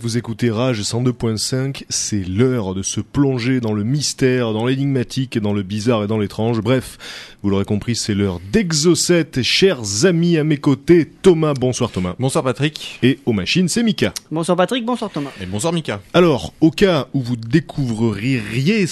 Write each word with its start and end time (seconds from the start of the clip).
vous 0.00 0.16
écoutez 0.16 0.48
Rage 0.48 0.80
102.5, 0.80 1.86
c'est 1.88 2.22
l'heure 2.22 2.72
de 2.72 2.82
se 2.82 3.00
plonger 3.00 3.58
dans 3.58 3.72
le 3.72 3.82
mystère, 3.82 4.52
dans 4.52 4.64
l'énigmatique, 4.64 5.38
dans 5.38 5.52
le 5.52 5.64
bizarre 5.64 6.04
et 6.04 6.06
dans 6.06 6.18
l'étrange. 6.18 6.60
Bref, 6.60 6.98
vous 7.42 7.50
l'aurez 7.50 7.64
compris, 7.64 7.96
c'est 7.96 8.14
l'heure 8.14 8.40
d'Exocet. 8.52 9.42
Chers 9.42 10.04
amis 10.04 10.36
à 10.36 10.44
mes 10.44 10.58
côtés, 10.58 11.10
Thomas, 11.20 11.52
bonsoir 11.54 11.90
Thomas. 11.90 12.14
Bonsoir 12.20 12.44
Patrick. 12.44 13.00
Et 13.02 13.18
aux 13.26 13.32
machines, 13.32 13.68
c'est 13.68 13.82
Mika. 13.82 14.14
Bonsoir 14.30 14.56
Patrick, 14.56 14.84
bonsoir 14.84 15.10
Thomas. 15.10 15.30
Et 15.42 15.46
bonsoir 15.46 15.72
Mika. 15.72 16.00
Alors, 16.14 16.54
au 16.60 16.70
cas 16.70 17.08
où 17.12 17.20
vous 17.20 17.36
découvririez, 17.36 18.86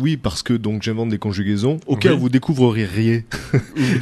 oui, 0.00 0.16
parce 0.16 0.42
que 0.42 0.54
donc 0.54 0.82
j'invente 0.82 1.10
des 1.10 1.18
conjugaisons, 1.18 1.78
au 1.86 1.96
cas 1.96 2.14
où 2.14 2.18
vous 2.18 2.28
découvririez. 2.30 3.26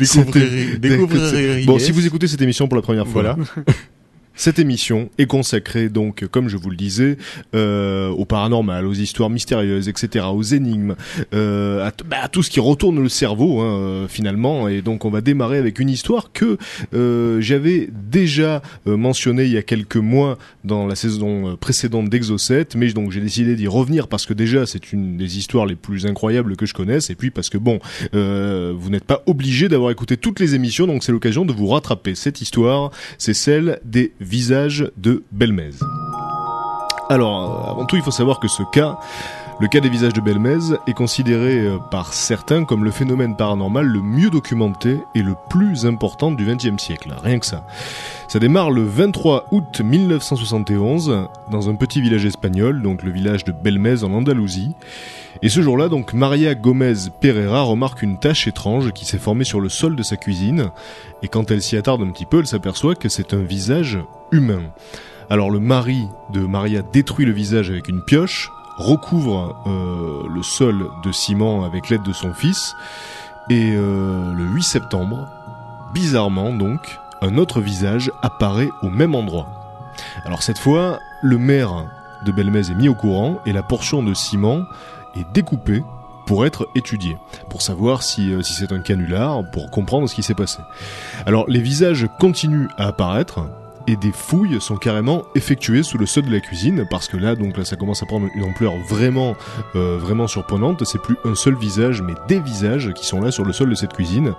découvririez. 0.78 1.66
Bon, 1.66 1.80
si 1.80 1.90
vous 1.90 2.06
écoutez 2.06 2.28
cette 2.28 2.42
émission 2.42 2.68
pour 2.68 2.76
la 2.76 2.82
première 2.82 3.08
fois, 3.08 3.22
voilà. 3.22 3.36
Cette 4.36 4.58
émission 4.58 5.10
est 5.18 5.26
consacrée 5.26 5.88
donc, 5.88 6.26
comme 6.26 6.48
je 6.48 6.56
vous 6.56 6.70
le 6.70 6.76
disais, 6.76 7.18
euh, 7.54 8.08
au 8.08 8.24
paranormal, 8.24 8.84
aux 8.84 8.92
histoires 8.92 9.30
mystérieuses, 9.30 9.88
etc., 9.88 10.26
aux 10.32 10.42
énigmes, 10.42 10.96
euh, 11.32 11.86
à, 11.86 11.92
bah, 12.04 12.16
à 12.22 12.28
tout 12.28 12.42
ce 12.42 12.50
qui 12.50 12.58
retourne 12.58 13.00
le 13.00 13.08
cerveau 13.08 13.60
hein, 13.60 13.78
euh, 13.78 14.08
finalement. 14.08 14.68
Et 14.68 14.82
donc 14.82 15.04
on 15.04 15.10
va 15.10 15.20
démarrer 15.20 15.58
avec 15.58 15.78
une 15.78 15.88
histoire 15.88 16.32
que 16.32 16.58
euh, 16.94 17.40
j'avais 17.40 17.88
déjà 17.92 18.60
euh, 18.86 18.96
mentionnée 18.96 19.44
il 19.44 19.52
y 19.52 19.56
a 19.56 19.62
quelques 19.62 19.96
mois 19.96 20.36
dans 20.64 20.86
la 20.86 20.96
saison 20.96 21.52
euh, 21.52 21.56
précédente 21.56 22.08
d'Exocet, 22.10 22.68
mais 22.76 22.92
donc 22.92 23.12
j'ai 23.12 23.20
décidé 23.20 23.54
d'y 23.54 23.68
revenir 23.68 24.08
parce 24.08 24.26
que 24.26 24.34
déjà 24.34 24.66
c'est 24.66 24.92
une 24.92 25.16
des 25.16 25.38
histoires 25.38 25.66
les 25.66 25.76
plus 25.76 26.06
incroyables 26.06 26.56
que 26.56 26.66
je 26.66 26.74
connaisse, 26.74 27.10
et 27.10 27.14
puis 27.14 27.30
parce 27.30 27.50
que 27.50 27.58
bon, 27.58 27.78
vous 28.12 28.90
n'êtes 28.90 29.04
pas 29.04 29.22
obligé 29.26 29.68
d'avoir 29.68 29.90
écouté 29.90 30.16
toutes 30.16 30.40
les 30.40 30.54
émissions, 30.54 30.86
donc 30.86 31.04
c'est 31.04 31.12
l'occasion 31.12 31.44
de 31.44 31.52
vous 31.52 31.68
rattraper. 31.68 32.14
Cette 32.14 32.40
histoire, 32.40 32.90
c'est 33.18 33.34
celle 33.34 33.78
des 33.84 34.12
visages 34.24 34.90
de 34.96 35.22
Belmez. 35.30 35.70
Alors, 37.10 37.66
euh, 37.66 37.70
avant 37.70 37.84
tout, 37.84 37.96
il 37.96 38.02
faut 38.02 38.10
savoir 38.10 38.40
que 38.40 38.48
ce 38.48 38.62
cas, 38.72 38.98
le 39.60 39.68
cas 39.68 39.80
des 39.80 39.90
visages 39.90 40.14
de 40.14 40.20
Belmez, 40.20 40.74
est 40.86 40.94
considéré 40.94 41.60
euh, 41.60 41.78
par 41.90 42.14
certains 42.14 42.64
comme 42.64 42.82
le 42.82 42.90
phénomène 42.90 43.36
paranormal 43.36 43.86
le 43.86 44.00
mieux 44.00 44.30
documenté 44.30 44.98
et 45.14 45.22
le 45.22 45.34
plus 45.50 45.86
important 45.86 46.32
du 46.32 46.44
XXe 46.44 46.82
siècle. 46.82 47.14
Rien 47.22 47.38
que 47.38 47.46
ça. 47.46 47.66
Ça 48.26 48.38
démarre 48.38 48.70
le 48.70 48.82
23 48.82 49.48
août 49.52 49.80
1971 49.80 51.28
dans 51.50 51.68
un 51.68 51.74
petit 51.74 52.00
village 52.00 52.24
espagnol, 52.24 52.82
donc 52.82 53.02
le 53.02 53.10
village 53.10 53.44
de 53.44 53.52
Belmez 53.52 54.02
en 54.02 54.12
Andalousie. 54.12 54.74
Et 55.44 55.50
ce 55.50 55.60
jour-là, 55.60 55.90
donc, 55.90 56.14
Maria 56.14 56.54
Gomez 56.54 56.94
Pereira 57.20 57.60
remarque 57.60 58.00
une 58.00 58.18
tache 58.18 58.48
étrange 58.48 58.92
qui 58.92 59.04
s'est 59.04 59.18
formée 59.18 59.44
sur 59.44 59.60
le 59.60 59.68
sol 59.68 59.94
de 59.94 60.02
sa 60.02 60.16
cuisine. 60.16 60.70
Et 61.22 61.28
quand 61.28 61.50
elle 61.50 61.60
s'y 61.60 61.76
attarde 61.76 62.00
un 62.00 62.10
petit 62.12 62.24
peu, 62.24 62.38
elle 62.38 62.46
s'aperçoit 62.46 62.94
que 62.94 63.10
c'est 63.10 63.34
un 63.34 63.42
visage 63.42 63.98
humain. 64.32 64.62
Alors 65.28 65.50
le 65.50 65.60
mari 65.60 66.08
de 66.32 66.40
Maria 66.40 66.80
détruit 66.80 67.26
le 67.26 67.32
visage 67.32 67.68
avec 67.68 67.88
une 67.88 68.02
pioche, 68.02 68.50
recouvre 68.78 69.54
euh, 69.66 70.26
le 70.34 70.42
sol 70.42 70.88
de 71.04 71.12
ciment 71.12 71.62
avec 71.62 71.90
l'aide 71.90 72.04
de 72.04 72.14
son 72.14 72.32
fils, 72.32 72.74
et 73.50 73.74
euh, 73.74 74.32
le 74.32 74.44
8 74.44 74.62
septembre, 74.62 75.28
bizarrement 75.92 76.54
donc, 76.54 76.98
un 77.20 77.36
autre 77.36 77.60
visage 77.60 78.10
apparaît 78.22 78.70
au 78.80 78.88
même 78.88 79.14
endroit. 79.14 79.48
Alors 80.24 80.42
cette 80.42 80.58
fois, 80.58 81.00
le 81.20 81.36
maire 81.36 81.84
de 82.24 82.32
Belmez 82.32 82.70
est 82.70 82.74
mis 82.74 82.88
au 82.88 82.94
courant 82.94 83.40
et 83.44 83.52
la 83.52 83.62
portion 83.62 84.02
de 84.02 84.14
ciment 84.14 84.62
est 85.16 85.26
découpée 85.32 85.82
pour 86.26 86.46
être 86.46 86.68
étudiée, 86.74 87.16
pour 87.50 87.62
savoir 87.62 88.02
si, 88.02 88.32
euh, 88.32 88.42
si 88.42 88.54
c'est 88.54 88.72
un 88.72 88.80
canular, 88.80 89.42
pour 89.52 89.70
comprendre 89.70 90.08
ce 90.08 90.14
qui 90.14 90.22
s'est 90.22 90.34
passé. 90.34 90.58
Alors 91.26 91.48
les 91.48 91.60
visages 91.60 92.08
continuent 92.18 92.68
à 92.78 92.88
apparaître, 92.88 93.40
et 93.86 93.96
des 93.96 94.12
fouilles 94.12 94.60
sont 94.60 94.76
carrément 94.76 95.22
effectuées 95.34 95.82
sous 95.82 95.98
le 95.98 96.06
sol 96.06 96.24
de 96.24 96.32
la 96.32 96.40
cuisine 96.40 96.86
parce 96.88 97.08
que 97.08 97.16
là 97.16 97.34
donc 97.34 97.56
là 97.56 97.64
ça 97.64 97.76
commence 97.76 98.02
à 98.02 98.06
prendre 98.06 98.28
une 98.34 98.44
ampleur 98.44 98.74
vraiment 98.88 99.36
euh, 99.76 99.98
vraiment 99.98 100.26
surprenante. 100.26 100.84
C'est 100.84 101.00
plus 101.00 101.16
un 101.24 101.34
seul 101.34 101.54
visage 101.54 102.02
mais 102.02 102.14
des 102.28 102.40
visages 102.40 102.92
qui 102.94 103.06
sont 103.06 103.20
là 103.20 103.30
sur 103.30 103.44
le 103.44 103.52
sol 103.52 103.70
de 103.70 103.74
cette 103.74 103.92
cuisine. 103.92 104.34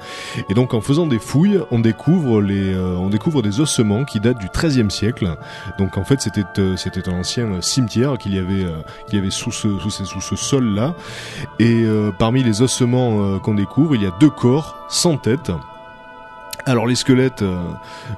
Et 0.49 0.53
donc 0.53 0.73
en 0.73 0.81
faisant 0.81 1.07
des 1.07 1.19
fouilles 1.19 1.59
on 1.71 1.79
découvre 1.79 2.41
les 2.41 2.73
euh, 2.73 2.95
on 2.95 3.09
découvre 3.09 3.41
des 3.41 3.59
ossements 3.59 4.05
qui 4.05 4.19
datent 4.19 4.39
du 4.39 4.49
XIIIe 4.49 4.91
siècle. 4.91 5.35
Donc 5.77 5.97
en 5.97 6.03
fait 6.03 6.21
c'était 6.21 6.43
euh, 6.59 6.75
c'était 6.75 7.07
un 7.09 7.19
ancien 7.19 7.61
cimetière 7.61 8.17
qu'il 8.17 8.33
y 8.33 8.39
avait 8.39 8.63
euh, 8.63 8.81
qu'il 9.07 9.19
y 9.19 9.21
avait 9.21 9.31
sous 9.31 9.51
ce 9.51 9.79
sous 9.79 9.89
sous 9.89 10.21
ce 10.21 10.35
sol 10.35 10.65
là 10.75 10.95
et 11.59 11.83
euh, 11.83 12.11
parmi 12.17 12.43
les 12.43 12.61
ossements 12.61 13.19
euh, 13.19 13.39
qu'on 13.39 13.55
découvre 13.55 13.95
il 13.95 14.03
y 14.03 14.05
a 14.05 14.11
deux 14.19 14.29
corps 14.29 14.75
sans 14.89 15.17
tête 15.17 15.51
alors 16.65 16.87
les 16.87 16.95
squelettes 16.95 17.43
euh, 17.43 17.71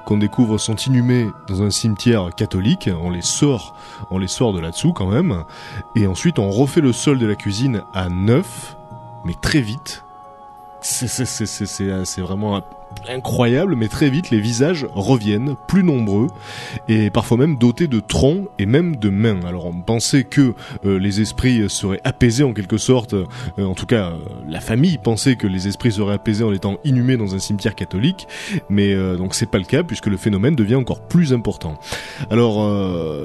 qu'on 0.04 0.16
découvre 0.16 0.58
sont 0.58 0.76
inhumés 0.76 1.30
dans 1.48 1.62
un 1.62 1.70
cimetière 1.70 2.30
catholique. 2.34 2.88
On 3.00 3.10
les 3.10 3.22
sort, 3.22 3.74
on 4.10 4.18
les 4.18 4.28
sort 4.28 4.52
de 4.52 4.60
là-dessous 4.60 4.92
quand 4.92 5.06
même. 5.06 5.44
Et 5.94 6.06
ensuite, 6.06 6.38
on 6.38 6.50
refait 6.50 6.80
le 6.80 6.92
sol 6.92 7.18
de 7.18 7.26
la 7.26 7.34
cuisine 7.34 7.82
à 7.92 8.08
neuf, 8.08 8.76
mais 9.24 9.34
très 9.34 9.60
vite. 9.60 10.04
C'est 10.80 12.20
vraiment 12.20 12.62
incroyable, 13.08 13.74
mais 13.76 13.88
très 13.88 14.10
vite, 14.10 14.30
les 14.30 14.40
visages 14.40 14.86
reviennent, 14.94 15.54
plus 15.66 15.82
nombreux, 15.82 16.28
et 16.88 17.10
parfois 17.10 17.36
même 17.36 17.56
dotés 17.56 17.86
de 17.86 18.00
troncs 18.00 18.48
et 18.58 18.66
même 18.66 18.96
de 18.96 19.10
mains. 19.10 19.40
Alors 19.46 19.66
on 19.66 19.80
pensait 19.80 20.24
que 20.24 20.54
euh, 20.84 20.98
les 20.98 21.20
esprits 21.20 21.68
seraient 21.68 22.00
apaisés 22.04 22.44
en 22.44 22.52
quelque 22.52 22.78
sorte, 22.78 23.14
euh, 23.14 23.24
en 23.58 23.74
tout 23.74 23.86
cas 23.86 24.10
euh, 24.10 24.18
la 24.48 24.60
famille 24.60 24.98
pensait 24.98 25.36
que 25.36 25.46
les 25.46 25.68
esprits 25.68 25.92
seraient 25.92 26.14
apaisés 26.14 26.44
en 26.44 26.52
étant 26.52 26.78
inhumés 26.84 27.16
dans 27.16 27.34
un 27.34 27.38
cimetière 27.38 27.74
catholique, 27.74 28.26
mais 28.68 28.94
euh, 28.94 29.16
donc 29.16 29.34
c'est 29.34 29.50
pas 29.50 29.58
le 29.58 29.64
cas 29.64 29.82
puisque 29.82 30.06
le 30.06 30.16
phénomène 30.16 30.54
devient 30.54 30.76
encore 30.76 31.00
plus 31.00 31.32
important. 31.32 31.78
Alors 32.30 32.68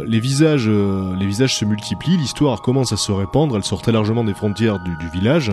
les 0.06 0.20
visages, 0.20 0.70
les 0.70 1.26
visages 1.26 1.56
se 1.56 1.66
multiplient, 1.66 2.18
l'histoire 2.18 2.62
commence 2.62 2.94
à 2.94 2.98
se 2.98 3.12
répandre, 3.12 3.56
elle 3.56 3.64
sort 3.64 3.82
très 3.82 3.92
largement 3.92 4.24
des 4.24 4.34
frontières 4.34 4.80
du 4.80 5.10
village, 5.14 5.52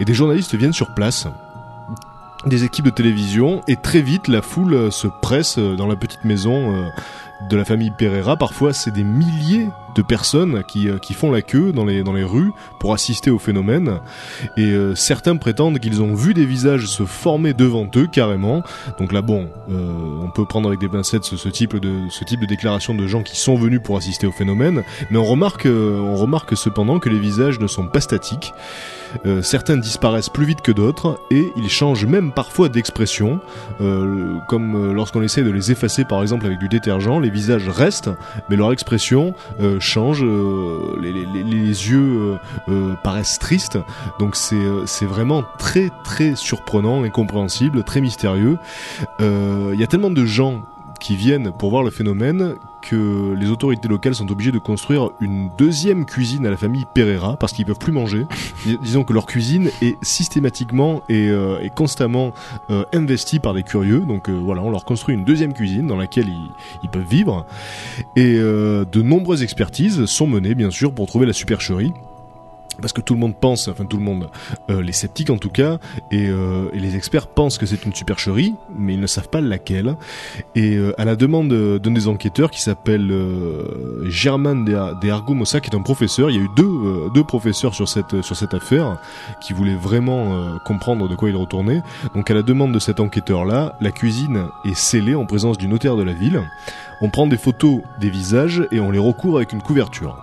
et 0.00 0.04
des 0.04 0.14
journalistes 0.14 0.54
viennent 0.54 0.72
sur 0.72 0.94
place. 0.94 1.26
Des 2.44 2.64
équipes 2.64 2.86
de 2.86 2.90
télévision 2.90 3.62
et 3.68 3.76
très 3.76 4.00
vite 4.00 4.26
la 4.26 4.42
foule 4.42 4.74
euh, 4.74 4.90
se 4.90 5.06
presse 5.06 5.58
euh, 5.58 5.76
dans 5.76 5.86
la 5.86 5.94
petite 5.94 6.24
maison 6.24 6.74
euh, 6.74 6.88
de 7.48 7.56
la 7.56 7.64
famille 7.64 7.92
Pereira. 7.92 8.36
Parfois 8.36 8.72
c'est 8.72 8.90
des 8.90 9.04
milliers 9.04 9.68
de 9.94 10.02
personnes 10.02 10.62
qui, 10.66 10.88
euh, 10.88 10.98
qui 10.98 11.14
font 11.14 11.30
la 11.30 11.42
queue 11.42 11.72
dans 11.72 11.84
les, 11.84 12.02
rues 12.24 12.52
pour 12.78 12.92
assister 12.92 13.30
au 13.30 13.38
phénomène. 13.38 13.98
Et 14.56 14.70
euh, 14.70 14.94
certains 14.94 15.36
prétendent 15.36 15.78
qu'ils 15.78 16.02
ont 16.02 16.14
vu 16.14 16.34
des 16.34 16.46
visages 16.46 16.86
se 16.86 17.04
former 17.04 17.52
devant 17.52 17.88
eux 17.96 18.06
carrément. 18.06 18.62
Donc 18.98 19.12
là 19.12 19.22
bon, 19.22 19.48
euh, 19.70 20.20
on 20.22 20.30
peut 20.30 20.44
prendre 20.44 20.68
avec 20.68 20.80
des 20.80 20.88
pincettes 20.88 21.24
ce, 21.24 21.48
type 21.48 21.76
de 21.76 22.46
déclaration 22.46 22.94
de 22.94 23.06
gens 23.06 23.22
qui 23.22 23.36
sont 23.36 23.56
venus 23.56 23.80
pour 23.82 23.96
assister 23.96 24.26
au 24.26 24.32
phénomène, 24.32 24.84
mais 25.10 25.18
on 25.18 25.24
remarque 25.24 26.56
cependant 26.56 26.98
que 26.98 27.08
les 27.08 27.18
visages 27.18 27.58
ne 27.58 27.66
sont 27.66 27.86
pas 27.86 28.00
statiques. 28.00 28.52
Certains 29.42 29.76
disparaissent 29.76 30.30
plus 30.30 30.46
vite 30.46 30.62
que 30.62 30.72
d'autres 30.72 31.20
et 31.30 31.52
ils 31.56 31.68
changent 31.68 32.06
même 32.06 32.32
parfois 32.32 32.70
d'expression, 32.70 33.40
comme 34.48 34.92
lorsqu'on 34.92 35.22
essaie 35.22 35.42
de 35.42 35.50
les 35.50 35.70
effacer 35.70 36.04
par 36.04 36.22
exemple 36.22 36.46
avec 36.46 36.58
du 36.58 36.68
détergent, 36.68 37.20
les 37.20 37.30
visages 37.30 37.68
restent, 37.68 38.10
mais 38.48 38.56
leur 38.56 38.72
expression 38.72 39.34
change, 39.82 40.22
euh, 40.24 40.96
les, 41.00 41.12
les- 41.12 41.26
yeux 41.90 41.98
euh, 41.98 42.36
euh, 42.68 42.94
paraissent 43.02 43.38
tristes, 43.38 43.78
donc 44.18 44.36
c'est 44.36 45.04
vraiment 45.06 45.42
très 45.58 45.90
très 46.04 46.34
surprenant, 46.36 47.02
incompréhensible, 47.04 47.82
très 47.82 48.00
mystérieux. 48.00 48.58
Il 49.20 49.74
y 49.78 49.82
a 49.82 49.86
tellement 49.86 50.10
de 50.10 50.24
gens 50.24 50.62
qui 51.02 51.16
viennent 51.16 51.52
pour 51.52 51.70
voir 51.70 51.82
le 51.82 51.90
phénomène 51.90 52.54
que 52.88 53.34
les 53.38 53.50
autorités 53.50 53.86
locales 53.88 54.14
sont 54.14 54.30
obligées 54.30 54.50
de 54.52 54.58
construire 54.58 55.10
une 55.20 55.50
deuxième 55.58 56.04
cuisine 56.04 56.46
à 56.46 56.50
la 56.50 56.56
famille 56.56 56.84
Pereira 56.94 57.36
parce 57.36 57.52
qu'ils 57.52 57.64
peuvent 57.66 57.78
plus 57.78 57.92
manger. 57.92 58.24
Dis- 58.66 58.78
Disons 58.82 59.04
que 59.04 59.12
leur 59.12 59.26
cuisine 59.26 59.70
est 59.82 59.96
systématiquement 60.02 61.02
et, 61.08 61.28
euh, 61.28 61.58
et 61.62 61.70
constamment 61.70 62.32
euh, 62.70 62.84
investie 62.92 63.38
par 63.38 63.52
des 63.54 63.62
curieux. 63.62 64.00
Donc 64.00 64.28
euh, 64.28 64.32
voilà, 64.32 64.62
on 64.62 64.70
leur 64.70 64.84
construit 64.84 65.14
une 65.14 65.24
deuxième 65.24 65.52
cuisine 65.52 65.86
dans 65.86 65.96
laquelle 65.96 66.28
ils, 66.28 66.50
ils 66.82 66.88
peuvent 66.88 67.02
vivre. 67.08 67.46
Et 68.16 68.34
de 68.34 69.02
nombreuses 69.02 69.42
expertises 69.42 70.04
sont 70.06 70.26
menées 70.26 70.54
bien 70.54 70.70
sûr 70.70 70.92
pour 70.94 71.06
trouver 71.06 71.26
la 71.26 71.32
supercherie. 71.32 71.92
Parce 72.80 72.92
que 72.92 73.00
tout 73.00 73.14
le 73.14 73.20
monde 73.20 73.34
pense, 73.38 73.68
enfin 73.68 73.84
tout 73.84 73.96
le 73.96 74.02
monde, 74.02 74.28
euh, 74.70 74.82
les 74.82 74.92
sceptiques 74.92 75.30
en 75.30 75.38
tout 75.38 75.50
cas, 75.50 75.78
et, 76.10 76.28
euh, 76.28 76.68
et 76.72 76.78
les 76.78 76.96
experts 76.96 77.26
pensent 77.28 77.58
que 77.58 77.66
c'est 77.66 77.84
une 77.84 77.94
supercherie, 77.94 78.54
mais 78.76 78.94
ils 78.94 79.00
ne 79.00 79.06
savent 79.06 79.28
pas 79.28 79.40
laquelle. 79.40 79.96
Et 80.54 80.76
euh, 80.76 80.94
à 81.00 81.04
la 81.04 81.16
demande 81.16 81.52
d'un 81.52 81.90
des 81.90 82.08
enquêteurs 82.08 82.50
qui 82.50 82.60
s'appelle 82.60 83.10
euh, 83.10 84.08
German 84.08 84.64
de, 84.64 84.72
de 85.00 85.10
Argumosa, 85.10 85.60
qui 85.60 85.70
est 85.70 85.76
un 85.76 85.82
professeur, 85.82 86.30
il 86.30 86.36
y 86.36 86.38
a 86.38 86.42
eu 86.42 86.50
deux, 86.56 86.64
euh, 86.64 87.08
deux 87.14 87.24
professeurs 87.24 87.74
sur 87.74 87.88
cette, 87.88 88.22
sur 88.22 88.36
cette 88.36 88.54
affaire 88.54 88.98
qui 89.40 89.52
voulaient 89.52 89.74
vraiment 89.74 90.34
euh, 90.34 90.58
comprendre 90.64 91.08
de 91.08 91.14
quoi 91.14 91.28
il 91.28 91.36
retournait. 91.36 91.82
Donc 92.14 92.30
à 92.30 92.34
la 92.34 92.42
demande 92.42 92.72
de 92.72 92.78
cet 92.78 93.00
enquêteur-là, 93.00 93.76
la 93.80 93.90
cuisine 93.90 94.46
est 94.64 94.74
scellée 94.74 95.14
en 95.14 95.26
présence 95.26 95.58
du 95.58 95.68
notaire 95.68 95.96
de 95.96 96.02
la 96.02 96.12
ville. 96.12 96.42
On 97.00 97.10
prend 97.10 97.26
des 97.26 97.36
photos 97.36 97.80
des 98.00 98.10
visages 98.10 98.66
et 98.70 98.80
on 98.80 98.90
les 98.90 98.98
recouvre 98.98 99.36
avec 99.38 99.52
une 99.52 99.62
couverture. 99.62 100.16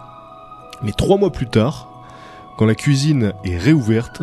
Mais 0.81 0.93
trois 0.93 1.17
mois 1.17 1.31
plus 1.31 1.47
tard, 1.47 1.88
quand 2.59 2.65
la 2.65 2.75
cuisine 2.75 3.31
est 3.45 3.57
réouverte, 3.57 4.21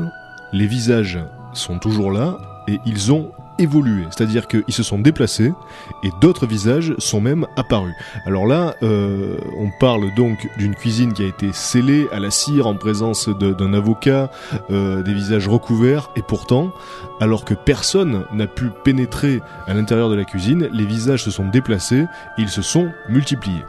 les 0.52 0.66
visages 0.66 1.18
sont 1.54 1.78
toujours 1.78 2.12
là 2.12 2.36
et 2.68 2.80
ils 2.84 3.10
ont 3.10 3.30
évolué. 3.58 4.04
C'est-à-dire 4.10 4.46
qu'ils 4.46 4.74
se 4.74 4.82
sont 4.82 4.98
déplacés 4.98 5.54
et 6.02 6.10
d'autres 6.20 6.46
visages 6.46 6.92
sont 6.98 7.22
même 7.22 7.46
apparus. 7.56 7.94
Alors 8.26 8.46
là, 8.46 8.74
euh, 8.82 9.38
on 9.56 9.70
parle 9.80 10.14
donc 10.14 10.36
d'une 10.58 10.74
cuisine 10.74 11.14
qui 11.14 11.22
a 11.22 11.26
été 11.26 11.50
scellée 11.54 12.08
à 12.12 12.20
la 12.20 12.30
cire 12.30 12.66
en 12.66 12.74
présence 12.74 13.30
d'un 13.30 13.72
avocat, 13.72 14.30
euh, 14.70 15.02
des 15.02 15.14
visages 15.14 15.48
recouverts 15.48 16.10
et 16.14 16.20
pourtant, 16.20 16.72
alors 17.20 17.46
que 17.46 17.54
personne 17.54 18.26
n'a 18.34 18.46
pu 18.46 18.66
pénétrer 18.84 19.40
à 19.66 19.72
l'intérieur 19.72 20.10
de 20.10 20.14
la 20.14 20.24
cuisine, 20.24 20.68
les 20.74 20.84
visages 20.84 21.24
se 21.24 21.30
sont 21.30 21.48
déplacés 21.48 22.04
et 22.36 22.42
ils 22.42 22.50
se 22.50 22.60
sont 22.60 22.90
multipliés. 23.08 23.64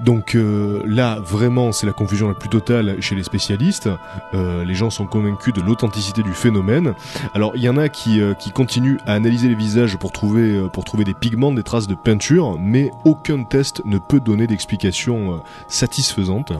Donc 0.00 0.34
euh, 0.34 0.82
là, 0.86 1.18
vraiment, 1.20 1.72
c'est 1.72 1.86
la 1.86 1.92
confusion 1.92 2.28
la 2.28 2.34
plus 2.34 2.48
totale 2.48 3.00
chez 3.00 3.14
les 3.14 3.22
spécialistes. 3.22 3.88
Euh, 4.34 4.64
les 4.64 4.74
gens 4.74 4.90
sont 4.90 5.06
convaincus 5.06 5.52
de 5.54 5.60
l'authenticité 5.60 6.22
du 6.22 6.32
phénomène. 6.32 6.94
Alors, 7.34 7.52
il 7.56 7.62
y 7.62 7.68
en 7.68 7.76
a 7.76 7.88
qui, 7.88 8.20
euh, 8.20 8.34
qui 8.34 8.50
continuent 8.50 8.98
à 9.06 9.14
analyser 9.14 9.48
les 9.48 9.54
visages 9.54 9.96
pour 9.96 10.12
trouver, 10.12 10.68
pour 10.72 10.84
trouver 10.84 11.04
des 11.04 11.14
pigments, 11.14 11.52
des 11.52 11.62
traces 11.62 11.86
de 11.86 11.94
peinture, 11.94 12.58
mais 12.58 12.90
aucun 13.04 13.44
test 13.44 13.82
ne 13.84 13.98
peut 13.98 14.20
donner 14.20 14.46
d'explication 14.46 15.42
satisfaisante. 15.68 16.52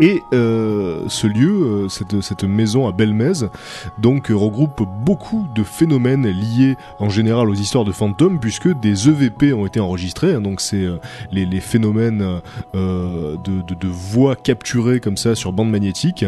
Et 0.00 0.22
euh, 0.32 1.04
ce 1.08 1.26
lieu, 1.26 1.86
euh, 1.86 1.88
cette, 1.88 2.44
maison 2.44 2.88
à 2.88 2.92
Belmez, 2.92 3.46
donc 3.98 4.28
regroupe 4.28 4.82
beaucoup 5.04 5.46
de 5.54 5.62
phénomènes 5.62 6.26
liés 6.26 6.76
en 6.98 7.10
général 7.10 7.48
aux 7.48 7.54
histoires 7.54 7.84
de 7.84 7.92
fantômes, 7.92 8.40
puisque 8.40 8.68
des 8.80 9.08
EVP 9.08 9.52
ont 9.52 9.66
été 9.66 9.80
enregistrés. 9.80 10.34
hein, 10.34 10.40
donc 10.40 10.60
c'est 10.60 10.82
euh, 10.82 10.98
les, 11.30 11.60
phénomènes 11.60 12.40
de, 12.74 13.36
de, 13.44 13.88
voix 13.88 14.34
capturées 14.36 15.00
comme 15.00 15.16
ça 15.16 15.34
sur 15.34 15.52
bande 15.52 15.70
magnétique, 15.70 16.24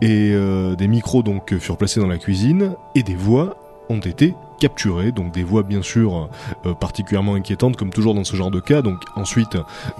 et 0.00 0.34
des 0.76 0.88
micros 0.88 1.22
donc 1.22 1.56
furent 1.58 1.76
placés 1.76 2.00
dans 2.00 2.06
la 2.06 2.18
cuisine, 2.18 2.74
et 2.94 3.02
des 3.02 3.14
voix 3.14 3.56
ont 3.88 4.00
été 4.00 4.34
capturées, 4.58 5.12
donc 5.12 5.32
des 5.32 5.44
voix 5.44 5.62
bien 5.62 5.82
sûr 5.82 6.28
euh, 6.66 6.74
particulièrement 6.74 7.34
inquiétantes 7.34 7.76
comme 7.76 7.90
toujours 7.90 8.14
dans 8.14 8.24
ce 8.24 8.36
genre 8.36 8.50
de 8.50 8.60
cas. 8.60 8.82
Donc 8.82 9.02
ensuite, 9.16 9.56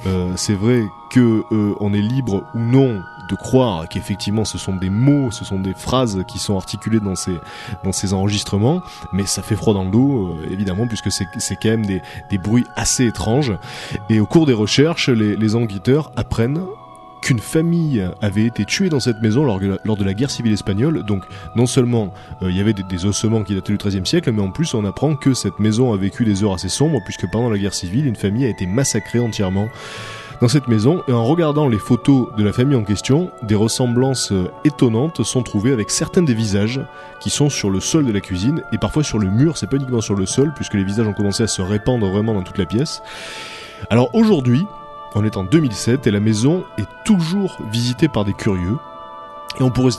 euh, 0.07 0.33
c'est 0.37 0.55
vrai 0.55 0.83
que 1.11 1.43
euh, 1.53 1.75
on 1.81 1.95
est 1.95 2.01
libre 2.03 2.45
ou 2.55 2.59
non 2.59 3.01
de 3.31 3.35
croire 3.35 3.89
qu'effectivement 3.89 4.45
ce 4.45 4.57
sont 4.57 4.77
des 4.77 4.89
mots, 4.91 5.31
ce 5.31 5.45
sont 5.45 5.59
des 5.59 5.75
phrases 5.75 6.25
qui 6.27 6.39
sont 6.39 6.57
articulées 6.57 7.01
dans 7.01 7.15
ces 7.15 7.37
dans 7.85 7.93
ces 7.93 8.15
enregistrements, 8.15 8.83
mais 9.13 9.27
ça 9.27 9.43
fait 9.43 9.57
froid 9.57 9.75
dans 9.75 9.85
le 9.85 9.91
dos 9.91 10.35
évidemment 10.51 10.87
puisque 10.87 11.13
c'est 11.13 11.27
c'est 11.37 11.57
quand 11.57 11.69
même 11.69 11.87
des 11.87 12.01
des 12.31 12.39
bruits 12.39 12.65
assez 12.75 13.07
étranges. 13.07 13.53
Et 14.09 14.19
au 14.21 14.27
cours 14.27 14.47
des 14.47 14.55
recherches, 14.55 15.11
les, 15.11 15.37
les 15.37 15.55
enquêteurs 15.57 16.11
apprennent 16.17 16.61
qu'une 17.29 17.39
famille 17.41 18.03
avait 18.23 18.47
été 18.47 18.65
tuée 18.65 18.89
dans 18.89 19.01
cette 19.01 19.21
maison 19.21 19.45
lors, 19.45 19.59
de 19.61 20.05
la 20.05 20.15
guerre 20.15 20.31
civile 20.31 20.55
espagnole. 20.55 21.03
Donc 21.05 21.25
non 21.57 21.67
seulement 21.67 22.15
euh, 22.41 22.51
il 22.51 22.57
y 22.57 22.61
avait 22.63 22.73
des, 22.73 22.85
des 22.85 23.05
ossements 23.05 23.45
qui 23.45 23.55
dataient 23.55 23.75
du 23.75 23.77
XIIIe 23.77 24.07
siècle, 24.07 24.33
mais 24.33 24.41
en 24.41 24.51
plus 24.51 24.73
on 24.73 24.83
apprend 24.87 25.15
que 25.15 25.35
cette 25.35 25.59
maison 25.59 25.93
a 25.93 25.99
vécu 25.99 26.25
des 26.25 26.43
heures 26.43 26.55
assez 26.55 26.71
sombres, 26.71 27.01
puisque 27.05 27.31
pendant 27.31 27.51
la 27.51 27.59
guerre 27.59 27.75
civile, 27.75 28.07
une 28.07 28.17
famille 28.17 28.47
a 28.47 28.49
été 28.49 28.65
massacrée 28.65 29.19
entièrement 29.19 29.69
dans 30.41 30.49
cette 30.49 30.69
maison. 30.69 31.03
Et 31.07 31.13
en 31.13 31.23
regardant 31.23 31.69
les 31.69 31.77
photos 31.77 32.29
de 32.35 32.43
la 32.43 32.55
famille 32.55 32.77
en 32.77 32.85
question, 32.85 33.31
des 33.43 33.57
ressemblances 33.57 34.33
euh, 34.33 34.51
étonnantes 34.65 35.23
sont 35.23 35.43
trouvées 35.43 35.73
avec 35.73 35.91
certains 35.91 36.23
des 36.23 36.33
visages 36.33 36.81
qui 37.21 37.29
sont 37.29 37.51
sur 37.51 37.69
le 37.69 37.81
sol 37.81 38.07
de 38.07 38.13
la 38.13 38.21
cuisine, 38.21 38.63
et 38.73 38.79
parfois 38.79 39.05
sur 39.05 39.19
le 39.19 39.29
mur, 39.29 39.59
c'est 39.59 39.69
pas 39.69 39.77
uniquement 39.77 40.01
sur 40.01 40.15
le 40.15 40.25
sol, 40.25 40.55
puisque 40.57 40.73
les 40.73 40.85
visages 40.85 41.07
ont 41.07 41.13
commencé 41.13 41.43
à 41.43 41.47
se 41.47 41.61
répandre 41.61 42.09
vraiment 42.09 42.33
dans 42.33 42.43
toute 42.43 42.57
la 42.57 42.65
pièce. 42.65 43.03
Alors 43.91 44.15
aujourd'hui, 44.15 44.65
on 45.15 45.25
est 45.25 45.37
en 45.37 45.45
2007 45.45 46.07
et 46.07 46.11
la 46.11 46.21
maison 46.21 46.65
est 46.79 46.87
toujours 47.05 47.57
visitée 47.71 48.09
par 48.09 48.25
des 48.25 48.33
curieux. 48.35 48.79
Et 49.59 49.63
on 49.63 49.71
pourrait, 49.71 49.91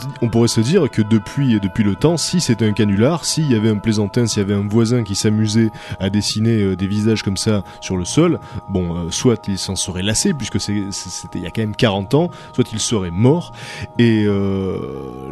se- 0.48 0.60
dire 0.60 0.88
que 0.88 1.02
depuis, 1.02 1.60
depuis 1.60 1.84
le 1.84 1.94
temps, 1.94 2.16
si 2.16 2.40
c'était 2.40 2.66
un 2.66 2.72
canular, 2.72 3.24
s'il 3.26 3.50
y 3.50 3.54
avait 3.54 3.68
un 3.68 3.76
plaisantin, 3.76 4.26
s'il 4.26 4.38
y 4.40 4.44
avait 4.44 4.54
un 4.54 4.66
voisin 4.66 5.02
qui 5.02 5.14
s'amusait 5.14 5.70
à 5.98 6.08
dessiner 6.08 6.62
euh, 6.62 6.76
des 6.76 6.86
visages 6.86 7.22
comme 7.22 7.36
ça 7.36 7.62
sur 7.80 7.98
le 7.98 8.06
sol, 8.06 8.38
bon, 8.70 8.96
euh, 8.96 9.10
soit 9.10 9.48
il 9.48 9.58
s'en 9.58 9.76
serait 9.76 10.02
lassé, 10.02 10.32
puisque 10.32 10.58
c'était 10.60 11.38
il 11.38 11.42
y 11.42 11.46
a 11.46 11.50
quand 11.50 11.60
même 11.62 11.76
40 11.76 12.14
ans, 12.14 12.30
soit 12.54 12.72
il 12.72 12.78
serait 12.78 13.10
mort. 13.10 13.52
Et 13.98 14.24
euh, 14.24 14.78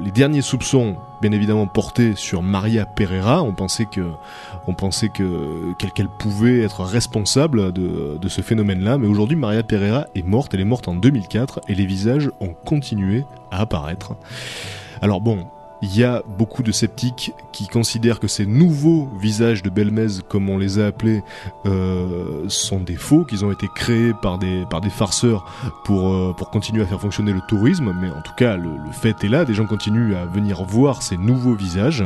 les 0.01 0.11
derniers 0.11 0.43
soupçons, 0.43 0.97
bien 1.21 1.33
évidemment, 1.33 1.67
portés 1.67 2.15
sur 2.15 2.43
Maria 2.43 2.87
Pereira, 2.87 3.43
on 3.43 3.53
pensait 3.53 3.87
que, 3.87 4.13
on 4.67 4.75
pensait 4.75 5.09
que 5.09 5.73
qu'elle 5.79 5.93
qu'elle 5.93 6.09
pouvait 6.09 6.61
être 6.61 6.83
responsable 6.85 7.73
de, 7.73 8.19
de 8.21 8.29
ce 8.29 8.43
phénomène-là, 8.43 8.99
mais 8.99 9.07
aujourd'hui 9.07 9.37
Maria 9.37 9.63
Pereira 9.63 10.07
est 10.15 10.27
morte, 10.27 10.55
elle 10.55 10.61
est 10.61 10.65
morte 10.65 10.89
en 10.89 10.95
2004 10.95 11.61
et 11.69 11.75
les 11.75 11.87
visages 11.87 12.31
ont 12.41 12.55
continué 12.65 13.25
à 13.51 13.61
apparaître. 13.61 14.15
Alors 15.01 15.21
bon, 15.21 15.47
il 15.83 15.97
y 15.97 16.03
a 16.05 16.23
beaucoup 16.39 16.63
de 16.63 16.73
sceptiques 16.73 17.33
qui 17.53 17.69
considèrent 17.69 18.21
que 18.21 18.29
ces 18.29 18.47
nouveaux 18.47 19.09
visages 19.21 19.63
de 19.63 19.71
Belmez, 19.71 20.09
comme 20.29 20.49
on 20.51 20.59
les 20.59 20.79
a 20.79 20.87
appelés, 20.87 21.23
euh, 21.67 22.45
sont 22.49 22.81
des 22.81 22.97
faux, 22.97 23.25
qu'ils 23.25 23.45
ont 23.45 23.53
été 23.53 23.67
créés 23.75 24.13
par 24.21 24.39
des, 24.39 24.65
par 24.71 24.81
des 24.81 24.91
farceurs 24.91 25.45
pour, 25.85 26.13
euh, 26.13 26.33
pour 26.37 26.51
continuer 26.51 26.83
à 26.83 26.87
faire 26.87 27.01
fonctionner 27.01 27.33
le 27.33 27.41
tourisme, 27.49 27.93
mais 28.01 28.09
en 28.11 28.23
tout 28.23 28.33
cas 28.37 28.57
le, 28.57 28.65
le 28.71 28.93
fait 28.93 29.23
est 29.25 29.29
là, 29.29 29.45
des 29.45 29.55
gens 29.55 29.67
continuent 29.67 30.15
à 30.17 30.25
venir 30.27 30.65
voir 30.65 31.03
ces 31.03 31.17
nouveaux 31.17 31.55
visages. 31.55 32.05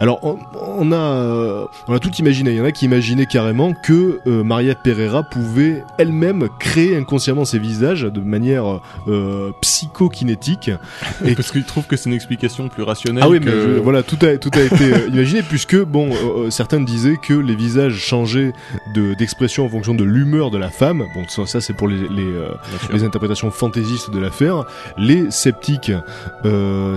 Alors 0.00 0.18
on, 0.24 0.38
on 0.54 0.92
a, 0.92 0.96
euh, 0.96 1.66
on 1.88 1.94
a 1.94 1.98
tout 1.98 2.12
imaginé, 2.16 2.50
il 2.52 2.56
y 2.56 2.60
en 2.60 2.64
a 2.64 2.72
qui 2.72 2.84
imaginaient 2.86 3.26
carrément 3.26 3.72
que 3.72 4.20
euh, 4.26 4.42
Maria 4.44 4.74
Pereira 4.74 5.22
pouvait 5.22 5.84
elle-même 5.98 6.48
créer 6.58 6.96
inconsciemment 6.96 7.44
ces 7.44 7.58
visages 7.58 8.02
de 8.02 8.20
manière 8.20 8.80
euh, 9.08 9.52
psychokinétique 9.60 10.70
Et- 11.24 11.34
Parce 11.34 11.50
qu'ils 11.52 11.64
trouvent 11.64 11.86
que 11.86 11.96
c'est 11.96 12.08
une 12.08 12.14
explication 12.16 12.68
plus 12.68 12.82
rationnelle. 12.82 13.11
Ah 13.20 13.28
oui, 13.28 13.40
mais 13.44 13.50
je- 13.50 13.78
voilà, 13.80 14.02
tout 14.02 14.18
a, 14.22 14.36
tout 14.38 14.50
a 14.54 14.60
été 14.60 14.92
euh, 14.94 15.08
imaginé 15.12 15.42
puisque 15.42 15.76
bon, 15.82 16.10
euh, 16.12 16.46
euh, 16.46 16.50
certains 16.50 16.80
disaient 16.80 17.16
que 17.22 17.34
les 17.34 17.54
visages 17.54 17.96
changeaient 17.96 18.52
de 18.94 19.14
d'expression 19.14 19.66
en 19.66 19.68
fonction 19.68 19.94
de 19.94 20.04
l'humeur 20.04 20.50
de 20.50 20.58
la 20.58 20.70
femme. 20.70 21.04
Bon, 21.14 21.24
ça, 21.28 21.46
ça, 21.46 21.60
c'est 21.60 21.72
pour 21.74 21.88
les, 21.88 21.96
les, 22.08 22.24
euh, 22.24 23.04
interprétations 23.04 23.50
fantaisistes 23.50 24.10
de 24.10 24.18
l'affaire. 24.18 24.64
Les 24.96 25.30
sceptiques 25.30 25.92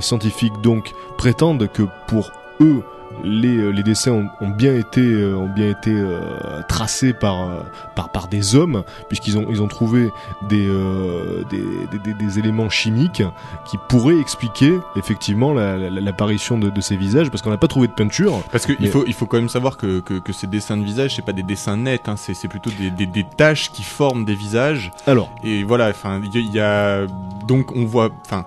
scientifiques 0.01 0.53
donc 0.63 0.91
prétendent 1.17 1.67
que 1.71 1.83
pour 2.07 2.31
eux 2.61 2.83
les, 3.23 3.57
euh, 3.57 3.69
les 3.69 3.83
dessins 3.83 4.11
ont, 4.11 4.29
ont 4.41 4.49
bien 4.49 4.75
été 4.75 5.01
euh, 5.01 5.35
ont 5.35 5.47
bien 5.49 5.69
été 5.69 5.91
euh, 5.91 6.61
tracés 6.67 7.13
par 7.13 7.41
euh, 7.49 7.61
par 7.95 8.09
par 8.09 8.27
des 8.27 8.55
hommes 8.55 8.83
puisqu'ils 9.07 9.37
ont 9.37 9.45
ils 9.49 9.61
ont 9.61 9.67
trouvé 9.67 10.09
des, 10.49 10.67
euh, 10.67 11.43
des, 11.49 11.63
des, 11.99 12.13
des- 12.13 12.39
éléments 12.39 12.69
chimiques 12.69 13.23
qui 13.65 13.77
pourraient 13.89 14.19
expliquer 14.19 14.77
effectivement 14.95 15.53
la- 15.53 15.77
la- 15.77 15.89
l'apparition 16.01 16.57
de, 16.57 16.69
de 16.69 16.81
ces 16.81 16.97
visages 16.97 17.29
parce 17.29 17.41
qu'on 17.41 17.49
n'a 17.49 17.57
pas 17.57 17.67
trouvé 17.67 17.87
de 17.87 17.93
peinture 17.93 18.41
Parce 18.51 18.65
qu'il 18.65 18.75
Mais- 18.79 18.87
faut, 18.87 19.03
il 19.07 19.13
faut 19.13 19.25
quand 19.25 19.37
même 19.37 19.49
savoir 19.49 19.77
que, 19.77 19.99
que, 20.01 20.15
que 20.15 20.33
ces 20.33 20.47
dessins 20.47 20.77
de 20.77 20.83
visage, 20.83 21.15
c'est 21.15 21.25
pas 21.25 21.33
des 21.33 21.43
dessins 21.43 21.77
nets, 21.77 22.09
hein, 22.09 22.15
c'est 22.17 22.33
c'est 22.33 22.47
plutôt 22.49 22.69
des, 22.71 22.89
des, 23.05 23.25
taches 23.37 23.71
qui 23.71 23.83
forment 23.83 24.25
des 24.25 24.35
visages. 24.35 24.91
alors 25.07 25.29
Et 25.43 25.63
voilà, 25.63 25.89
enfin, 25.89 26.21
il 26.33 26.45
y, 26.45 26.49
y 26.55 26.59
a 26.59 27.05
donc 27.47 27.71
on 27.75 27.85
voit, 27.85 28.09
enfin, 28.25 28.45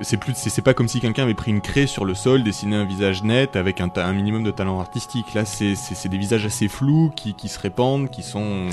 c'est 0.00 0.16
plus, 0.16 0.34
c'est 0.34 0.62
pas 0.62 0.74
comme 0.74 0.88
si 0.88 1.00
quelqu'un 1.00 1.24
avait 1.24 1.34
pris 1.34 1.50
une 1.50 1.60
craie 1.60 1.86
sur 1.86 2.04
le 2.04 2.14
sol, 2.14 2.42
dessiné 2.42 2.76
un 2.76 2.84
visage 2.84 3.22
net 3.22 3.56
avec 3.56 3.80
un, 3.80 4.12
minimum 4.12 4.42
de 4.42 4.50
talent 4.50 4.80
artistique. 4.80 5.34
Là, 5.34 5.44
c'est 5.44 6.08
des 6.08 6.18
visages 6.18 6.46
assez 6.46 6.68
flous 6.68 7.12
qui, 7.14 7.34
qui 7.34 7.48
se 7.48 7.58
répandent, 7.58 8.10
qui 8.10 8.22
sont. 8.22 8.68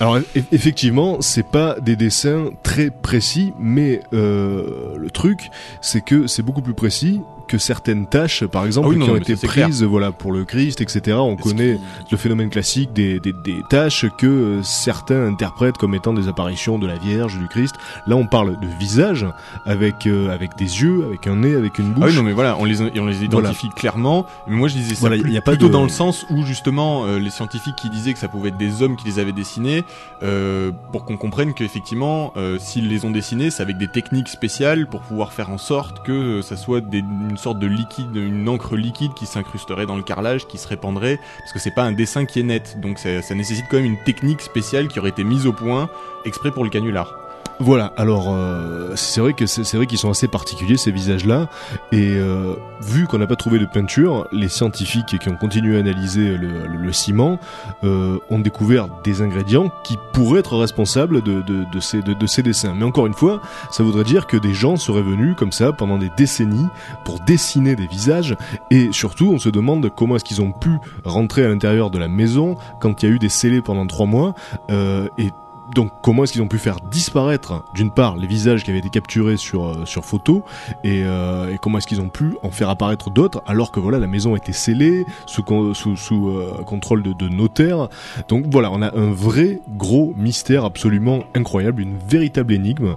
Alors 0.00 0.18
eff- 0.18 0.44
effectivement, 0.52 1.18
c'est 1.20 1.46
pas 1.46 1.78
des 1.80 1.96
dessins 1.96 2.50
très 2.62 2.90
précis, 2.90 3.52
mais 3.58 4.00
euh, 4.12 4.96
le 4.96 5.10
truc, 5.10 5.50
c'est 5.80 6.00
que 6.00 6.26
c'est 6.26 6.42
beaucoup 6.42 6.62
plus 6.62 6.74
précis 6.74 7.20
que 7.48 7.58
certaines 7.58 8.06
tâches, 8.06 8.44
par 8.44 8.64
exemple, 8.64 8.86
Ah 8.88 8.90
oui, 8.90 8.96
non, 8.98 9.06
qui 9.06 9.10
ont 9.10 9.16
été 9.16 9.34
clair. 9.34 9.66
prises, 9.66 9.82
voilà, 9.82 10.12
pour 10.12 10.30
le 10.32 10.44
Christ, 10.44 10.80
etc. 10.80 11.16
On 11.18 11.34
connaît 11.36 11.78
le 12.10 12.16
phénomène 12.16 12.50
classique 12.50 12.92
des, 12.92 13.18
des, 13.18 13.32
des 13.32 13.62
tâches 13.68 14.06
que 14.18 14.26
euh, 14.26 14.62
certains 14.62 15.26
interprètent 15.26 15.78
comme 15.78 15.94
étant 15.94 16.12
des 16.12 16.28
apparitions 16.28 16.78
de 16.78 16.86
la 16.86 16.96
Vierge, 16.96 17.38
du 17.38 17.48
Christ. 17.48 17.74
Là, 18.06 18.14
on 18.16 18.26
parle 18.26 18.60
de 18.60 18.66
visage 18.78 19.26
avec 19.66 20.06
euh, 20.06 20.30
avec 20.32 20.56
des 20.56 20.82
yeux, 20.82 21.04
avec 21.06 21.26
un 21.26 21.36
nez, 21.36 21.54
avec 21.56 21.78
une 21.78 21.92
bouche. 21.92 22.04
Ah 22.04 22.08
oui, 22.10 22.16
non, 22.16 22.22
mais 22.22 22.32
voilà, 22.32 22.56
on 22.58 22.64
les, 22.64 22.80
on 22.80 23.06
les 23.06 23.24
identifie 23.24 23.70
clairement. 23.70 24.26
Mais 24.46 24.54
moi, 24.56 24.68
je 24.68 24.74
disais 24.74 24.94
ça 24.94 25.00
Voilà, 25.00 25.16
plus- 25.22 25.32
y 25.32 25.36
a 25.38 25.40
pas 25.40 25.52
plutôt 25.52 25.68
de- 25.68 25.72
dans 25.72 25.82
le 25.84 25.88
sens 25.88 26.26
où, 26.30 26.42
justement, 26.44 27.06
euh, 27.06 27.18
les 27.18 27.30
scientifiques 27.30 27.76
qui 27.76 27.88
disaient 27.90 28.12
que 28.12 28.18
ça 28.18 28.28
pouvait 28.28 28.50
être 28.50 28.58
des 28.58 28.82
hommes 28.82 28.96
qui 28.96 29.06
les 29.06 29.18
avaient 29.18 29.32
dessinés, 29.32 29.84
euh, 30.22 30.70
pour 30.92 31.04
qu'on 31.06 31.16
comprenne 31.16 31.54
qu'effectivement, 31.54 32.32
euh, 32.36 32.58
s'ils 32.58 32.88
les 32.88 33.04
ont 33.06 33.10
dessinés, 33.10 33.50
c'est 33.50 33.62
avec 33.62 33.78
des 33.78 33.88
techniques 33.88 34.28
spéciales 34.28 34.86
pour 34.86 35.00
pouvoir 35.00 35.32
faire 35.32 35.50
en 35.50 35.58
sorte 35.58 36.04
que 36.04 36.42
ça 36.42 36.56
soit 36.56 36.80
des, 36.80 36.98
une 36.98 37.37
sorte 37.38 37.58
de 37.58 37.66
liquide, 37.66 38.14
une 38.14 38.48
encre 38.48 38.76
liquide 38.76 39.14
qui 39.14 39.26
s'incrusterait 39.26 39.86
dans 39.86 39.96
le 39.96 40.02
carrelage, 40.02 40.46
qui 40.46 40.58
se 40.58 40.68
répandrait, 40.68 41.18
parce 41.38 41.52
que 41.52 41.58
c'est 41.58 41.74
pas 41.74 41.84
un 41.84 41.92
dessin 41.92 42.24
qui 42.24 42.40
est 42.40 42.44
net. 42.44 42.78
Donc 42.80 42.98
ça 42.98 43.34
nécessite 43.34 43.66
quand 43.70 43.76
même 43.76 43.86
une 43.86 44.02
technique 44.04 44.40
spéciale 44.40 44.88
qui 44.88 44.98
aurait 44.98 45.10
été 45.10 45.24
mise 45.24 45.46
au 45.46 45.52
point 45.52 45.88
exprès 46.24 46.50
pour 46.50 46.64
le 46.64 46.70
canular. 46.70 47.27
Voilà, 47.60 47.92
alors 47.96 48.28
euh, 48.30 48.92
c'est 48.94 49.20
vrai 49.20 49.32
que 49.32 49.46
c'est 49.46 49.76
vrai 49.76 49.86
qu'ils 49.86 49.98
sont 49.98 50.10
assez 50.10 50.28
particuliers 50.28 50.76
ces 50.76 50.92
visages-là, 50.92 51.48
et 51.90 52.14
euh, 52.16 52.54
vu 52.80 53.06
qu'on 53.06 53.18
n'a 53.18 53.26
pas 53.26 53.34
trouvé 53.34 53.58
de 53.58 53.66
peinture, 53.66 54.28
les 54.30 54.48
scientifiques 54.48 55.18
qui 55.18 55.28
ont 55.28 55.34
continué 55.34 55.76
à 55.76 55.80
analyser 55.80 56.36
le, 56.36 56.92
ciment 56.92 57.38
euh, 57.84 58.18
ont 58.30 58.38
découvert 58.38 58.88
des 59.02 59.22
ingrédients 59.22 59.70
qui 59.84 59.98
pourraient 60.12 60.40
être 60.40 60.56
responsables 60.56 61.22
de 61.22 62.26
ces 62.26 62.42
dessins. 62.42 62.74
Mais 62.74 62.84
encore 62.84 63.06
une 63.06 63.14
fois, 63.14 63.42
ça 63.70 63.82
voudrait 63.82 64.04
dire 64.04 64.26
que 64.26 64.36
des 64.36 64.54
gens 64.54 64.76
seraient 64.76 65.02
venus 65.02 65.34
comme 65.36 65.52
ça 65.52 65.72
pendant 65.72 65.98
des 65.98 66.10
décennies 66.16 66.68
pour 67.04 67.20
dessiner 67.20 67.74
des 67.74 67.86
visages, 67.86 68.36
et 68.70 68.90
surtout 68.92 69.32
on 69.32 69.38
se 69.38 69.48
demande 69.48 69.90
comment 69.94 70.16
est-ce 70.16 70.24
qu'ils 70.24 70.42
ont 70.42 70.52
pu 70.52 70.70
rentrer 71.04 71.44
à 71.44 71.48
l'intérieur 71.48 71.90
de 71.90 71.98
la 71.98 72.08
maison 72.08 72.56
quand 72.80 73.02
il 73.02 73.08
y 73.08 73.12
a 73.12 73.14
eu 73.14 73.18
des 73.18 73.28
scellés 73.28 73.62
pendant 73.62 73.86
trois 73.86 74.06
mois, 74.06 74.34
euh, 74.70 75.08
et 75.18 75.30
donc 75.74 75.92
comment 76.02 76.24
est-ce 76.24 76.32
qu'ils 76.32 76.42
ont 76.42 76.48
pu 76.48 76.58
faire 76.58 76.80
disparaître 76.90 77.64
d'une 77.74 77.90
part 77.90 78.16
les 78.16 78.26
visages 78.26 78.64
qui 78.64 78.70
avaient 78.70 78.78
été 78.78 78.90
capturés 78.90 79.36
sur 79.36 79.66
euh, 79.66 79.84
sur 79.84 80.04
photo 80.04 80.42
et, 80.84 81.02
euh, 81.04 81.52
et 81.52 81.58
comment 81.58 81.78
est-ce 81.78 81.86
qu'ils 81.86 82.00
ont 82.00 82.08
pu 82.08 82.36
en 82.42 82.50
faire 82.50 82.68
apparaître 82.68 83.10
d'autres 83.10 83.42
alors 83.46 83.70
que 83.72 83.80
voilà 83.80 83.98
la 83.98 84.06
maison 84.06 84.36
était 84.36 84.52
scellée 84.52 85.04
sous 85.26 85.44
sous, 85.74 85.96
sous 85.96 86.28
euh, 86.28 86.62
contrôle 86.64 87.02
de, 87.02 87.12
de 87.12 87.28
notaires 87.28 87.88
donc 88.28 88.46
voilà 88.50 88.70
on 88.70 88.82
a 88.82 88.96
un 88.96 89.10
vrai 89.12 89.60
gros 89.76 90.14
mystère 90.16 90.64
absolument 90.64 91.24
incroyable 91.34 91.82
une 91.82 91.96
véritable 91.98 92.52
énigme 92.52 92.96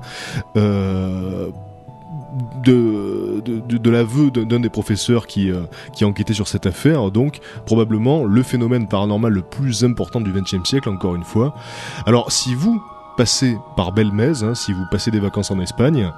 de, 2.63 3.41
de, 3.43 3.77
de, 3.77 3.89
l'aveu 3.89 4.31
d'un 4.31 4.59
des 4.59 4.69
professeurs 4.69 5.27
qui, 5.27 5.51
euh, 5.51 5.63
qui 5.93 6.03
a 6.03 6.07
enquêté 6.07 6.33
sur 6.33 6.47
cette 6.47 6.65
affaire, 6.65 7.11
donc 7.11 7.39
probablement 7.65 8.23
le 8.23 8.43
phénomène 8.43 8.87
paranormal 8.87 9.33
le 9.33 9.41
plus 9.41 9.83
important 9.83 10.21
du 10.21 10.31
XXe 10.31 10.67
siècle, 10.67 10.89
encore 10.89 11.15
une 11.15 11.23
fois. 11.23 11.53
Alors 12.05 12.31
si 12.31 12.55
vous 12.55 12.81
passez 13.17 13.57
par 13.75 13.91
Belmez, 13.91 14.43
hein, 14.43 14.55
si 14.55 14.73
vous 14.73 14.85
passez 14.89 15.11
des 15.11 15.19
vacances 15.19 15.51
en 15.51 15.59
Espagne, 15.59 16.11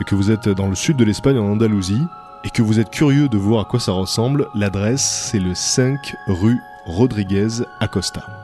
et 0.00 0.04
que 0.04 0.14
vous 0.14 0.30
êtes 0.30 0.48
dans 0.48 0.68
le 0.68 0.74
sud 0.74 0.96
de 0.96 1.04
l'Espagne, 1.04 1.38
en 1.38 1.52
Andalousie, 1.52 2.02
et 2.44 2.50
que 2.50 2.62
vous 2.62 2.80
êtes 2.80 2.90
curieux 2.90 3.28
de 3.28 3.38
voir 3.38 3.60
à 3.60 3.64
quoi 3.64 3.80
ça 3.80 3.92
ressemble, 3.92 4.48
l'adresse 4.54 5.28
c'est 5.30 5.40
le 5.40 5.54
5 5.54 6.16
rue 6.26 6.58
Rodriguez 6.86 7.62
Acosta. 7.80 8.39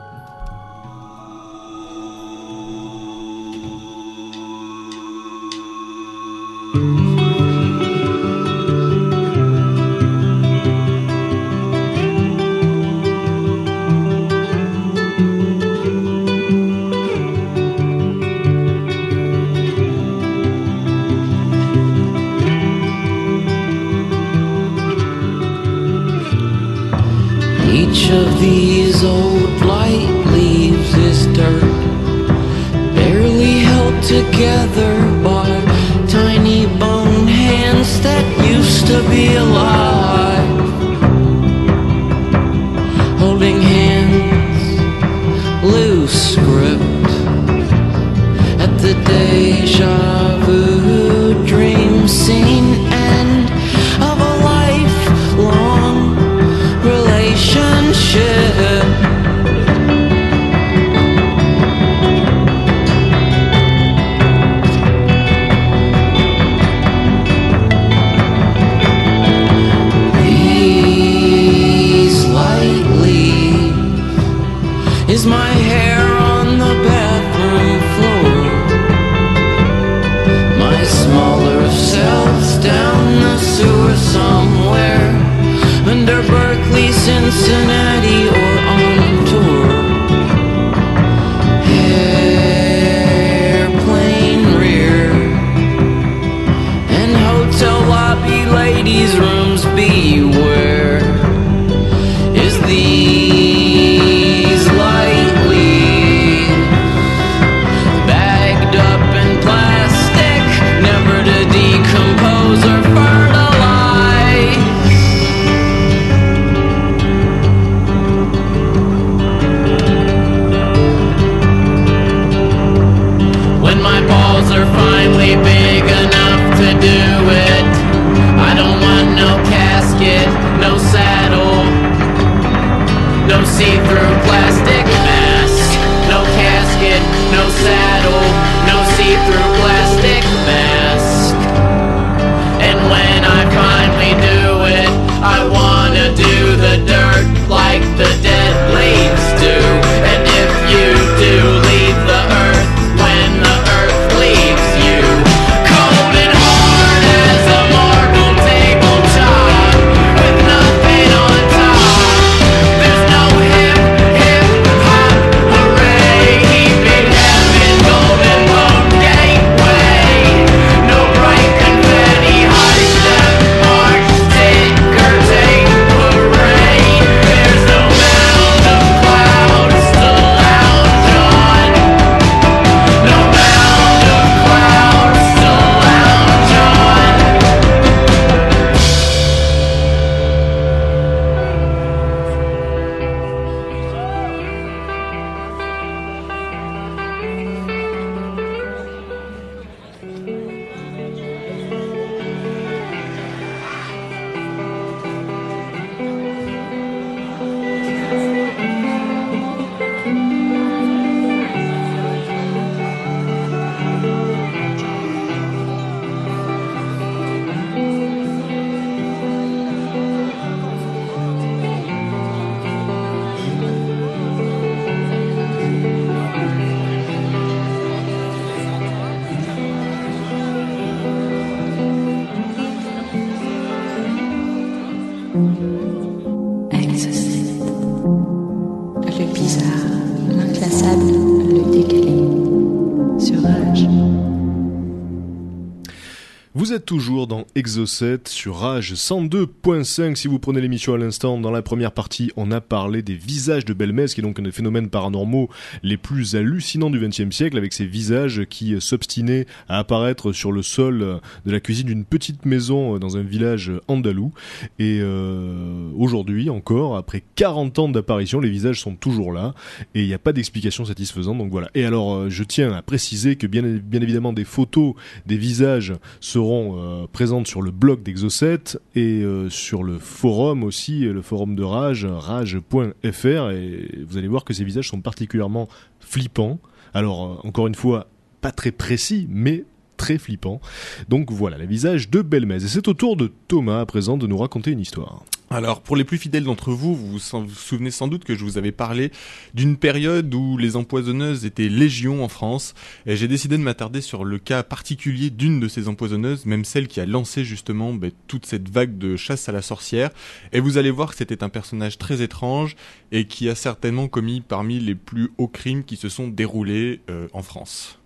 Sur 247.85 248.55
Rage 248.55 248.93
102.5. 248.93 250.15
Si 250.15 250.27
vous 250.27 250.39
prenez 250.39 250.61
l'émission 250.61 250.95
à 250.95 250.97
l'instant, 250.97 251.39
dans 251.39 251.51
la 251.51 251.61
première 251.61 251.91
partie, 251.91 252.31
on 252.35 252.49
a 252.51 252.59
parlé 252.59 253.03
des 253.03 253.13
visages 253.13 253.65
de 253.65 253.73
Belmez, 253.73 254.07
qui 254.07 254.21
est 254.21 254.23
donc 254.23 254.39
un 254.39 254.43
des 254.43 254.51
phénomènes 254.51 254.89
paranormaux 254.89 255.49
les 255.83 255.97
plus 255.97 256.35
hallucinants 256.35 256.89
du 256.89 256.99
XXe 256.99 257.29
siècle, 257.29 257.57
avec 257.57 257.73
ces 257.73 257.85
visages 257.85 258.45
qui 258.49 258.81
s'obstinaient 258.81 259.45
à 259.69 259.77
apparaître 259.77 260.31
sur 260.31 260.51
le 260.51 260.63
sol 260.63 261.19
de 261.45 261.51
la 261.51 261.59
cuisine 261.59 261.87
d'une 261.87 262.05
petite 262.05 262.45
maison 262.45 262.97
dans 262.97 263.17
un 263.17 263.23
village 263.23 263.71
andalou. 263.87 264.33
Et 264.79 264.99
euh, 265.01 265.89
aujourd'hui 265.95 266.49
encore, 266.49 266.97
après 266.97 267.23
40 267.35 267.79
ans 267.79 267.89
d'apparition, 267.89 268.39
les 268.39 268.49
visages 268.49 268.81
sont 268.81 268.95
toujours 268.95 269.31
là 269.31 269.53
et 269.93 270.01
il 270.01 270.07
n'y 270.07 270.13
a 270.13 270.19
pas 270.19 270.33
d'explication 270.33 270.85
satisfaisante. 270.85 271.37
Donc 271.37 271.51
voilà. 271.51 271.69
Et 271.75 271.85
alors, 271.85 272.15
euh, 272.15 272.29
je 272.29 272.43
tiens 272.43 272.73
à 272.73 272.81
préciser 272.81 273.35
que 273.35 273.45
bien, 273.45 273.61
bien 273.61 274.01
évidemment, 274.01 274.33
des 274.33 274.45
photos 274.45 274.95
des 275.25 275.37
visages 275.37 275.93
seront 276.19 276.75
euh, 276.77 277.07
présentes 277.11 277.47
sur 277.47 277.61
le 277.61 277.66
blog 277.71 278.03
d'Exocet 278.03 278.79
et 278.95 279.21
euh, 279.21 279.49
sur 279.49 279.83
le 279.83 279.99
forum 279.99 280.63
aussi, 280.63 281.01
le 281.01 281.21
forum 281.21 281.55
de 281.55 281.63
Rage, 281.63 282.05
rage.fr. 282.05 283.49
Et 283.51 284.03
vous 284.07 284.17
allez 284.17 284.27
voir 284.27 284.43
que 284.43 284.53
ces 284.53 284.63
visages 284.63 284.89
sont 284.89 285.01
particulièrement 285.01 285.67
flippants. 285.99 286.59
Alors, 286.93 287.25
euh, 287.25 287.47
encore 287.47 287.67
une 287.67 287.75
fois, 287.75 288.07
pas 288.41 288.51
très 288.51 288.71
précis, 288.71 289.27
mais 289.29 289.65
très 289.97 290.17
flippants. 290.17 290.61
Donc 291.09 291.31
voilà, 291.31 291.57
les 291.57 291.65
visages 291.65 292.09
de 292.09 292.21
Belmez. 292.21 292.63
Et 292.63 292.67
c'est 292.67 292.87
au 292.87 292.93
tour 292.93 293.17
de 293.17 293.31
Thomas 293.47 293.81
à 293.81 293.85
présent 293.85 294.17
de 294.17 294.27
nous 294.27 294.37
raconter 294.37 294.71
une 294.71 294.79
histoire. 294.79 295.23
Alors, 295.49 295.79
pour 295.79 295.95
les 295.95 296.03
plus 296.03 296.17
fidèles 296.17 296.43
d'entre 296.43 296.73
vous, 296.73 296.93
vous 296.93 297.13
vous 297.13 297.47
souvenez 297.47 297.89
sans 297.89 298.09
doute 298.09 298.25
que 298.25 298.35
je 298.35 298.43
vous 298.43 298.57
avais 298.57 298.73
parlé 298.73 299.11
d'une 299.53 299.77
période 299.77 300.33
où 300.33 300.57
les 300.57 300.75
empoisonneuses 300.75 301.45
étaient 301.45 301.69
légion 301.69 302.21
en 302.21 302.27
France, 302.27 302.73
et 303.05 303.15
j'ai 303.15 303.29
décidé 303.29 303.57
de 303.57 303.63
m'attarder 303.63 304.01
sur 304.01 304.25
le 304.25 304.39
cas 304.39 304.63
particulier 304.63 305.29
d'une 305.29 305.61
de 305.61 305.69
ces 305.69 305.87
empoisonneuses, 305.87 306.45
même 306.45 306.65
celle 306.65 306.89
qui 306.89 306.99
a 306.99 307.05
lancé 307.05 307.45
justement 307.45 307.93
ben, 307.93 308.11
toute 308.27 308.45
cette 308.45 308.67
vague 308.67 308.97
de 308.97 309.15
chasse 309.15 309.47
à 309.47 309.53
la 309.53 309.61
sorcière, 309.61 310.09
et 310.51 310.59
vous 310.59 310.77
allez 310.77 310.91
voir 310.91 311.11
que 311.11 311.15
c'était 311.15 311.43
un 311.45 311.49
personnage 311.49 311.97
très 311.97 312.21
étrange, 312.21 312.75
et 313.13 313.25
qui 313.25 313.47
a 313.47 313.55
certainement 313.55 314.09
commis 314.09 314.41
parmi 314.41 314.81
les 314.81 314.95
plus 314.95 315.29
hauts 315.37 315.47
crimes 315.47 315.85
qui 315.85 315.95
se 315.95 316.09
sont 316.09 316.27
déroulés 316.27 316.99
euh, 317.09 317.29
en 317.31 317.41
France. 317.41 317.99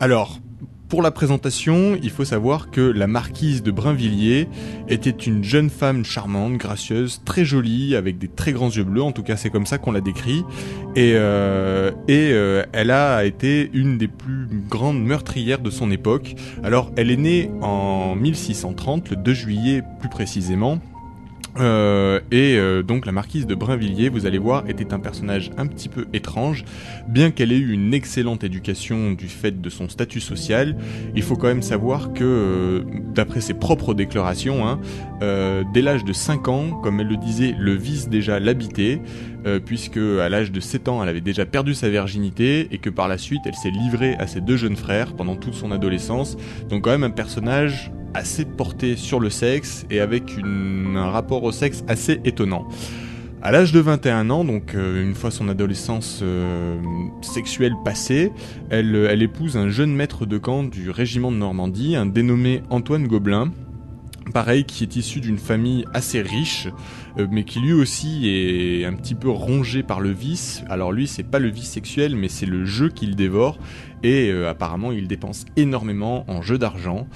Alors, 0.00 0.40
pour 0.88 1.02
la 1.02 1.10
présentation, 1.10 1.98
il 2.02 2.10
faut 2.10 2.24
savoir 2.24 2.70
que 2.70 2.80
la 2.80 3.06
marquise 3.06 3.62
de 3.62 3.70
Brinvilliers 3.70 4.48
était 4.88 5.10
une 5.10 5.42
jeune 5.42 5.70
femme 5.70 6.04
charmante, 6.04 6.56
gracieuse, 6.56 7.22
très 7.24 7.44
jolie, 7.44 7.96
avec 7.96 8.18
des 8.18 8.28
très 8.28 8.52
grands 8.52 8.70
yeux 8.70 8.84
bleus, 8.84 9.02
en 9.02 9.10
tout 9.10 9.22
cas 9.22 9.36
c'est 9.36 9.50
comme 9.50 9.66
ça 9.66 9.78
qu'on 9.78 9.92
l'a 9.92 10.00
décrit, 10.00 10.44
et, 10.94 11.14
euh, 11.14 11.90
euh, 12.10 12.64
elle 12.72 12.90
a 12.90 13.24
été 13.24 13.70
une 13.72 13.98
des 13.98 14.08
plus 14.08 14.46
grandes 14.68 15.02
meurtrières 15.02 15.60
de 15.60 15.70
son 15.70 15.90
époque. 15.90 16.36
Alors 16.62 16.92
elle 16.96 17.10
est 17.10 17.16
née 17.16 17.50
en 17.60 18.14
1630, 18.14 19.10
le 19.10 19.16
2 19.16 19.34
juillet 19.34 19.82
plus 20.00 20.10
précisément, 20.10 20.80
euh, 21.58 22.20
et 22.30 22.56
euh, 22.56 22.82
donc 22.82 23.06
la 23.06 23.12
marquise 23.12 23.46
de 23.46 23.54
Brinvilliers, 23.54 24.08
vous 24.08 24.26
allez 24.26 24.38
voir, 24.38 24.68
était 24.68 24.92
un 24.92 24.98
personnage 24.98 25.50
un 25.56 25.66
petit 25.66 25.88
peu 25.88 26.06
étrange, 26.12 26.64
bien 27.08 27.30
qu'elle 27.30 27.52
ait 27.52 27.58
eu 27.58 27.72
une 27.72 27.94
excellente 27.94 28.44
éducation 28.44 29.12
du 29.12 29.28
fait 29.28 29.60
de 29.60 29.70
son 29.70 29.88
statut 29.88 30.20
social. 30.20 30.76
Il 31.14 31.22
faut 31.22 31.36
quand 31.36 31.46
même 31.46 31.62
savoir 31.62 32.12
que, 32.12 32.24
euh, 32.24 32.82
d'après 33.14 33.40
ses 33.40 33.54
propres 33.54 33.94
déclarations, 33.94 34.66
hein, 34.66 34.80
euh, 35.22 35.62
dès 35.72 35.82
l'âge 35.82 36.04
de 36.04 36.12
5 36.12 36.48
ans, 36.48 36.70
comme 36.82 37.00
elle 37.00 37.08
le 37.08 37.16
disait, 37.16 37.54
le 37.58 37.74
vice 37.74 38.08
déjà 38.08 38.40
l'habitait, 38.40 39.00
puisque 39.66 39.98
à 39.98 40.30
l'âge 40.30 40.52
de 40.52 40.60
7 40.60 40.88
ans, 40.88 41.02
elle 41.02 41.08
avait 41.10 41.20
déjà 41.20 41.44
perdu 41.44 41.74
sa 41.74 41.90
virginité 41.90 42.66
et 42.70 42.78
que 42.78 42.88
par 42.88 43.08
la 43.08 43.18
suite, 43.18 43.42
elle 43.44 43.54
s'est 43.54 43.70
livrée 43.70 44.14
à 44.18 44.26
ses 44.26 44.40
deux 44.40 44.56
jeunes 44.56 44.76
frères 44.76 45.12
pendant 45.12 45.36
toute 45.36 45.52
son 45.52 45.70
adolescence. 45.70 46.38
Donc 46.70 46.84
quand 46.84 46.90
même 46.90 47.04
un 47.04 47.10
personnage 47.10 47.92
assez 48.14 48.44
porté 48.44 48.96
sur 48.96 49.20
le 49.20 49.30
sexe 49.30 49.84
et 49.90 50.00
avec 50.00 50.36
un 50.44 51.10
rapport 51.10 51.42
au 51.42 51.52
sexe 51.52 51.84
assez 51.88 52.20
étonnant. 52.24 52.66
À 53.42 53.52
l'âge 53.52 53.72
de 53.72 53.80
21 53.80 54.30
ans, 54.30 54.42
donc 54.42 54.74
euh, 54.74 55.02
une 55.02 55.14
fois 55.14 55.30
son 55.30 55.50
adolescence 55.50 56.20
euh, 56.22 56.78
sexuelle 57.20 57.74
passée, 57.84 58.32
elle, 58.70 58.96
elle 59.10 59.20
épouse 59.20 59.58
un 59.58 59.68
jeune 59.68 59.94
maître 59.94 60.24
de 60.24 60.38
camp 60.38 60.62
du 60.62 60.88
régiment 60.88 61.30
de 61.30 61.36
Normandie, 61.36 61.94
un 61.94 62.06
dénommé 62.06 62.62
Antoine 62.70 63.06
Gobelin, 63.06 63.50
pareil 64.32 64.64
qui 64.64 64.84
est 64.84 64.96
issu 64.96 65.20
d'une 65.20 65.38
famille 65.38 65.84
assez 65.92 66.22
riche, 66.22 66.68
euh, 67.18 67.26
mais 67.30 67.44
qui 67.44 67.60
lui 67.60 67.72
aussi 67.72 68.28
est 68.28 68.84
un 68.84 68.94
petit 68.94 69.14
peu 69.14 69.28
rongé 69.28 69.82
par 69.82 70.00
le 70.00 70.10
vice. 70.10 70.64
Alors 70.68 70.92
lui, 70.92 71.06
c'est 71.06 71.22
pas 71.22 71.38
le 71.38 71.48
vice 71.48 71.70
sexuel, 71.70 72.16
mais 72.16 72.28
c'est 72.28 72.46
le 72.46 72.64
jeu 72.64 72.88
qu'il 72.88 73.16
dévore, 73.16 73.58
et 74.02 74.30
euh, 74.30 74.48
apparemment 74.48 74.92
il 74.92 75.08
dépense 75.08 75.44
énormément 75.56 76.24
en 76.28 76.42
jeux 76.42 76.58
d'argent. 76.58 77.06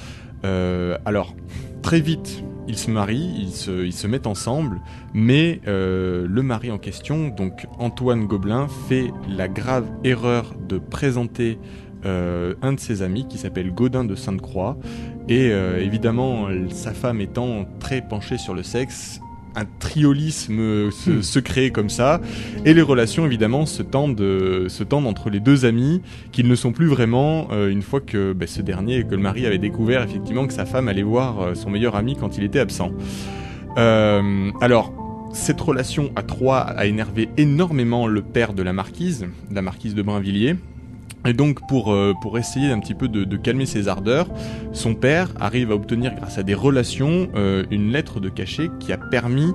Euh, 0.44 0.98
alors, 1.04 1.34
très 1.82 2.00
vite, 2.00 2.42
ils 2.66 2.76
se 2.76 2.90
marient, 2.90 3.34
ils 3.38 3.92
se, 3.92 4.06
mettent 4.06 4.26
ensemble, 4.26 4.80
mais 5.14 5.60
euh, 5.66 6.26
le 6.28 6.42
mari 6.42 6.70
en 6.70 6.78
question, 6.78 7.28
donc 7.28 7.66
Antoine 7.78 8.26
Gobelin, 8.26 8.68
fait 8.88 9.10
la 9.28 9.48
grave 9.48 9.86
erreur 10.04 10.54
de 10.68 10.78
présenter 10.78 11.58
euh, 12.04 12.54
un 12.62 12.74
de 12.74 12.80
ses 12.80 13.02
amis 13.02 13.26
qui 13.26 13.38
s'appelle 13.38 13.72
Gaudin 13.72 14.04
de 14.04 14.14
Sainte-Croix, 14.14 14.76
et 15.30 15.50
évidemment, 15.50 16.48
sa 16.70 16.94
femme 16.94 17.20
étant 17.20 17.66
très 17.80 18.00
penchée 18.00 18.38
sur 18.38 18.54
le 18.54 18.62
sexe, 18.62 19.20
un 19.58 19.64
triolisme 19.78 20.90
se, 20.90 21.22
se 21.22 21.38
crée 21.38 21.70
comme 21.70 21.90
ça, 21.90 22.20
et 22.64 22.74
les 22.74 22.82
relations 22.82 23.26
évidemment 23.26 23.66
se 23.66 23.82
tendent, 23.82 24.20
euh, 24.20 24.68
se 24.68 24.84
tendent 24.84 25.06
entre 25.06 25.30
les 25.30 25.40
deux 25.40 25.64
amis, 25.64 26.00
qu'ils 26.32 26.48
ne 26.48 26.54
sont 26.54 26.72
plus 26.72 26.86
vraiment 26.86 27.48
euh, 27.50 27.68
une 27.70 27.82
fois 27.82 28.00
que 28.00 28.32
bah, 28.32 28.46
ce 28.46 28.62
dernier, 28.62 29.04
que 29.04 29.14
le 29.14 29.22
mari 29.22 29.46
avait 29.46 29.58
découvert 29.58 30.02
effectivement 30.02 30.46
que 30.46 30.52
sa 30.52 30.64
femme 30.64 30.88
allait 30.88 31.02
voir 31.02 31.40
euh, 31.40 31.54
son 31.54 31.70
meilleur 31.70 31.96
ami 31.96 32.16
quand 32.16 32.38
il 32.38 32.44
était 32.44 32.60
absent. 32.60 32.92
Alors, 33.76 34.92
cette 35.32 35.60
relation 35.60 36.10
à 36.16 36.24
trois 36.24 36.58
a 36.58 36.86
énervé 36.86 37.28
énormément 37.36 38.08
le 38.08 38.22
père 38.22 38.54
de 38.54 38.62
la 38.64 38.72
marquise, 38.72 39.28
la 39.52 39.62
marquise 39.62 39.94
de 39.94 40.02
Brinvilliers. 40.02 40.56
Et 41.28 41.34
donc 41.34 41.66
pour, 41.68 41.92
euh, 41.92 42.14
pour 42.22 42.38
essayer 42.38 42.70
un 42.70 42.80
petit 42.80 42.94
peu 42.94 43.06
de, 43.06 43.36
calmer 43.36 43.66
ses 43.66 43.86
ardeurs, 43.86 44.28
son 44.72 44.94
père 44.94 45.30
arrive 45.38 45.70
à 45.70 45.74
obtenir 45.74 46.14
grâce 46.14 46.38
à 46.38 46.42
des 46.42 46.54
relations 46.54 47.28
euh, 47.36 47.64
une 47.70 47.92
lettre 47.92 48.18
de 48.18 48.30
cachet 48.30 48.70
qui 48.80 48.92
a 48.92 48.96
permis 48.96 49.52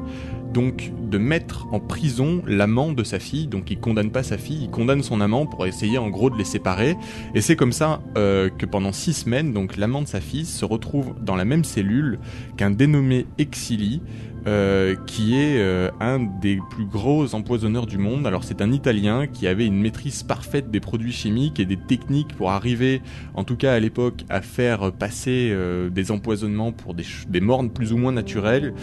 donc 0.53 0.91
de 1.09 1.17
mettre 1.17 1.65
en 1.71 1.79
prison 1.79 2.43
l'amant 2.45 2.91
de 2.91 3.03
sa 3.03 3.17
fille. 3.17 3.47
Donc 3.47 3.71
il 3.71 3.79
condamne 3.79 4.11
pas 4.11 4.21
sa 4.21 4.37
fille, 4.37 4.65
il 4.65 4.69
condamne 4.69 5.01
son 5.01 5.19
amant 5.19 5.47
pour 5.47 5.65
essayer 5.65 5.97
en 5.97 6.09
gros 6.09 6.29
de 6.29 6.37
les 6.37 6.43
séparer. 6.43 6.95
Et 7.33 7.41
c'est 7.41 7.55
comme 7.55 7.71
ça 7.71 8.01
euh, 8.17 8.49
que 8.49 8.67
pendant 8.67 8.91
six 8.91 9.13
semaines, 9.13 9.51
donc 9.51 9.75
l'amant 9.75 10.03
de 10.03 10.07
sa 10.07 10.21
fille 10.21 10.45
se 10.45 10.63
retrouve 10.63 11.15
dans 11.21 11.35
la 11.35 11.45
même 11.45 11.63
cellule 11.63 12.19
qu'un 12.55 12.69
dénommé 12.69 13.25
Exili, 13.39 14.01
euh, 14.47 14.95
qui 15.07 15.35
est 15.35 15.57
euh, 15.57 15.89
un 15.99 16.19
des 16.19 16.59
plus 16.69 16.85
gros 16.85 17.33
empoisonneurs 17.33 17.85
du 17.85 17.97
monde. 17.97 18.27
Alors 18.27 18.43
c'est 18.43 18.61
un 18.61 18.71
Italien 18.71 19.27
qui 19.27 19.47
avait 19.47 19.65
une 19.65 19.79
maîtrise 19.79 20.23
parfaite 20.23 20.69
des 20.71 20.79
produits 20.79 21.11
chimiques 21.13 21.59
et 21.59 21.65
des 21.65 21.77
techniques 21.77 22.33
pour 22.35 22.51
arriver, 22.51 23.01
en 23.35 23.43
tout 23.43 23.55
cas 23.55 23.73
à 23.73 23.79
l'époque, 23.79 24.23
à 24.29 24.41
faire 24.41 24.91
passer 24.91 25.49
euh, 25.51 25.89
des 25.89 26.11
empoisonnements 26.11 26.71
pour 26.71 26.93
des, 26.93 27.05
des 27.29 27.41
mornes 27.41 27.69
plus 27.69 27.93
ou 27.93 27.97
moins 27.97 28.11
naturelles. 28.11 28.73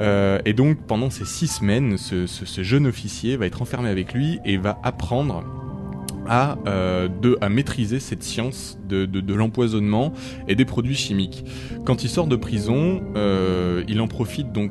Euh, 0.00 0.38
et 0.44 0.52
donc 0.52 0.78
pendant 0.86 1.10
ces 1.10 1.24
six 1.24 1.48
semaines, 1.48 1.98
ce, 1.98 2.26
ce- 2.26 2.46
ce 2.46 2.62
jeune 2.62 2.86
officier 2.86 3.36
va 3.36 3.46
être 3.46 3.60
enfermé 3.60 3.88
avec 3.88 4.14
lui 4.14 4.38
et 4.44 4.56
va 4.56 4.78
apprendre 4.82 5.44
à, 6.26 6.58
euh, 6.66 7.08
de, 7.08 7.36
à 7.40 7.48
maîtriser 7.48 7.98
cette 7.98 8.22
science 8.22 8.78
de, 8.88 9.04
de, 9.04 9.20
de 9.20 9.34
l'empoisonnement 9.34 10.12
et 10.46 10.54
des 10.54 10.64
produits 10.64 10.94
chimiques. 10.94 11.44
Quand 11.84 12.04
il 12.04 12.08
sort 12.08 12.28
de 12.28 12.36
prison, 12.36 13.02
euh, 13.16 13.82
il 13.88 14.00
en 14.00 14.06
profite 14.06 14.52
donc, 14.52 14.70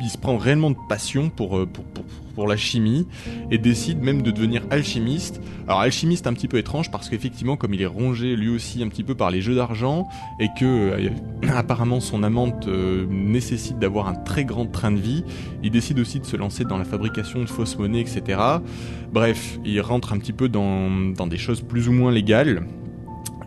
il 0.00 0.08
se 0.08 0.18
prend 0.18 0.36
réellement 0.36 0.70
de 0.70 0.76
passion 0.88 1.30
pour, 1.30 1.58
euh, 1.58 1.66
pour, 1.66 1.84
pour, 1.84 2.04
pour 2.34 2.48
la 2.48 2.56
chimie 2.56 3.06
et 3.50 3.58
décide 3.58 4.00
même 4.00 4.22
de 4.22 4.30
devenir 4.30 4.62
alchimiste. 4.70 5.40
Alors 5.66 5.80
alchimiste 5.80 6.26
un 6.26 6.32
petit 6.32 6.48
peu 6.48 6.58
étrange 6.58 6.90
parce 6.90 7.08
qu'effectivement 7.08 7.56
comme 7.56 7.74
il 7.74 7.82
est 7.82 7.86
rongé 7.86 8.36
lui 8.36 8.48
aussi 8.48 8.82
un 8.82 8.88
petit 8.88 9.04
peu 9.04 9.14
par 9.14 9.30
les 9.30 9.40
jeux 9.40 9.54
d'argent 9.54 10.08
et 10.38 10.48
que 10.58 10.64
euh, 10.64 11.08
apparemment 11.54 12.00
son 12.00 12.22
amante 12.22 12.66
euh, 12.66 13.06
nécessite 13.10 13.78
d'avoir 13.78 14.08
un 14.08 14.14
très 14.14 14.44
grand 14.44 14.66
train 14.66 14.92
de 14.92 14.98
vie, 14.98 15.24
il 15.62 15.70
décide 15.70 15.98
aussi 15.98 16.20
de 16.20 16.26
se 16.26 16.36
lancer 16.36 16.64
dans 16.64 16.78
la 16.78 16.84
fabrication 16.84 17.40
de 17.40 17.46
fausses 17.46 17.78
monnaies, 17.78 18.00
etc. 18.00 18.40
Bref, 19.12 19.58
il 19.64 19.80
rentre 19.80 20.12
un 20.12 20.18
petit 20.18 20.32
peu 20.32 20.48
dans 20.48 21.26
des 21.26 21.36
choses 21.36 21.60
plus 21.60 21.88
ou 21.88 21.92
moins 21.92 22.12
légales. 22.12 22.66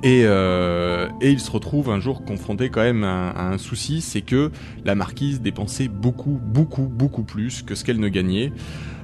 Et, 0.03 0.23
euh, 0.25 1.07
il 1.21 1.39
se 1.39 1.49
retrouve 1.49 1.89
un 1.89 2.01
jour 2.01 2.25
confronté 2.25 2.69
quand 2.69 2.81
même 2.81 3.05
à, 3.05 3.47
un 3.47 3.57
souci, 3.57 4.01
c'est 4.01 4.21
que 4.21 4.51
la 4.83 4.95
marquise 4.95 5.41
dépensait 5.41 5.87
beaucoup, 5.87 6.39
beaucoup, 6.43 6.83
beaucoup 6.83 7.23
plus 7.23 7.61
que 7.63 7.73
ce 7.73 7.85
qu'elle 7.85 7.99
ne 7.99 8.09
gagnait. 8.09 8.51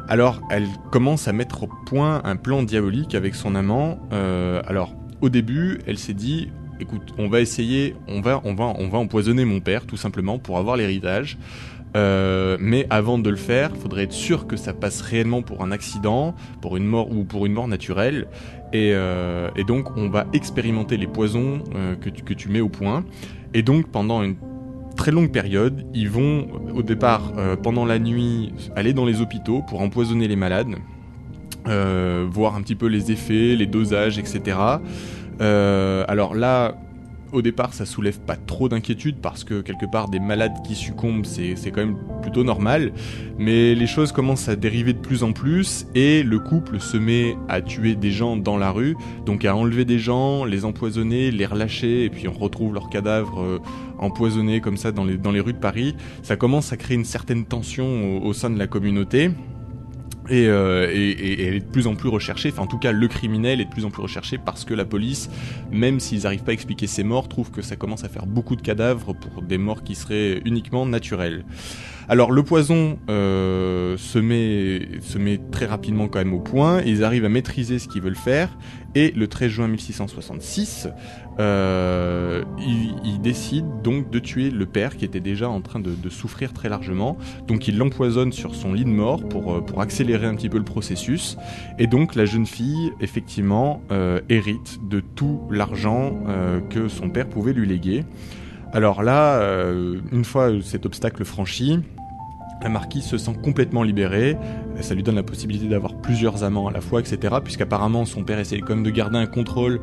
Alors 0.09 0.41
elle 0.49 0.67
commence 0.91 1.27
à 1.27 1.33
mettre 1.33 1.63
au 1.63 1.69
point 1.85 2.21
un 2.25 2.35
plan 2.35 2.63
diabolique 2.63 3.15
avec 3.15 3.35
son 3.35 3.55
amant. 3.55 3.99
Euh, 4.11 4.61
alors 4.67 4.93
au 5.21 5.29
début, 5.29 5.79
elle 5.87 5.97
s'est 5.97 6.13
dit, 6.13 6.49
écoute, 6.81 7.13
on 7.17 7.29
va 7.29 7.39
essayer, 7.39 7.95
on 8.07 8.19
va, 8.19 8.41
on 8.43 8.53
va, 8.53 8.73
on 8.77 8.89
va 8.89 8.97
empoisonner 8.97 9.45
mon 9.45 9.61
père 9.61 9.85
tout 9.85 9.97
simplement 9.97 10.37
pour 10.37 10.57
avoir 10.57 10.75
l'héritage. 10.75 11.37
Euh, 11.95 12.57
mais 12.59 12.85
avant 12.89 13.17
de 13.17 13.29
le 13.29 13.35
faire, 13.35 13.75
faudrait 13.75 14.03
être 14.03 14.13
sûr 14.13 14.45
que 14.47 14.55
ça 14.55 14.73
passe 14.73 15.01
réellement 15.01 15.41
pour 15.41 15.63
un 15.63 15.71
accident, 15.71 16.35
pour 16.61 16.77
une 16.77 16.85
mort 16.85 17.11
ou 17.11 17.23
pour 17.23 17.45
une 17.45 17.53
mort 17.53 17.67
naturelle. 17.67 18.27
Et, 18.71 18.91
euh, 18.93 19.49
et 19.55 19.63
donc 19.63 19.97
on 19.97 20.09
va 20.09 20.25
expérimenter 20.33 20.97
les 20.97 21.07
poisons 21.07 21.63
euh, 21.75 21.95
que, 21.95 22.09
tu, 22.09 22.49
mets 22.49 22.61
au 22.61 22.69
point. 22.69 23.03
Et 23.53 23.63
donc 23.63 23.87
pendant 23.87 24.21
une 24.21 24.35
très 24.95 25.11
longue 25.11 25.31
période, 25.31 25.85
ils 25.93 26.09
vont 26.09 26.47
au 26.75 26.83
départ 26.83 27.33
euh, 27.37 27.55
pendant 27.55 27.85
la 27.85 27.99
nuit 27.99 28.53
aller 28.75 28.93
dans 28.93 29.05
les 29.05 29.21
hôpitaux 29.21 29.63
pour 29.67 29.81
empoisonner 29.81 30.27
les 30.27 30.35
malades, 30.35 30.75
voir 31.65 32.55
un 32.55 32.61
petit 32.61 32.75
peu 32.75 32.87
les 32.87 33.11
effets, 33.11 33.55
les 33.55 33.67
dosages, 33.67 34.17
etc. 34.17 34.57
Alors 35.39 36.35
là, 36.35 36.75
au 37.31 37.41
départ, 37.41 37.73
ça 37.73 37.85
soulève 37.85 38.19
pas 38.19 38.35
trop 38.35 38.69
d'inquiétude 38.69 39.17
parce 39.21 39.43
que 39.43 39.61
quelque 39.61 39.85
part 39.85 40.09
des 40.09 40.19
malades 40.19 40.53
qui 40.65 40.75
succombent, 40.75 41.25
c'est 41.25 41.55
quand 41.71 41.85
même 41.85 41.97
plutôt 42.21 42.43
normal. 42.43 42.91
Mais 43.37 43.75
les 43.75 43.87
choses 43.87 44.11
commencent 44.11 44.49
à 44.49 44.55
dériver 44.55 44.93
de 44.93 44.99
plus 44.99 45.23
en 45.23 45.31
plus 45.31 45.87
et 45.95 46.23
le 46.23 46.39
couple 46.39 46.79
se 46.79 46.97
met 46.97 47.35
à 47.47 47.61
tuer 47.61 47.95
des 47.95 48.11
gens 48.11 48.37
dans 48.37 48.57
la 48.57 48.71
rue, 48.71 48.95
donc 49.25 49.45
à 49.45 49.55
enlever 49.55 49.85
des 49.85 49.99
gens, 49.99 50.45
les 50.45 50.65
empoisonner, 50.65 51.31
les 51.31 51.45
relâcher 51.45 52.05
et 52.05 52.09
puis 52.09 52.27
on 52.27 52.33
retrouve 52.33 52.73
leurs 52.73 52.89
cadavres 52.89 53.41
euh, 53.41 53.59
empoisonnés 53.97 54.61
comme 54.61 54.77
ça 54.77 54.91
dans 54.91 55.05
les, 55.05 55.17
dans 55.17 55.31
les 55.31 55.39
rues 55.39 55.53
de 55.53 55.59
Paris. 55.59 55.95
Ça 56.23 56.35
commence 56.35 56.73
à 56.73 56.77
créer 56.77 56.95
une 56.95 57.05
certaine 57.05 57.45
tension 57.45 58.23
au 58.23 58.33
sein 58.33 58.49
de 58.49 58.57
la 58.57 58.67
communauté. 58.67 59.31
Et, 60.29 60.47
euh, 60.47 60.87
et, 60.91 61.47
elle 61.47 61.55
est 61.55 61.59
de 61.59 61.65
plus 61.65 61.87
en 61.87 61.95
plus 61.95 62.09
recherchée, 62.09 62.49
enfin 62.51 62.63
en 62.63 62.67
tout 62.67 62.77
cas 62.77 62.91
le 62.91 63.07
criminel 63.07 63.61
est 63.61 63.65
de 63.65 63.69
plus 63.69 63.85
en 63.85 63.89
plus 63.89 64.03
recherché 64.03 64.37
parce 64.37 64.63
que 64.63 64.73
la 64.75 64.85
police, 64.85 65.29
même 65.71 65.99
s'ils 65.99 66.23
n'arrivent 66.23 66.43
pas 66.43 66.51
à 66.51 66.53
expliquer 66.53 66.85
ses 66.87 67.03
morts, 67.03 67.27
trouve 67.27 67.49
que 67.49 67.61
ça 67.61 67.75
commence 67.75 68.03
à 68.03 68.09
faire 68.09 68.27
beaucoup 68.27 68.55
de 68.55 68.61
cadavres 68.61 69.13
pour 69.13 69.41
des 69.41 69.57
morts 69.57 69.83
qui 69.83 69.95
seraient 69.95 70.41
uniquement 70.45 70.85
naturelles. 70.85 71.45
Alors 72.09 72.31
le 72.31 72.41
poison 72.41 72.97
euh, 73.09 73.95
se, 73.97 74.17
met, 74.17 74.99
se 75.01 75.19
met 75.19 75.39
très 75.51 75.67
rapidement 75.67 76.07
quand 76.07 76.17
même 76.17 76.33
au 76.33 76.39
point, 76.39 76.81
ils 76.81 77.03
arrivent 77.03 77.25
à 77.25 77.29
maîtriser 77.29 77.77
ce 77.77 77.87
qu'ils 77.87 78.01
veulent 78.01 78.15
faire, 78.15 78.49
et 78.95 79.11
le 79.11 79.27
13 79.27 79.51
juin 79.51 79.67
1666, 79.67 80.89
euh, 81.39 82.43
ils 82.59 83.19
décident 83.21 83.69
donc 83.81 84.09
de 84.09 84.19
tuer 84.19 84.49
le 84.49 84.65
père 84.65 84.97
qui 84.97 85.05
était 85.05 85.19
déjà 85.19 85.49
en 85.49 85.61
train 85.61 85.79
de, 85.79 86.09
souffrir 86.09 86.53
très 86.53 86.69
largement, 86.69 87.17
donc 87.47 87.67
ils 87.67 87.77
l'empoisonnent 87.77 88.31
sur 88.33 88.55
son 88.55 88.73
lit 88.73 88.83
de 88.83 88.89
mort 88.89 89.27
pour, 89.27 89.53
euh, 89.53 89.61
pour 89.61 89.81
accélérer 89.81 90.25
un 90.25 90.35
petit 90.35 90.49
peu 90.49 90.57
le 90.57 90.63
processus, 90.63 91.37
et 91.77 91.87
donc 91.87 92.15
la 92.15 92.25
jeune 92.25 92.45
fille, 92.45 92.91
effectivement, 92.99 93.81
euh, 93.91 94.19
hérite 94.29 94.79
de 94.89 94.99
tout 94.99 95.41
l'argent 95.49 96.17
que 96.69 96.87
son 96.87 97.09
père 97.09 97.27
pouvait 97.27 97.53
lui 97.53 97.67
léguer. 97.67 98.03
Alors 98.73 99.03
là, 99.03 99.41
une 100.11 100.25
fois 100.25 100.49
cet 100.61 100.85
obstacle 100.85 101.23
franchi, 101.23 101.79
la 102.61 102.69
marquise 102.69 103.05
se 103.05 103.17
sent 103.17 103.35
complètement 103.41 103.83
libérée, 103.83 104.37
ça 104.81 104.93
lui 104.93 105.03
donne 105.03 105.15
la 105.15 105.23
possibilité 105.23 105.67
d'avoir 105.67 105.95
plusieurs 105.95 106.43
amants 106.43 106.67
à 106.67 106.71
la 106.71 106.81
fois, 106.81 106.99
etc. 106.99 107.35
Puisqu'apparemment 107.43 108.05
son 108.05 108.23
père 108.23 108.39
essayait 108.39 108.61
quand 108.61 108.75
même 108.75 108.83
de 108.83 108.89
garder 108.89 109.17
un 109.17 109.27
contrôle 109.27 109.79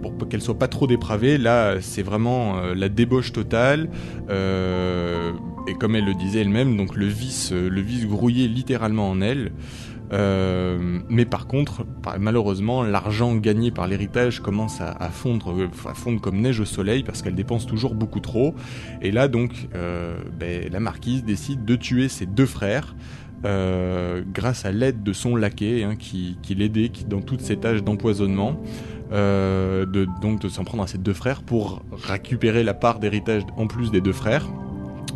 pour 0.00 0.28
qu'elle 0.28 0.42
soit 0.42 0.58
pas 0.58 0.68
trop 0.68 0.86
dépravée. 0.86 1.38
Là, 1.38 1.80
c'est 1.80 2.02
vraiment 2.02 2.58
euh, 2.58 2.74
la 2.74 2.88
débauche 2.88 3.32
totale. 3.32 3.88
euh, 4.30 5.32
et 5.68 5.74
comme 5.74 5.96
elle 5.96 6.04
le 6.04 6.14
disait 6.14 6.42
elle-même, 6.42 6.76
donc 6.76 6.94
le 6.94 7.06
vice, 7.06 7.50
euh, 7.52 7.68
le 7.68 7.80
vice 7.80 8.06
grouillait 8.06 8.46
littéralement 8.46 9.10
en 9.10 9.20
elle. 9.20 9.52
Mais 10.12 11.24
par 11.24 11.48
contre, 11.48 11.84
malheureusement, 12.20 12.84
l'argent 12.84 13.34
gagné 13.34 13.72
par 13.72 13.88
l'héritage 13.88 14.38
commence 14.38 14.80
à, 14.80 15.10
fondre, 15.10 15.68
à 15.84 15.94
fondre 15.94 16.20
comme 16.20 16.40
neige 16.40 16.60
au 16.60 16.64
soleil 16.64 17.02
parce 17.02 17.22
qu'elle 17.22 17.34
dépense 17.34 17.66
toujours 17.66 17.96
beaucoup 17.96 18.20
trop. 18.20 18.54
Et 19.02 19.10
là, 19.10 19.26
donc, 19.26 19.50
euh, 19.74 20.16
ben, 20.38 20.68
la 20.70 20.78
marquise 20.78 21.24
décide 21.24 21.64
de 21.64 21.74
tuer 21.74 22.08
ses 22.08 22.26
deux 22.26 22.46
frères. 22.46 22.94
grâce 23.42 24.64
à 24.64 24.70
l'aide 24.70 25.02
de 25.02 25.12
son 25.12 25.34
laquais 25.34 25.82
hein, 25.82 25.96
qui, 25.96 26.36
qui 26.40 26.54
l'aidait 26.54 26.90
dans 27.08 27.20
toutes 27.20 27.40
ces 27.40 27.56
tâches 27.56 27.82
d'empoisonnement, 27.82 28.60
euh, 29.12 29.86
de, 29.86 30.06
donc 30.20 30.40
de 30.40 30.48
s'en 30.48 30.64
prendre 30.64 30.82
à 30.82 30.86
ses 30.86 30.98
deux 30.98 31.12
frères 31.12 31.42
pour 31.42 31.82
récupérer 31.92 32.62
la 32.62 32.74
part 32.74 32.98
d'héritage 32.98 33.42
en 33.56 33.66
plus 33.66 33.90
des 33.90 34.00
deux 34.00 34.12
frères. 34.12 34.48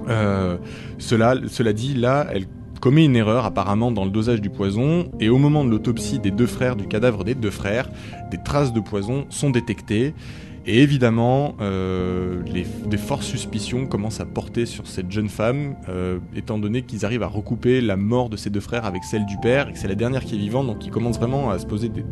Euh, 0.08 0.56
cela, 0.98 1.34
cela 1.48 1.72
dit, 1.72 1.94
là, 1.94 2.26
elle 2.32 2.46
commet 2.80 3.04
une 3.04 3.16
erreur 3.16 3.44
apparemment 3.44 3.92
dans 3.92 4.04
le 4.04 4.10
dosage 4.10 4.40
du 4.40 4.50
poison, 4.50 5.10
et 5.20 5.28
au 5.28 5.38
moment 5.38 5.64
de 5.64 5.70
l'autopsie 5.70 6.18
des 6.18 6.30
deux 6.30 6.46
frères, 6.46 6.76
du 6.76 6.86
cadavre 6.86 7.24
des 7.24 7.34
deux 7.34 7.50
frères, 7.50 7.90
des 8.30 8.38
traces 8.42 8.72
de 8.72 8.80
poison 8.80 9.26
sont 9.28 9.50
détectées. 9.50 10.14
Et 10.70 10.82
évidemment, 10.82 11.56
euh, 11.60 12.42
des 12.44 12.96
fortes 12.96 13.24
suspicions 13.24 13.86
commencent 13.86 14.20
à 14.20 14.24
porter 14.24 14.66
sur 14.66 14.86
cette 14.86 15.10
jeune 15.10 15.28
femme, 15.28 15.74
euh, 15.88 16.20
étant 16.36 16.58
donné 16.58 16.82
qu'ils 16.82 17.04
arrivent 17.04 17.24
à 17.24 17.26
recouper 17.26 17.80
la 17.80 17.96
mort 17.96 18.28
de 18.28 18.36
ses 18.36 18.50
deux 18.50 18.60
frères 18.60 18.84
avec 18.84 19.02
celle 19.02 19.26
du 19.26 19.36
père, 19.38 19.68
et 19.68 19.72
que 19.72 19.78
c'est 19.80 19.88
la 19.88 19.96
dernière 19.96 20.24
qui 20.24 20.36
est 20.36 20.38
vivante, 20.38 20.68
donc 20.68 20.86
ils 20.86 20.92
commencent 20.92 21.18
vraiment 21.18 21.50
à 21.50 21.58
se 21.58 21.66
poser 21.66 21.88
des, 21.88 22.04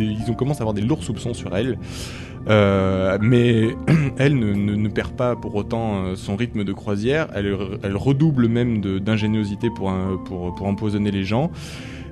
ils 0.00 0.28
ont 0.28 0.34
commencé 0.34 0.58
à 0.58 0.62
avoir 0.62 0.74
des 0.74 0.80
lourds 0.80 1.04
soupçons 1.04 1.34
sur 1.34 1.56
elle. 1.56 1.78
Euh, 2.48 3.16
mais 3.20 3.76
elle 4.18 4.36
ne, 4.36 4.88
perd 4.88 5.12
pas 5.12 5.36
pour 5.36 5.54
autant 5.54 6.16
son 6.16 6.34
rythme 6.34 6.64
de 6.64 6.72
croisière. 6.72 7.28
Elle, 7.32 7.54
redouble 7.94 8.48
même 8.48 8.80
d'ingéniosité 8.80 9.70
pour 9.70 9.86
empoisonner 10.66 11.12
les 11.12 11.22
gens. 11.22 11.52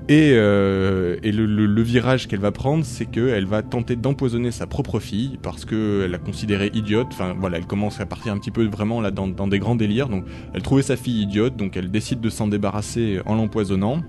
Et, 0.09 0.31
euh, 0.33 1.19
le, 1.23 1.83
virage 1.83 2.29
qu'elle 2.29 2.41
va 2.41 2.51
prendre, 2.51 2.83
c'est 2.85 3.05
qu'elle 3.05 3.45
va 3.45 3.63
tenter 3.63 3.95
d'empoisonner 3.95 4.51
sa 4.51 4.67
propre 4.67 5.01
fille 5.01 5.39
parce 5.43 5.67
qu'elle 5.67 6.11
la 6.11 6.19
considérait 6.19 6.71
idiote. 6.73 7.09
Enfin 7.11 7.37
voilà, 7.39 7.59
elle 7.59 7.67
commence 7.67 8.01
à 8.01 8.07
partir 8.07 8.33
un 8.33 8.39
petit 8.39 8.51
peu 8.51 8.65
vraiment 8.67 9.03
là 9.03 9.11
dans, 9.11 9.47
des 9.47 9.59
grands 9.59 9.77
délires. 9.77 10.09
Donc 10.09 10.25
elle 10.55 10.63
trouvait 10.63 10.83
sa 10.83 10.97
fille 10.97 11.23
idiote, 11.23 11.57
donc 11.57 11.77
elle 11.77 11.91
décide 11.91 12.21
de 12.21 12.31
s'en 12.31 12.49
débarrasser 12.49 13.21
en 13.27 13.35
l'empoisonnant. 13.35 14.03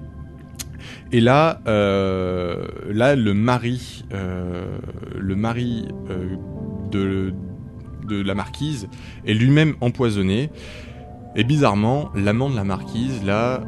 Et 1.11 1.19
là, 1.19 1.59
euh, 1.67 2.65
là, 2.89 3.17
le 3.17 3.33
mari, 3.33 4.05
euh, 4.13 4.77
le 5.17 5.35
mari 5.35 5.85
de, 6.91 7.33
de 8.07 8.21
la 8.21 8.35
marquise 8.35 8.87
est 9.25 9.33
lui-même 9.33 9.75
empoisonné. 9.81 10.49
Et 11.35 11.43
bizarrement, 11.43 12.09
l'amant 12.15 12.49
de 12.49 12.55
la 12.55 12.63
marquise, 12.63 13.21
là, 13.25 13.61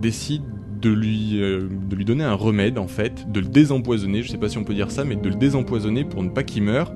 décide 0.00 0.42
de 0.82 0.90
lui, 0.90 1.40
euh, 1.40 1.68
de 1.70 1.96
lui 1.96 2.04
donner 2.04 2.24
un 2.24 2.34
remède, 2.34 2.78
en 2.78 2.88
fait, 2.88 3.30
de 3.30 3.40
le 3.40 3.46
désempoisonner, 3.46 4.22
je 4.22 4.30
sais 4.30 4.36
pas 4.36 4.48
si 4.48 4.58
on 4.58 4.64
peut 4.64 4.74
dire 4.74 4.90
ça, 4.90 5.04
mais 5.04 5.16
de 5.16 5.28
le 5.28 5.36
désempoisonner 5.36 6.04
pour 6.04 6.22
ne 6.22 6.28
pas 6.28 6.42
qu'il 6.42 6.64
meure. 6.64 6.92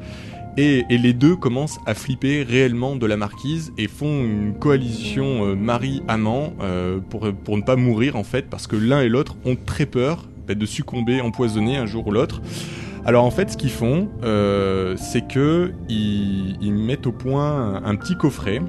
Et, 0.59 0.85
les 0.90 1.12
deux 1.12 1.37
commencent 1.37 1.79
à 1.87 1.94
flipper 1.94 2.42
réellement 2.42 2.96
de 2.96 3.07
la 3.07 3.16
marquise 3.16 3.72
et 3.79 3.88
font 3.88 4.25
une 4.25 4.55
coalition 4.55 5.46
euh, 5.46 5.55
mari-amant 5.55 6.55
euh, 6.62 6.99
pour, 6.99 7.27
ne 7.27 7.62
pas 7.62 7.77
mourir, 7.77 8.16
en 8.16 8.25
fait, 8.25 8.46
parce 8.51 8.66
que 8.66 8.77
l'un 8.77 9.03
et 9.03 9.09
l'autre 9.09 9.37
ont 9.44 9.57
très 9.57 9.87
peur 9.87 10.29
bah, 10.49 10.55
de 10.55 10.66
succomber 10.66 11.20
empoisonnés 11.20 11.77
un 11.77 11.87
jour 11.87 12.07
ou 12.07 12.11
l'autre. 12.11 12.42
Alors 13.05 13.25
en 13.25 13.31
fait, 13.31 13.53
ce 13.53 13.57
qu'ils 13.57 13.70
font, 13.70 14.09
c'est 14.96 15.29
que 15.29 15.70
ils, 15.88 16.72
mettent 16.72 17.07
au 17.07 17.12
point 17.12 17.81
un 17.85 17.94
petit 17.94 18.16
coffret 18.16 18.61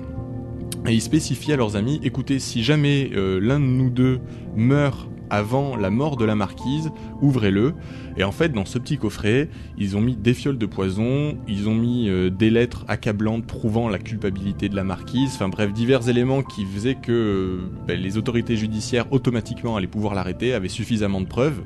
et 0.88 0.94
ils 0.94 1.02
spécifient 1.02 1.54
à 1.54 1.58
leurs 1.58 1.76
amis 1.76 2.00
écoutez, 2.04 2.40
si 2.40 2.64
jamais 2.64 3.12
euh, 3.16 3.40
l'un 3.42 3.60
de 3.60 3.66
nous 3.66 3.90
deux 3.90 4.20
meurt 4.56 5.08
avant 5.30 5.76
la 5.76 5.90
mort 5.90 6.16
de 6.16 6.24
la 6.24 6.36
marquise, 6.36 6.90
ouvrez-le. 7.22 7.74
Et 8.16 8.24
en 8.24 8.32
fait, 8.32 8.54
dans 8.54 8.64
ce 8.64 8.80
petit 8.80 8.98
coffret, 8.98 9.50
ils 9.78 9.98
ont 9.98 10.02
mis 10.02 10.16
des 10.16 10.34
fioles 10.34 10.58
de 10.58 10.66
poison, 10.66 11.38
ils 11.50 11.68
ont 11.68 11.76
mis 11.76 12.08
euh, 12.08 12.30
des 12.30 12.50
lettres 12.50 12.86
accablantes 12.88 13.46
prouvant 13.46 13.90
la 13.90 14.00
culpabilité 14.00 14.70
de 14.70 14.76
la 14.76 14.86
marquise, 14.86 15.32
enfin 15.36 15.50
bref, 15.50 15.74
divers 15.74 16.08
éléments 16.08 16.44
qui 16.44 16.66
faisaient 16.66 16.96
que 16.96 17.12
euh, 17.12 17.58
ben, 17.86 18.00
les 18.00 18.18
autorités 18.18 18.56
judiciaires 18.56 19.12
automatiquement 19.12 19.76
allaient 19.76 19.88
pouvoir 19.88 20.16
l'arrêter, 20.16 20.54
avaient 20.54 20.70
suffisamment 20.70 21.20
de 21.20 21.28
preuves. 21.28 21.62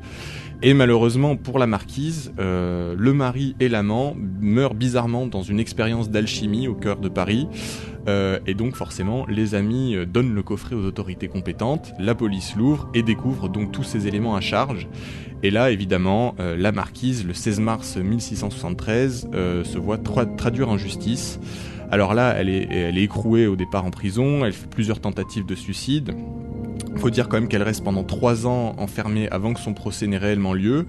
Et 0.64 0.74
malheureusement 0.74 1.38
pour 1.38 1.58
la 1.58 1.66
marquise, 1.66 2.32
le 2.38 3.14
mari 3.14 3.56
et 3.60 3.68
l'amant 3.68 4.16
meurent 4.16 4.76
bizarrement 4.76 5.26
dans 5.26 5.42
une 5.42 5.60
expérience 5.60 6.12
d'alchimie 6.12 6.68
au 6.68 6.76
cœur 6.76 6.98
de 6.98 7.10
Paris. 7.10 7.48
Euh, 8.08 8.40
et 8.48 8.54
donc 8.54 8.76
forcément, 8.76 9.26
les 9.28 9.54
amis 9.56 9.96
euh, 9.96 10.06
donnent 10.06 10.34
le 10.34 10.42
coffret 10.44 10.76
aux 10.76 10.86
autorités 10.86 11.28
compétentes, 11.28 11.94
la 12.00 12.16
police 12.16 12.56
l'ouvre 12.56 12.90
et 12.94 13.04
découvre 13.04 13.48
donc 13.48 13.72
tous 13.72 13.84
ces 13.84 14.08
éléments 14.08 14.36
à 14.36 14.42
charge. 14.42 14.88
Et 15.44 15.52
là, 15.52 15.72
évidemment, 15.72 16.36
euh, 16.40 16.56
la 16.58 16.72
marquise, 16.72 17.26
le 17.26 17.34
16 17.34 17.60
mars 17.60 17.98
1673, 17.98 19.30
euh, 19.34 19.64
se 19.64 19.78
voit 19.78 19.98
tra- 19.98 20.36
traduire 20.36 20.70
en 20.70 20.78
justice. 20.78 21.40
Alors 21.92 22.14
là, 22.14 22.34
elle 22.38 22.50
est, 22.50 22.68
elle 22.72 22.98
est 22.98 23.04
écrouée 23.04 23.48
au 23.48 23.56
départ 23.56 23.86
en 23.86 23.92
prison, 23.92 24.46
elle 24.46 24.54
fait 24.54 24.70
plusieurs 24.70 25.00
tentatives 25.00 25.46
de 25.46 25.56
suicide. 25.56 26.14
Faut 26.98 27.10
dire 27.10 27.28
quand 27.30 27.38
même 27.38 27.48
qu'elle 27.48 27.64
reste 27.64 27.84
pendant 27.84 28.04
trois 28.04 28.48
ans 28.48 28.76
enfermée 28.78 29.28
avant 29.30 29.54
que 29.54 29.60
son 29.60 29.74
procès 29.74 30.08
n'ait 30.08 30.18
réellement 30.18 30.54
lieu. 30.54 30.86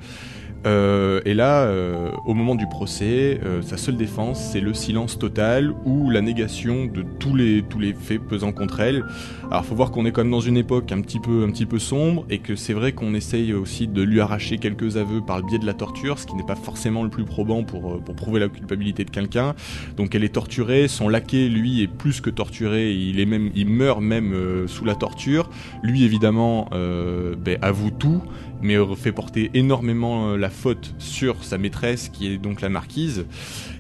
Euh, 0.67 1.21
et 1.25 1.35
là, 1.35 1.63
euh, 1.63 2.13
au 2.25 2.35
moment 2.35 2.55
du 2.55 2.67
procès, 2.67 3.41
euh, 3.45 3.63
sa 3.63 3.77
seule 3.77 3.97
défense, 3.97 4.41
c'est 4.53 4.61
le 4.61 4.75
silence 4.75 5.19
total 5.19 5.73
ou 5.85 6.11
la 6.11 6.21
négation 6.21 6.87
de 6.87 7.03
tous 7.19 7.35
les 7.35 7.63
tous 7.63 7.79
les 7.79 7.95
faits 7.95 8.21
pesant 8.21 8.53
contre 8.53 8.81
elle. 8.81 9.05
Alors, 9.53 9.67
faut 9.67 9.75
voir 9.75 9.91
qu'on 9.91 10.07
est 10.07 10.13
quand 10.13 10.23
même 10.23 10.31
dans 10.31 10.41
une 10.41 10.57
époque 10.57 10.93
un 10.93 11.03
petit 11.03 11.21
peu 11.21 11.45
un 11.45 11.51
petit 11.51 11.67
peu 11.67 11.79
sombre 11.79 12.25
et 12.31 12.39
que 12.39 12.57
c'est 12.57 12.73
vrai 12.73 12.93
qu'on 12.93 13.13
essaye 13.13 13.53
aussi 13.53 13.87
de 13.87 14.01
lui 14.01 14.19
arracher 14.19 14.57
quelques 14.57 14.97
aveux 14.97 15.21
par 15.21 15.37
le 15.37 15.45
biais 15.45 15.59
de 15.59 15.67
la 15.67 15.75
torture, 15.75 16.19
ce 16.19 16.27
qui 16.27 16.35
n'est 16.37 16.43
pas 16.43 16.55
forcément 16.55 17.03
le 17.03 17.11
plus 17.11 17.25
probant 17.25 17.63
pour 17.63 18.03
pour 18.03 18.15
prouver 18.15 18.41
la 18.41 18.49
culpabilité 18.49 19.05
de 19.05 19.11
quelqu'un. 19.11 19.55
Donc, 19.99 20.15
elle 20.15 20.25
est 20.25 20.33
torturée. 20.33 20.89
Son 20.89 21.07
laquais, 21.07 21.51
lui, 21.51 21.83
est 21.83 21.87
plus 21.87 22.23
que 22.23 22.31
torturé. 22.31 22.95
Il 22.95 23.21
est 23.21 23.27
même, 23.27 23.51
il 23.55 23.69
meurt 23.69 24.01
même 24.01 24.35
sous 24.69 24.87
la 24.87 24.95
torture. 24.95 25.51
Lui, 25.83 26.03
évidemment, 26.05 26.71
ben, 26.73 27.59
avoue 27.61 27.91
tout 27.91 28.23
mais 28.63 28.77
fait 28.97 29.11
porter 29.11 29.51
énormément 29.55 30.37
la 30.37 30.49
faute 30.49 30.95
sur 30.99 31.43
sa 31.43 31.59
maîtresse 31.59 32.09
qui 32.09 32.29
est 32.29 32.39
donc 32.39 32.61
la 32.61 32.69
marquise. 32.69 33.27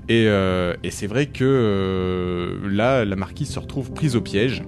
Et, 0.08 0.26
euh, 0.26 0.74
c'est 0.90 1.06
vrai 1.06 1.26
que 1.26 1.44
euh, 1.44 2.68
là, 2.68 3.04
la 3.04 3.16
marquise 3.16 3.48
se 3.48 3.58
retrouve 3.58 3.92
prise 3.92 4.16
au 4.16 4.20
piège. 4.20 4.62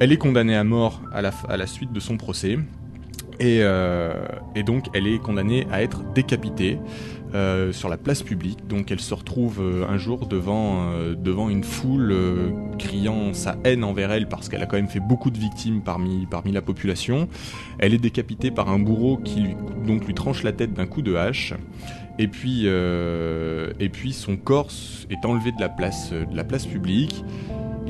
Elle 0.00 0.12
est 0.12 0.16
condamnée 0.16 0.54
à 0.54 0.62
mort 0.62 1.02
à 1.12 1.22
la, 1.22 1.66
suite 1.66 1.92
de 1.92 1.98
son 1.98 2.16
procès. 2.16 2.58
Et, 3.40 3.60
euh, 3.62 4.14
et, 4.54 4.62
donc 4.62 4.86
elle 4.94 5.06
est 5.06 5.18
condamnée 5.18 5.66
à 5.70 5.82
être 5.82 6.02
décapitée 6.12 6.78
euh, 7.34 7.72
sur 7.72 7.88
la 7.88 7.96
place 7.96 8.22
publique. 8.22 8.66
Donc 8.68 8.92
elle 8.92 9.00
se 9.00 9.12
retrouve 9.12 9.60
euh, 9.60 9.88
un 9.88 9.98
jour 9.98 10.26
devant, 10.26 11.48
une 11.48 11.64
foule 11.64 12.14
criant 12.78 13.34
sa 13.34 13.56
haine 13.64 13.82
envers 13.82 14.12
elle 14.12 14.28
parce 14.28 14.48
qu'elle 14.48 14.62
a 14.62 14.66
quand 14.66 14.76
même 14.76 14.88
fait 14.88 15.00
beaucoup 15.00 15.30
de 15.30 15.38
victimes 15.38 15.82
parmi, 15.82 16.28
la 16.52 16.62
population. 16.62 17.28
Elle 17.80 17.92
est 17.92 17.98
décapitée 17.98 18.52
par 18.52 18.68
un 18.68 18.78
bourreau 18.78 19.16
qui 19.16 19.40
lui, 19.84 20.14
tranche 20.14 20.44
la 20.44 20.52
tête 20.52 20.74
d'un 20.74 20.86
coup 20.86 21.02
de 21.02 21.16
hache. 21.16 21.54
Et 22.20 22.28
puis, 22.28 22.66
son 24.12 24.36
corps 24.36 24.70
est 25.10 25.24
enlevé 25.24 25.50
de 25.50 25.60
la 25.60 26.44
place 26.44 26.66
publique. 26.66 27.24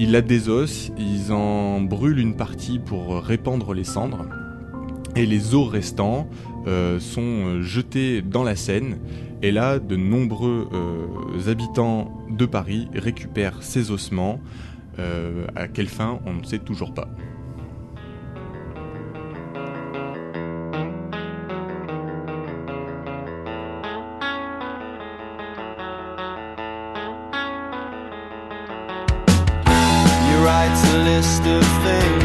Il 0.00 0.12
la 0.12 0.22
désosse, 0.22 0.92
ils 0.96 1.32
en 1.32 1.80
brûlent 1.80 2.20
une 2.20 2.36
partie 2.36 2.78
pour 2.78 3.20
répandre 3.20 3.74
les 3.74 3.84
cendres 3.84 4.26
et 5.16 5.26
les 5.26 5.56
os 5.56 5.68
restants 5.68 6.28
euh, 6.68 7.00
sont 7.00 7.60
jetés 7.62 8.22
dans 8.22 8.44
la 8.44 8.54
Seine. 8.54 8.98
Et 9.42 9.50
là, 9.50 9.80
de 9.80 9.96
nombreux 9.96 10.68
euh, 10.72 11.50
habitants 11.50 12.12
de 12.30 12.46
Paris 12.46 12.88
récupèrent 12.94 13.62
ces 13.62 13.90
ossements. 13.90 14.40
Euh, 15.00 15.46
à 15.56 15.66
quelle 15.66 15.88
fin, 15.88 16.20
on 16.26 16.34
ne 16.34 16.44
sait 16.44 16.58
toujours 16.58 16.94
pas. 16.94 17.08
List 31.18 31.42
of 31.46 31.64
things 31.82 32.17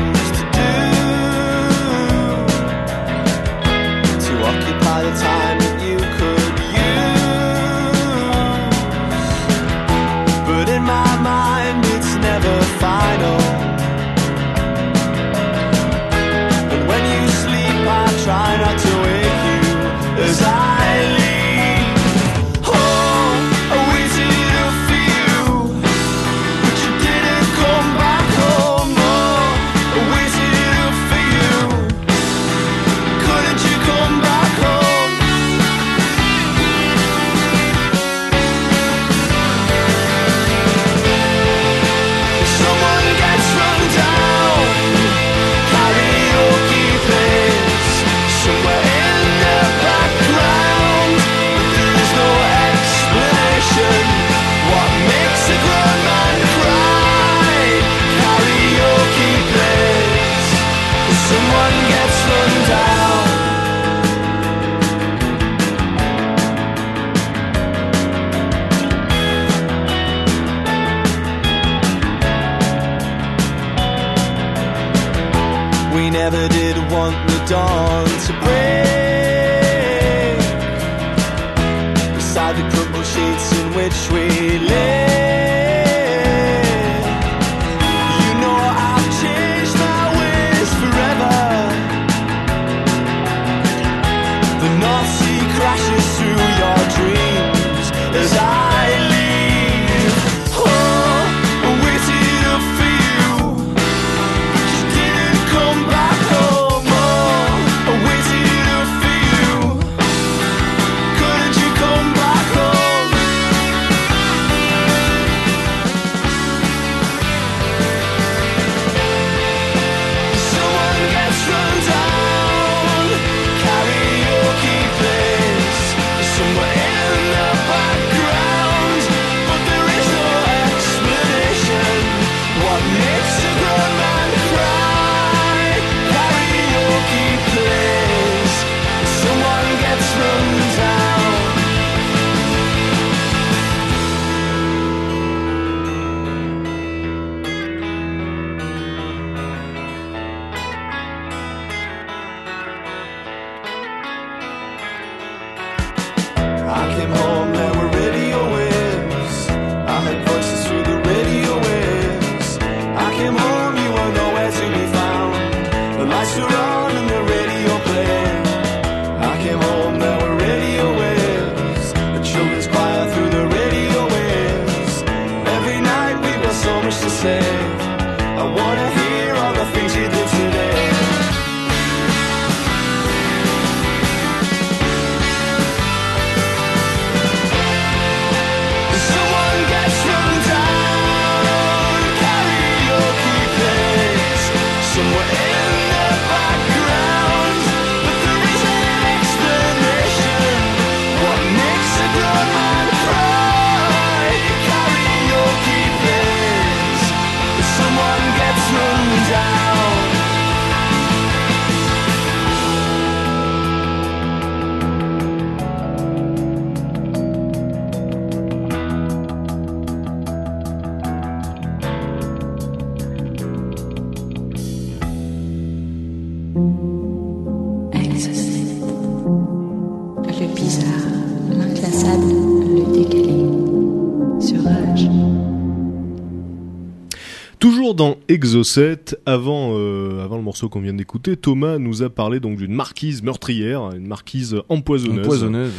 Exocet. 238.34 239.16
Avant, 239.28 239.74
euh, 239.74 240.24
avant 240.24 240.38
le 240.38 240.42
morceau 240.42 240.68
qu'on 240.68 240.82
vient 240.82 240.96
d'écouter, 240.96 241.38
Thomas 241.38 241.78
nous 241.78 242.02
a 242.02 242.10
parlé 242.10 242.40
donc 242.40 242.58
d'une 242.58 242.74
marquise 242.74 243.22
meurtrière, 243.22 243.92
une 243.92 244.08
marquise 244.08 244.58
empoisonneuse. 244.70 245.72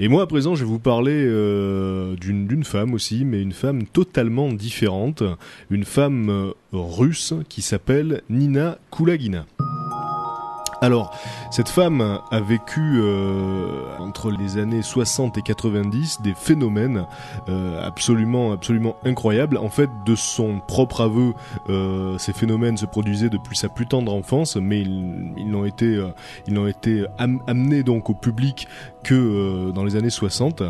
Et 0.00 0.08
moi 0.08 0.22
à 0.22 0.26
présent, 0.26 0.56
je 0.56 0.64
vais 0.64 0.68
vous 0.68 0.80
parler 0.80 1.12
euh, 1.14 2.16
d'une 2.16 2.48
d'une 2.48 2.64
femme 2.64 2.94
aussi, 2.94 3.24
mais 3.24 3.40
une 3.40 3.52
femme 3.52 3.84
totalement 3.84 4.52
différente, 4.52 5.22
une 5.70 5.84
femme 5.84 6.30
euh, 6.30 6.50
russe 6.72 7.32
qui 7.48 7.62
s'appelle 7.62 8.22
Nina 8.28 8.78
Kulagina. 8.90 9.46
Alors, 10.80 11.16
cette 11.54 11.68
femme 11.68 12.18
a 12.32 12.40
vécu 12.40 12.98
euh, 13.00 13.96
entre 14.00 14.32
les 14.32 14.58
années 14.58 14.82
60 14.82 15.38
et 15.38 15.42
90 15.42 16.20
des 16.20 16.34
phénomènes 16.34 17.06
euh, 17.48 17.80
absolument, 17.80 18.50
absolument 18.50 18.96
incroyables. 19.04 19.56
En 19.58 19.68
fait, 19.68 19.88
de 20.04 20.16
son 20.16 20.58
propre 20.58 21.02
aveu, 21.02 21.32
euh, 21.68 22.18
ces 22.18 22.32
phénomènes 22.32 22.76
se 22.76 22.86
produisaient 22.86 23.28
depuis 23.28 23.56
sa 23.56 23.68
plus 23.68 23.86
tendre 23.86 24.12
enfance, 24.12 24.56
mais 24.56 24.80
ils, 24.80 25.48
n'ont 25.48 25.64
été, 25.64 25.96
amenés 27.18 27.84
donc 27.84 28.10
au 28.10 28.14
public 28.14 28.66
que 29.04 29.70
dans 29.70 29.84
les 29.84 29.94
années 29.94 30.10
60. 30.10 30.64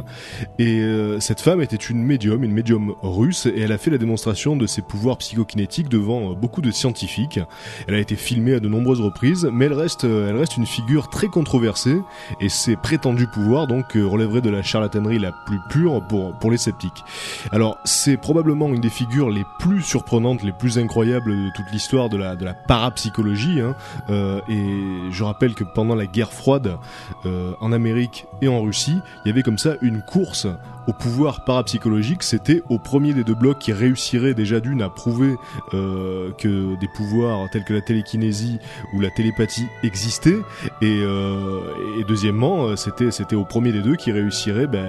Et 0.58 0.82
cette 1.20 1.40
femme 1.40 1.62
était 1.62 1.76
une 1.76 2.02
médium, 2.02 2.42
une 2.44 2.52
médium 2.52 2.94
russe, 3.00 3.46
et 3.46 3.60
elle 3.60 3.72
a 3.72 3.78
fait 3.78 3.90
la 3.90 3.98
démonstration 3.98 4.54
de 4.56 4.66
ses 4.66 4.82
pouvoirs 4.82 5.16
psychokinétiques 5.18 5.88
devant 5.88 6.34
beaucoup 6.34 6.60
de 6.60 6.72
scientifiques. 6.72 7.40
Elle 7.86 7.94
a 7.94 8.00
été 8.00 8.16
filmée 8.16 8.54
à 8.54 8.60
de 8.60 8.68
nombreuses 8.68 9.00
reprises, 9.00 9.48
mais 9.50 9.66
elle 9.66 9.72
reste, 9.72 10.04
elle 10.04 10.36
reste 10.36 10.56
une 10.56 10.66
figure 10.76 11.08
très 11.08 11.28
controversée, 11.28 12.00
et 12.40 12.48
ses 12.48 12.76
prétendus 12.76 13.28
pouvoirs 13.28 13.66
donc 13.66 13.96
euh, 13.96 14.06
relèveraient 14.14 14.40
de 14.48 14.50
la 14.50 14.62
charlatanerie 14.62 15.18
la 15.18 15.32
plus 15.46 15.60
pure 15.68 16.02
pour, 16.08 16.32
pour 16.38 16.50
les 16.50 16.58
sceptiques. 16.58 17.04
Alors 17.52 17.78
c'est 17.84 18.16
probablement 18.16 18.68
une 18.68 18.80
des 18.80 18.90
figures 18.90 19.30
les 19.30 19.44
plus 19.58 19.82
surprenantes, 19.82 20.42
les 20.42 20.52
plus 20.52 20.78
incroyables 20.78 21.30
de 21.30 21.50
toute 21.54 21.70
l'histoire 21.72 22.08
de 22.08 22.16
la, 22.16 22.36
de 22.36 22.44
la 22.44 22.54
parapsychologie, 22.54 23.60
hein. 23.60 23.74
Euh, 24.10 24.40
et 24.48 25.10
je 25.10 25.24
rappelle 25.24 25.54
que 25.54 25.64
pendant 25.64 25.94
la 25.94 26.06
guerre 26.06 26.32
froide, 26.32 26.78
euh, 27.26 27.52
en 27.60 27.72
Amérique 27.72 28.26
et 28.42 28.48
en 28.48 28.60
Russie, 28.60 28.98
il 29.24 29.28
y 29.28 29.30
avait 29.30 29.42
comme 29.42 29.58
ça 29.58 29.74
une 29.82 30.02
course 30.02 30.46
au 30.86 30.92
pouvoir 30.92 31.44
parapsychologique. 31.44 32.22
C'était 32.22 32.62
au 32.68 32.78
premier 32.78 33.12
des 33.14 33.24
deux 33.24 33.34
blocs 33.34 33.58
qui 33.58 33.72
réussirait 33.72 34.34
déjà 34.34 34.60
d'une 34.60 34.82
à 34.82 34.88
prouver 34.88 35.34
euh, 35.72 36.30
que 36.38 36.78
des 36.80 36.88
pouvoirs 36.94 37.48
tels 37.50 37.64
que 37.64 37.72
la 37.74 37.80
télékinésie 37.80 38.58
ou 38.94 39.00
la 39.00 39.10
télépathie 39.10 39.66
existaient. 39.82 40.38
Et, 40.82 41.00
euh, 41.02 41.60
et 41.98 42.04
deuxièmement, 42.04 42.66
euh, 42.66 42.76
c'était 42.76 43.10
c'était 43.10 43.36
au 43.36 43.44
premier 43.44 43.72
des 43.72 43.80
deux 43.82 43.96
qui 43.96 44.12
réussirait, 44.12 44.66
ben, 44.66 44.86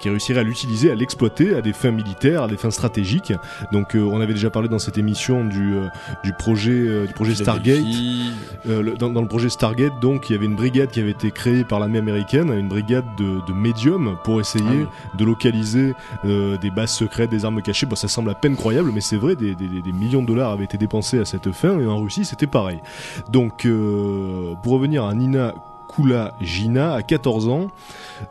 qui 0.00 0.08
réussirait 0.08 0.40
à 0.40 0.44
l'utiliser, 0.44 0.90
à 0.90 0.94
l'exploiter 0.94 1.54
à 1.54 1.62
des 1.62 1.72
fins 1.72 1.90
militaires, 1.90 2.42
à 2.44 2.48
des 2.48 2.56
fins 2.56 2.70
stratégiques. 2.70 3.32
Donc, 3.72 3.94
euh, 3.96 4.00
on 4.02 4.20
avait 4.20 4.34
déjà 4.34 4.50
parlé 4.50 4.68
dans 4.68 4.78
cette 4.78 4.98
émission 4.98 5.44
du 5.44 5.74
euh, 5.74 5.88
du 6.22 6.32
projet 6.32 6.72
euh, 6.72 7.06
du 7.06 7.12
projet 7.14 7.34
Stargate. 7.34 7.84
Euh, 8.66 8.82
le- 8.82 8.94
dans, 8.94 9.10
dans 9.10 9.22
le 9.22 9.28
projet 9.28 9.48
Stargate, 9.48 10.00
donc, 10.00 10.30
il 10.30 10.34
y 10.34 10.36
avait 10.36 10.46
une 10.46 10.56
brigade 10.56 10.90
qui 10.90 11.00
avait 11.00 11.10
été 11.10 11.30
créée 11.30 11.64
par 11.64 11.80
l'armée 11.80 11.98
américaine, 11.98 12.50
une 12.52 12.68
brigade 12.68 13.04
de, 13.18 13.44
de 13.46 13.52
médiums 13.52 14.16
pour 14.24 14.40
essayer 14.40 14.64
Ah 14.86 15.16
de 15.16 15.23
localiser 15.24 15.94
euh, 16.24 16.56
des 16.58 16.70
bases 16.70 16.92
secrètes, 16.92 17.30
des 17.30 17.44
armes 17.44 17.62
cachées. 17.62 17.86
Bon, 17.86 17.96
ça 17.96 18.08
semble 18.08 18.30
à 18.30 18.34
peine 18.34 18.56
croyable, 18.56 18.90
mais 18.94 19.00
c'est 19.00 19.16
vrai, 19.16 19.36
des, 19.36 19.54
des- 19.54 19.82
des 19.82 19.92
millions 19.92 20.22
de 20.22 20.26
dollars 20.26 20.50
avaient 20.52 20.64
été 20.64 20.78
dépensés 20.78 21.18
à 21.18 21.24
cette 21.24 21.50
fin, 21.52 21.78
et 21.80 21.86
en 21.86 21.98
Russie, 22.00 22.24
c'était 22.24 22.46
pareil. 22.46 22.80
Donc, 23.30 23.64
euh, 23.66 24.54
pour 24.62 24.72
revenir 24.74 25.04
à 25.04 25.14
Nina 25.14 25.54
Kulagina, 25.94 26.94
à 26.94 27.02
14 27.02 27.48
ans, 27.48 27.68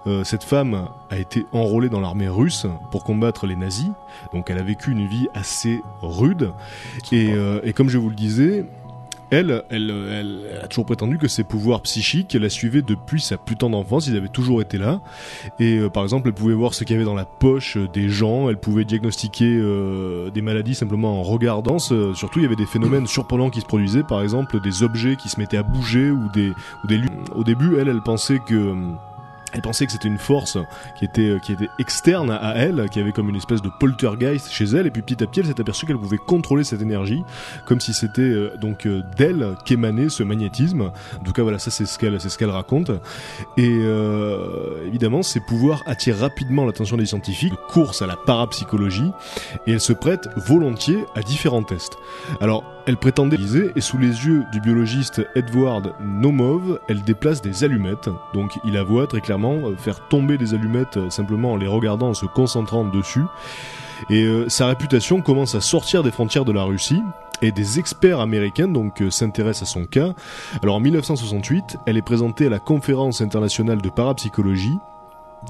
euh, 0.08 0.24
cette 0.24 0.44
femme 0.44 0.88
a 1.10 1.18
été 1.18 1.46
enrôlée 1.54 1.90
dans 1.90 2.02
l'armée 2.02 2.28
russe 2.28 2.66
pour 2.92 3.04
combattre 3.04 3.48
les 3.48 3.56
nazis. 3.56 3.92
Donc, 4.34 4.50
elle 4.50 4.58
a 4.60 4.64
vécu 4.64 4.92
une 4.92 5.06
vie 5.08 5.28
assez 5.34 5.82
rude. 6.02 6.52
Et, 7.12 7.32
et 7.64 7.74
comme 7.74 7.90
je 7.90 7.98
vous 7.98 8.10
le 8.10 8.16
disais, 8.16 8.66
elle, 9.34 9.64
elle, 9.70 9.90
elle, 10.12 10.40
elle 10.54 10.62
a 10.64 10.68
toujours 10.68 10.86
prétendu 10.86 11.18
que 11.18 11.28
ses 11.28 11.44
pouvoirs 11.44 11.82
psychiques 11.82 12.34
la 12.40 12.50
suivaient 12.50 12.82
depuis 12.82 13.20
sa 13.22 13.38
plus 13.38 13.56
tendre 13.56 13.78
enfance, 13.78 14.08
ils 14.08 14.16
avaient 14.18 14.28
toujours 14.28 14.62
été 14.62 14.78
là. 14.78 15.02
Et 15.60 15.78
euh, 15.78 15.90
par 15.90 16.04
exemple, 16.04 16.28
elle 16.28 16.34
pouvait 16.34 16.54
voir 16.54 16.74
ce 16.74 16.84
qu'il 16.84 16.94
y 16.94 16.98
avait 16.98 17.06
dans 17.06 17.16
la 17.16 17.26
poche 17.26 17.78
euh, 17.78 17.88
des 17.94 18.10
gens, 18.10 18.50
elle 18.50 18.58
pouvait 18.58 18.86
diagnostiquer 18.86 19.58
euh, 19.60 20.30
des 20.30 20.42
maladies 20.42 20.76
simplement 20.76 21.20
en 21.20 21.24
regardant. 21.24 21.80
Ce- 21.80 22.14
surtout, 22.14 22.40
il 22.40 22.44
y 22.44 22.46
avait 22.46 22.56
des 22.56 22.66
phénomènes 22.66 23.08
surprenants 23.08 23.50
qui 23.50 23.62
se 23.62 23.66
produisaient, 23.66 24.04
par 24.04 24.22
exemple 24.22 24.60
des 24.62 24.84
objets 24.84 25.16
qui 25.16 25.30
se 25.30 25.40
mettaient 25.40 25.58
à 25.58 25.64
bouger 25.64 26.12
ou 26.12 26.30
des, 26.34 26.52
ou 26.84 26.88
des 26.88 27.02
Au 27.36 27.44
début, 27.44 27.78
elle, 27.80 27.88
elle 27.90 28.02
pensait 28.02 28.40
que... 28.40 28.76
Elle 29.54 29.62
pensait 29.62 29.86
que 29.86 29.92
c'était 29.92 30.08
une 30.08 30.18
force 30.18 30.58
qui 30.98 31.06
était, 31.06 31.30
euh, 31.30 31.40
qui 31.40 31.54
était 31.54 31.70
externe 31.80 32.32
à 32.32 32.56
elle, 32.56 32.90
qui 32.90 33.00
avait 33.00 33.12
comme 33.12 33.30
une 33.30 33.36
espèce 33.36 33.62
de 33.62 33.70
poltergeist 33.80 34.52
chez 34.52 34.66
elle, 34.66 34.88
et 34.88 34.92
puis 34.92 35.02
petit 35.02 35.24
à 35.24 35.28
petit 35.28 35.42
elle 35.42 35.48
s'est 35.48 35.62
aperçue 35.62 35.86
qu'elle 35.86 35.98
pouvait 35.98 36.18
contrôler 36.18 36.64
cette 36.64 36.82
énergie, 36.82 37.24
comme 37.66 37.80
si 37.80 37.94
c'était 37.94 38.22
euh, 38.22 38.58
donc 38.58 38.86
euh, 38.86 39.02
d'elle 39.18 39.56
qu'émanait 39.66 40.10
ce 40.10 40.24
magnétisme. 40.24 40.92
En 41.20 41.24
tout 41.24 41.34
cas 41.34 41.44
voilà, 41.44 41.60
ça 41.60 41.72
c'est 41.72 41.86
ce 41.86 41.98
qu'elle 41.98 42.20
ce 42.20 42.38
qu'elle 42.38 42.50
raconte. 42.50 42.92
Et 43.58 43.70
euh, 43.70 44.88
évidemment, 44.88 45.24
ces 45.24 45.40
pouvoirs 45.40 45.84
attirent 45.86 46.18
rapidement 46.18 46.66
l'attention 46.66 46.98
des 46.98 47.06
scientifiques, 47.06 47.54
course 47.70 48.02
à 48.02 48.08
la 48.08 48.16
parapsychologie, 48.16 49.12
et 49.68 49.74
elle 49.74 49.82
se 49.82 49.94
prête 49.94 50.28
volontiers 50.36 51.06
à 51.16 51.22
différents 51.22 51.64
tests. 51.64 51.98
Alors, 52.42 52.64
elle 52.86 52.98
prétendait 52.98 53.38
liser, 53.38 53.72
et 53.76 53.82
sous 53.82 53.98
les 53.98 54.26
yeux 54.26 54.44
du 54.52 54.60
biologiste 54.60 55.26
Edward 55.36 55.94
Nomov, 56.02 56.80
elle 56.90 57.02
déplace 57.02 57.42
des 57.42 57.64
allumettes. 57.64 58.10
Donc, 58.34 58.60
il 58.66 58.74
la 58.74 58.84
voit 58.84 59.08
très 59.08 59.22
clairement 59.22 59.70
euh, 59.70 59.76
faire 59.78 60.06
tomber 60.10 60.38
des 60.38 60.54
allumettes 60.54 60.98
euh, 60.98 61.10
simplement 61.10 61.54
en 61.54 61.56
les 61.56 61.68
regardant, 61.68 62.10
en 62.10 62.14
se 62.14 62.26
concentrant 62.26 62.84
dessus. 62.84 63.24
Et 64.10 64.24
euh, 64.24 64.50
sa 64.50 64.68
réputation 64.68 65.22
commence 65.22 65.56
à 65.56 65.62
sortir 65.62 66.04
des 66.04 66.12
frontières 66.12 66.46
de 66.46 66.52
la 66.52 66.64
Russie. 66.64 67.02
Et 67.42 67.52
des 67.52 67.78
experts 67.78 68.22
américains 68.22 68.70
donc 68.70 69.04
s'intéressent 69.10 69.68
à 69.68 69.72
son 69.74 69.86
cas. 69.86 70.14
Alors 70.62 70.76
en 70.76 70.80
1968, 70.80 71.78
elle 71.86 71.98
est 71.98 72.02
présentée 72.02 72.46
à 72.46 72.50
la 72.50 72.60
conférence 72.60 73.20
internationale 73.20 73.82
de 73.82 73.90
parapsychologie. 73.90 74.78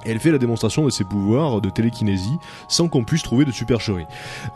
Elle 0.05 0.19
fait 0.19 0.31
la 0.31 0.37
démonstration 0.37 0.85
de 0.85 0.89
ses 0.89 1.03
pouvoirs 1.03 1.61
de 1.61 1.69
télékinésie 1.69 2.37
sans 2.67 2.87
qu'on 2.87 3.03
puisse 3.03 3.23
trouver 3.23 3.45
de 3.45 3.51
supercherie. 3.51 4.05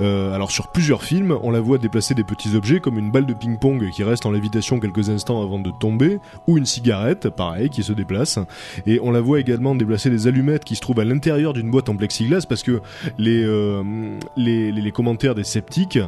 Euh, 0.02 0.34
alors 0.34 0.52
sur 0.52 0.67
plusieurs 0.67 1.04
films, 1.04 1.38
on 1.41 1.52
la 1.52 1.62
voit 1.62 1.78
déplacer 1.78 2.13
des 2.13 2.23
petits 2.23 2.56
objets 2.56 2.80
comme 2.80 2.97
une 2.97 3.12
balle 3.12 3.26
de 3.26 3.34
ping-pong 3.34 3.89
qui 3.91 4.04
reste 4.04 4.26
en 4.26 4.32
lévitation 4.32 4.80
quelques 4.80 5.10
instants 5.10 5.41
avant 5.41 5.60
de 5.60 5.71
tomber, 5.71 6.19
ou 6.47 6.58
une 6.58 6.65
cigarette, 6.65 7.30
pareil, 7.30 7.69
qui 7.69 7.84
se 7.84 7.93
déplace. 7.93 8.39
Et 8.86 9.00
on 9.02 9.12
la 9.12 9.21
voit 9.21 9.39
également 9.39 9.76
déplacer 9.76 10.10
des 10.10 10.28
allumettes 10.28 10.65
qui 10.65 10.76
se 10.76 10.82
trouvent 10.82 11.00
à 11.00 11.06
l'intérieur 11.06 11.54
d'une 11.54 11.71
boîte 11.71 11.89
en 11.89 11.95
plexiglas 11.95 12.45
parce 12.47 12.63
que 12.63 12.82
les, 13.17 13.43
euh, 13.43 14.17
les, 14.36 14.91
commentaires 14.91 15.36
des 15.36 15.43
sceptiques, 15.43 16.00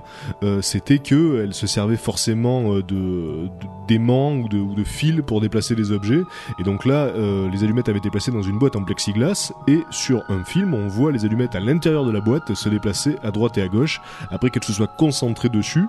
euh, 0.43 0.61
c'était 0.61 0.99
que 0.99 1.43
elle 1.43 1.53
se 1.53 1.67
servait 1.67 1.97
forcément 1.97 2.75
de 2.75 3.49
d'aimants 3.87 4.35
ou 4.35 4.47
de, 4.47 4.57
ou 4.57 4.75
de 4.75 4.83
fils 4.83 5.21
pour 5.25 5.41
déplacer 5.41 5.75
des 5.75 5.91
objets. 5.91 6.21
Et 6.59 6.63
donc 6.63 6.85
là, 6.85 7.11
les 7.51 7.63
allumettes 7.63 7.89
avaient 7.89 7.97
été 7.97 8.09
placées 8.09 8.31
dans 8.31 8.41
une 8.41 8.57
boîte 8.57 8.75
en 8.75 8.83
plexiglas 8.83 9.18
et 9.67 9.85
sur 9.89 10.23
un 10.29 10.43
film, 10.45 10.73
on 10.73 10.87
voit 10.87 11.11
les 11.11 11.25
allumettes 11.25 11.55
à 11.55 11.59
l'intérieur 11.59 12.05
de 12.05 12.11
la 12.11 12.21
boîte 12.21 12.53
se 12.53 12.69
déplacer 12.69 13.17
à 13.21 13.31
droite 13.31 13.57
et 13.57 13.61
à 13.61 13.67
gauche 13.67 14.01
après 14.31 14.49
qu'elles 14.49 14.63
se 14.63 14.71
soient 14.71 14.87
concentrées 14.87 15.49
dessus. 15.49 15.87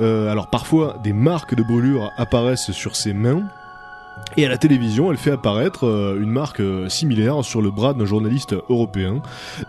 Euh, 0.00 0.28
alors 0.28 0.48
parfois, 0.48 0.96
des 1.02 1.12
marques 1.12 1.54
de 1.54 1.62
brûlure 1.62 2.10
apparaissent 2.16 2.72
sur 2.72 2.96
ses 2.96 3.12
mains. 3.12 3.44
Et 4.36 4.44
à 4.44 4.48
la 4.48 4.58
télévision, 4.58 5.12
elle 5.12 5.16
fait 5.16 5.30
apparaître 5.30 5.86
euh, 5.86 6.18
une 6.20 6.30
marque 6.30 6.58
euh, 6.60 6.88
similaire 6.88 7.44
sur 7.44 7.62
le 7.62 7.70
bras 7.70 7.94
d'un 7.94 8.04
journaliste 8.04 8.52
européen. 8.68 9.22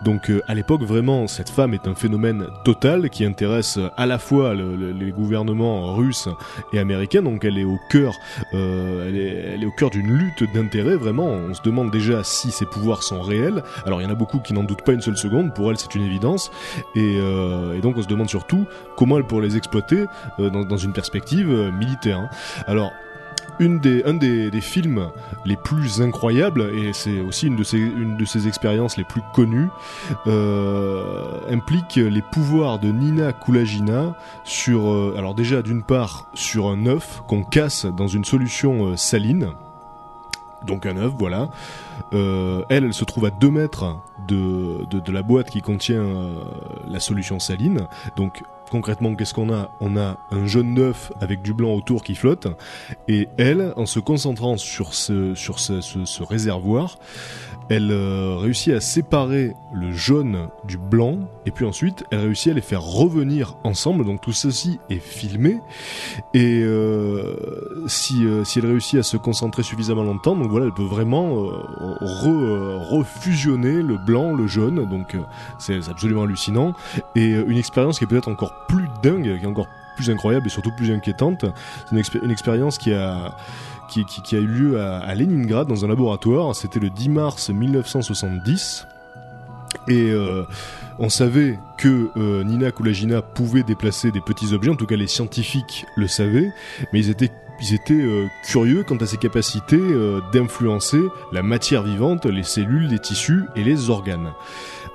Donc 0.04 0.28
euh, 0.28 0.42
à 0.48 0.54
l'époque, 0.54 0.82
vraiment, 0.82 1.28
cette 1.28 1.50
femme 1.50 1.72
est 1.72 1.86
un 1.86 1.94
phénomène 1.94 2.46
total 2.64 3.08
qui 3.10 3.24
intéresse 3.24 3.78
à 3.96 4.06
la 4.06 4.18
fois 4.18 4.54
le- 4.54 4.74
le- 4.74 4.90
les 4.90 5.12
gouvernements 5.12 5.94
russes 5.94 6.28
et 6.72 6.80
américains. 6.80 7.22
Donc 7.22 7.44
elle 7.44 7.58
est 7.58 7.64
au 7.64 7.78
cœur, 7.90 8.14
elle, 8.52 9.16
est, 9.16 9.58
est 9.62 9.66
au 9.66 9.70
cœur 9.70 9.90
d'une 9.90 10.10
lutte 10.10 10.42
d'intérêt. 10.52 10.96
Vraiment, 10.96 11.26
on 11.28 11.54
se 11.54 11.62
demande 11.62 11.92
déjà 11.92 12.24
si 12.24 12.50
ses 12.50 12.66
pouvoirs 12.66 13.04
sont 13.04 13.20
réels. 13.20 13.62
Alors 13.84 14.00
il 14.00 14.04
y 14.04 14.06
en 14.08 14.10
a 14.12 14.16
beaucoup 14.16 14.40
qui 14.40 14.52
n'en 14.52 14.64
doutent 14.64 14.82
pas 14.84 14.94
une 14.94 15.00
seule 15.00 15.16
seconde. 15.16 15.54
Pour 15.54 15.70
elle, 15.70 15.78
c'est 15.78 15.94
une 15.94 16.04
évidence. 16.04 16.50
Et, 16.96 17.16
et 17.18 17.80
donc 17.82 17.96
on 17.98 18.02
se 18.02 18.08
demande 18.08 18.28
surtout 18.28 18.66
comment 18.96 19.16
elle 19.16 19.24
pourrait 19.24 19.46
les 19.46 19.56
exploiter 19.56 20.06
dans, 20.38 20.64
dans 20.64 20.76
une 20.76 20.92
perspective 20.92 21.46
militaire. 21.78 22.18
hein. 22.18 22.28
Alors 22.66 22.90
une 23.58 23.78
des, 23.78 24.04
un 24.04 24.14
des, 24.14 24.50
des 24.50 24.60
films 24.60 25.10
les 25.44 25.56
plus 25.56 26.00
incroyables, 26.00 26.70
et 26.74 26.92
c'est 26.92 27.20
aussi 27.20 27.46
une 27.46 27.56
de 27.56 27.64
ses, 27.64 27.78
une 27.78 28.16
de 28.16 28.24
expériences 28.46 28.96
les 28.96 29.04
plus 29.04 29.22
connues, 29.32 29.68
euh, 30.26 31.40
implique 31.50 31.96
les 31.96 32.22
pouvoirs 32.22 32.78
de 32.78 32.90
Nina 32.90 33.32
Kulagina 33.32 34.14
sur, 34.44 34.90
euh, 34.90 35.14
alors 35.16 35.34
déjà 35.34 35.62
d'une 35.62 35.82
part 35.82 36.28
sur 36.34 36.68
un 36.68 36.86
œuf 36.86 37.22
qu'on 37.26 37.44
casse 37.44 37.86
dans 37.86 38.08
une 38.08 38.24
solution 38.24 38.88
euh, 38.88 38.96
saline, 38.96 39.48
donc 40.66 40.84
un 40.84 40.96
œuf, 40.96 41.12
voilà. 41.16 41.48
Elle, 42.12 42.64
elle 42.84 42.94
se 42.94 43.04
trouve 43.04 43.26
à 43.26 43.30
2 43.30 43.50
mètres 43.50 43.96
de, 44.26 44.84
de, 44.86 45.12
la 45.12 45.22
boîte 45.22 45.50
qui 45.50 45.60
contient 45.60 46.04
la 46.88 46.98
solution 46.98 47.38
saline. 47.38 47.86
Donc 48.16 48.42
concrètement, 48.70 49.14
qu'est-ce 49.14 49.34
qu'on 49.34 49.52
a? 49.52 49.70
On 49.80 49.96
a 49.96 50.16
un 50.30 50.46
jaune 50.46 50.74
d'œuf 50.74 51.12
avec 51.20 51.42
du 51.42 51.54
blanc 51.54 51.72
autour 51.74 52.02
qui 52.02 52.14
flotte, 52.14 52.48
et 53.08 53.28
elle, 53.38 53.72
en 53.76 53.86
se 53.86 54.00
concentrant 54.00 54.56
sur 54.56 54.94
ce 54.94 56.22
réservoir, 56.22 56.98
elle 57.68 57.90
euh, 57.90 58.36
réussit 58.36 58.72
à 58.72 58.80
séparer 58.80 59.54
le 59.74 59.92
jaune 59.92 60.48
du 60.64 60.78
blanc, 60.78 61.18
et 61.46 61.50
puis 61.50 61.64
ensuite, 61.64 62.04
elle 62.10 62.20
réussit 62.20 62.52
à 62.52 62.54
les 62.54 62.60
faire 62.60 62.82
revenir 62.82 63.56
ensemble. 63.64 64.04
Donc 64.04 64.20
tout 64.20 64.32
ceci 64.32 64.78
est 64.90 65.00
filmé, 65.00 65.58
et 66.34 66.62
euh, 66.62 67.36
si, 67.86 68.24
euh, 68.24 68.44
si 68.44 68.58
elle 68.60 68.66
réussit 68.66 68.98
à 68.98 69.02
se 69.02 69.16
concentrer 69.16 69.62
suffisamment 69.62 70.04
longtemps, 70.04 70.36
donc 70.36 70.50
voilà, 70.50 70.66
elle 70.66 70.74
peut 70.74 70.82
vraiment 70.82 71.42
re- 72.00 72.78
refusionner 72.88 73.82
le 73.82 73.98
blanc, 73.98 74.34
le 74.34 74.46
jaune. 74.46 74.88
Donc 74.88 75.16
c'est 75.58 75.88
absolument 75.88 76.22
hallucinant, 76.22 76.72
et 77.14 77.32
une 77.32 77.58
expérience 77.58 77.98
qui 77.98 78.04
est 78.04 78.08
peut-être 78.08 78.28
encore 78.28 78.66
plus 78.68 78.88
dingue, 79.02 79.38
qui 79.38 79.44
est 79.44 79.48
encore 79.48 79.68
plus 79.96 80.10
incroyable 80.10 80.46
et 80.46 80.50
surtout 80.50 80.72
plus 80.76 80.90
inquiétante. 80.90 81.46
C'est 81.90 82.14
une 82.22 82.30
expérience 82.30 82.76
qui 82.76 82.92
a 82.92 83.34
qui, 83.88 84.36
a 84.36 84.38
eu 84.38 84.46
lieu 84.46 84.80
à, 84.80 85.14
Leningrad 85.14 85.68
dans 85.68 85.84
un 85.84 85.88
laboratoire. 85.88 86.54
C'était 86.54 86.80
le 86.80 86.90
10 86.90 87.08
mars 87.08 87.50
1970. 87.50 88.86
Et 89.88 90.10
euh, 90.10 90.44
on 90.98 91.08
savait 91.08 91.58
que 91.78 92.10
euh, 92.16 92.44
Nina 92.44 92.72
Kulagina 92.72 93.22
pouvait 93.22 93.62
déplacer 93.62 94.10
des 94.10 94.20
petits 94.20 94.52
objets, 94.52 94.70
en 94.70 94.76
tout 94.76 94.86
cas 94.86 94.96
les 94.96 95.06
scientifiques 95.06 95.86
le 95.96 96.08
savaient, 96.08 96.50
mais 96.92 97.00
ils 97.00 97.10
étaient 97.10 97.30
ils 97.60 97.74
étaient 97.74 97.94
euh, 97.94 98.26
curieux 98.44 98.84
quant 98.86 98.96
à 98.96 99.06
ses 99.06 99.16
capacités 99.16 99.80
d'influencer 100.32 101.00
la 101.32 101.42
matière 101.42 101.82
vivante, 101.82 102.26
les 102.26 102.42
cellules, 102.42 102.88
les 102.88 102.98
tissus 102.98 103.44
et 103.54 103.64
les 103.64 103.88
organes. 103.88 104.32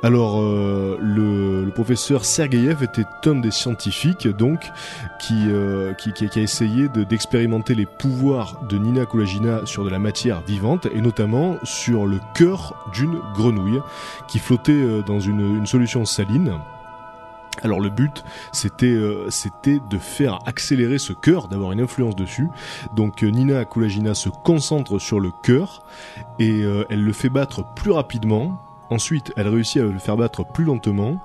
Alors, 0.04 0.42
euh, 0.42 0.98
le, 1.00 1.70
professeur 1.76 2.26
Sergeyev 2.26 2.84
était 2.84 3.06
un 3.26 3.36
des 3.36 3.52
scientifiques 3.52 4.28
donc 4.28 4.72
qui, 5.20 5.46
euh, 5.48 5.94
qui, 5.94 6.12
qui- 6.12 6.40
a 6.40 6.42
essayé 6.42 6.90
de- 6.90 7.04
d'expérimenter 7.04 7.76
les 7.76 7.86
pouvoirs 7.86 8.62
de 8.68 8.80
Nina 8.80 9.06
Kulagina 9.06 9.62
sur 9.66 9.86
de 9.86 9.90
la 9.90 10.00
matière 10.00 10.42
vivante 10.42 10.88
et 10.92 11.02
notamment 11.02 11.58
sur 11.64 12.08
le 12.08 12.20
cœur 12.34 12.90
d'une 12.94 13.20
grenouille 13.36 13.80
qui 14.28 14.40
flottait 14.40 14.72
euh, 14.72 15.04
dans 15.04 15.20
une, 15.20 15.68
solution 15.68 16.04
saline. 16.04 16.54
Alors 17.62 17.80
le 17.80 17.90
but, 17.90 18.24
c'était 18.52 18.88
euh, 18.88 19.30
c'était 19.30 19.80
de 19.92 19.98
faire 20.00 20.40
accélérer 20.48 20.98
ce 20.98 21.14
cœur, 21.14 21.48
d'avoir 21.48 21.74
une 21.74 21.82
influence 21.82 22.16
dessus. 22.16 22.48
Donc 22.96 23.22
Nina 23.22 23.66
Kulagina 23.66 24.16
se 24.16 24.30
concentre 24.30 24.98
sur 24.98 25.20
le 25.20 25.30
cœur 25.44 25.84
et 26.40 26.62
elle 26.90 27.04
le 27.04 27.14
fait 27.14 27.30
battre 27.30 27.64
plus 27.76 27.92
rapidement. 27.92 28.60
Ensuite, 28.92 29.34
elle 29.38 29.48
réussit 29.48 29.82
à 29.82 29.86
le 29.86 29.98
faire 29.98 30.18
battre 30.18 30.46
plus 30.46 30.66
lentement 30.66 31.18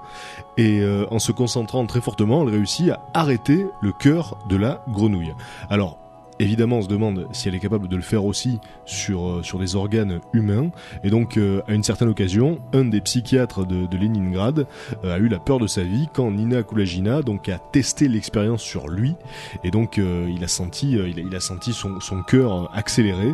et 0.57 0.81
euh, 0.81 1.05
en 1.11 1.19
se 1.19 1.33
concentrant 1.33 1.85
très 1.85 2.01
fortement, 2.01 2.43
elle 2.43 2.55
réussit 2.55 2.89
à 2.91 3.03
arrêter 3.12 3.67
le 3.83 3.93
cœur 3.93 4.39
de 4.49 4.57
la 4.57 4.83
grenouille. 4.89 5.35
Alors, 5.69 5.99
évidemment, 6.39 6.79
on 6.79 6.83
se 6.83 6.89
demande 6.89 7.27
si 7.33 7.49
elle 7.49 7.55
est 7.55 7.61
capable 7.61 7.89
de 7.89 7.97
le 7.97 8.03
faire 8.03 8.25
aussi 8.25 8.61
sur, 8.85 9.27
euh, 9.27 9.43
sur 9.43 9.59
des 9.59 9.75
organes 9.75 10.21
humains. 10.33 10.71
Et 11.03 11.11
donc, 11.11 11.37
euh, 11.37 11.61
à 11.67 11.75
une 11.75 11.83
certaine 11.83 12.09
occasion, 12.09 12.61
un 12.73 12.85
des 12.85 13.01
psychiatres 13.01 13.67
de, 13.67 13.87
de 13.87 13.97
Leningrad 13.97 14.67
euh, 15.05 15.14
a 15.14 15.19
eu 15.19 15.29
la 15.29 15.39
peur 15.39 15.59
de 15.59 15.67
sa 15.67 15.83
vie 15.83 16.09
quand 16.12 16.31
Nina 16.31 16.62
Kulagina 16.62 17.23
donc 17.23 17.49
a 17.49 17.59
testé 17.59 18.09
l'expérience 18.09 18.62
sur 18.62 18.89
lui. 18.89 19.17
Et 19.64 19.71
donc, 19.71 19.99
euh, 19.99 20.31
il 20.33 20.45
a 20.45 20.49
senti, 20.49 20.97
euh, 20.97 21.09
il 21.09 21.19
a, 21.19 21.23
il 21.23 21.35
a 21.35 21.41
senti 21.41 21.73
son, 21.73 22.01
son 22.01 22.23
cœur 22.23 22.71
accélérer. 22.75 23.33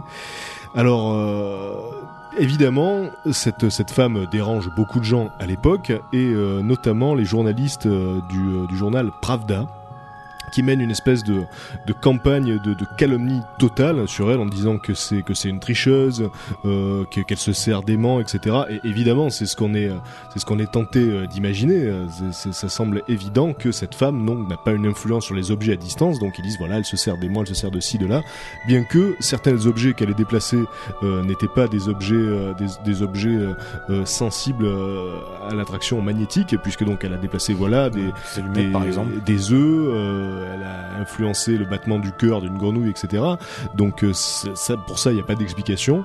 Alors, 0.74 1.12
euh, 1.12 1.90
évidemment, 2.38 3.10
cette, 3.30 3.90
femme 3.90 4.26
dérange 4.30 4.70
beaucoup 4.74 4.98
de 4.98 5.04
gens 5.04 5.30
à 5.38 5.46
l'époque, 5.46 5.92
et 6.12 6.26
euh, 6.26 6.62
notamment 6.62 7.14
les 7.14 7.24
journalistes 7.24 7.86
euh, 7.86 8.20
euh, 8.34 8.66
du 8.66 8.76
journal 8.76 9.10
Pravda, 9.20 9.66
qui 10.52 10.62
mènent 10.62 10.80
une 10.80 10.90
espèce 10.90 11.24
de, 11.24 11.42
de 11.86 11.92
campagne 11.92 12.58
de, 12.58 12.74
de 12.74 12.86
calomnie 12.98 13.40
totale 13.58 14.06
sur 14.08 14.30
elle 14.30 14.38
en 14.40 14.46
disant 14.46 14.78
que 14.78 14.94
c'est 14.94 15.22
que 15.22 15.34
c'est 15.34 15.48
une 15.48 15.60
tricheuse, 15.60 16.28
euh, 16.64 17.04
que- 17.10 17.20
qu'elle 17.20 17.38
se 17.38 17.52
sert 17.52 17.82
d'aimant, 17.82 18.20
etc. 18.20 18.56
Et 18.70 18.80
évidemment, 18.84 19.30
c'est 19.30 19.46
ce 19.46 19.56
qu'on 19.56 19.74
est 19.74 19.88
euh, 19.88 19.94
c'est 20.32 20.38
ce 20.38 20.46
qu'on 20.46 20.58
est 20.58 20.70
tenté 20.70 21.00
euh, 21.00 21.26
d'imaginer. 21.26 21.90
Ça 22.30 22.68
semble 22.68 23.02
évident 23.08 23.52
que 23.52 23.72
cette 23.72 23.94
femme 23.94 24.24
non 24.24 24.34
n'a 24.46 24.56
pas 24.56 24.72
une 24.72 24.86
influence 24.86 25.24
sur 25.24 25.34
les 25.34 25.50
objets 25.50 25.72
à 25.72 25.76
distance, 25.76 26.18
donc 26.18 26.34
ils 26.38 26.42
disent 26.42 26.58
voilà, 26.58 26.76
elle 26.78 26.84
se 26.84 26.96
sert 26.96 27.16
d'aimant, 27.16 27.40
elle 27.42 27.46
se 27.48 27.54
sert 27.54 27.70
de 27.70 27.80
ci, 27.80 27.98
de 27.98 28.06
là, 28.06 28.22
bien 28.66 28.84
que 28.84 29.16
certains 29.20 29.66
objets 29.66 29.92
qu'elle 29.94 30.10
ait 30.10 30.14
déplacés 30.14 30.62
euh, 31.02 31.22
n'étaient 31.24 31.48
pas 31.48 31.68
des 31.68 31.88
objets 31.88 32.14
euh, 32.14 32.52
des, 32.54 32.66
des 32.84 33.02
objets 33.02 33.38
euh, 33.90 34.04
sensibles 34.04 34.66
à 35.48 35.54
l'attraction 35.54 36.00
magnétique, 36.02 36.56
puisque 36.62 36.84
donc 36.84 37.04
elle 37.04 37.14
a 37.14 37.16
déplacé 37.18 37.54
voilà 37.54 37.90
des 37.90 38.10
des, 38.54 38.64
par 38.70 38.84
exemple. 38.84 39.10
des 39.24 39.52
œufs, 39.52 39.94
elle 40.54 40.62
a 40.62 41.00
influencé 41.00 41.56
le 41.56 41.64
battement 41.64 41.98
du 41.98 42.12
cœur 42.12 42.40
d'une 42.40 42.56
grenouille, 42.56 42.90
etc. 42.90 43.22
Donc 43.74 44.04
euh, 44.04 44.12
pour 44.86 44.98
ça, 44.98 45.10
il 45.10 45.14
n'y 45.14 45.20
a 45.20 45.24
pas 45.24 45.34
d'explication. 45.34 46.04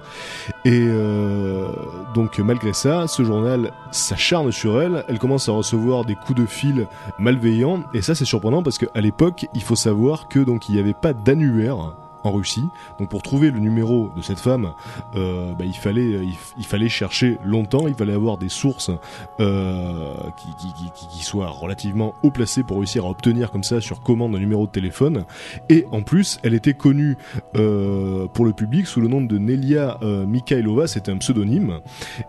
Et 0.66 0.88
euh, 0.88 1.68
donc 2.14 2.40
malgré 2.40 2.74
ça, 2.74 3.08
ce 3.08 3.24
journal 3.24 3.72
s'acharne 3.92 4.52
sur 4.52 4.82
elle. 4.82 5.04
Elle 5.08 5.20
commence 5.20 5.50
à 5.50 5.52
recevoir 5.52 6.06
des 6.06 6.16
coups 6.16 6.40
de 6.40 6.46
fil 6.46 6.88
malveillants. 7.20 7.84
Et 7.94 8.02
ça, 8.02 8.16
c'est 8.16 8.26
surprenant 8.26 8.64
parce 8.64 8.78
qu'à 8.78 9.02
l'époque, 9.02 9.46
il 9.54 9.62
faut 9.62 9.76
savoir 9.76 10.28
que 10.28 10.40
donc 10.40 10.70
il 10.70 10.76
n'y 10.76 10.80
avait 10.80 10.94
pas 10.94 11.14
d'annuaire 11.14 11.96
en 12.28 12.32
Russie. 12.32 12.64
Donc 13.00 13.10
pour 13.10 13.22
trouver 13.22 13.52
le 13.52 13.60
numéro 13.60 14.10
de 14.16 14.22
cette 14.22 14.40
femme, 14.40 14.72
euh, 15.16 15.54
bah, 15.54 15.66
il 15.66 15.74
fallait 15.74 16.04
il, 16.24 16.32
f- 16.34 16.54
il 16.58 16.66
fallait 16.66 16.90
chercher 16.90 17.38
longtemps. 17.44 17.88
Il 17.88 17.94
fallait 17.96 18.14
avoir 18.14 18.38
des 18.38 18.50
sources 18.50 18.92
euh, 19.40 20.14
qui, 20.38 21.24
soient 21.24 21.48
relativement 21.50 22.14
haut 22.24 22.32
placées 22.32 22.64
pour 22.64 22.78
réussir 22.78 23.06
à 23.06 23.10
obtenir 23.10 23.52
comme 23.52 23.64
ça 23.64 23.82
sur 23.82 24.02
commande 24.02 24.36
un 24.36 24.40
numéro 24.40 24.66
de 24.66 24.72
téléphone. 24.72 25.26
Et 25.70 25.86
en 25.92 26.02
plus, 26.02 26.40
elle 26.44 26.54
était 26.54 26.74
connue 26.74 27.18
euh, 27.56 28.28
pour 28.28 28.46
le 28.46 28.54
public 28.54 28.88
sous 28.88 29.02
le 29.02 29.08
nom 29.08 29.22
de 29.22 29.38
Nelia 29.38 29.98
euh, 30.04 30.26
Mikhailova. 30.26 30.88
C'était 30.88 31.12
un 31.12 31.18
pseudonyme 31.18 31.80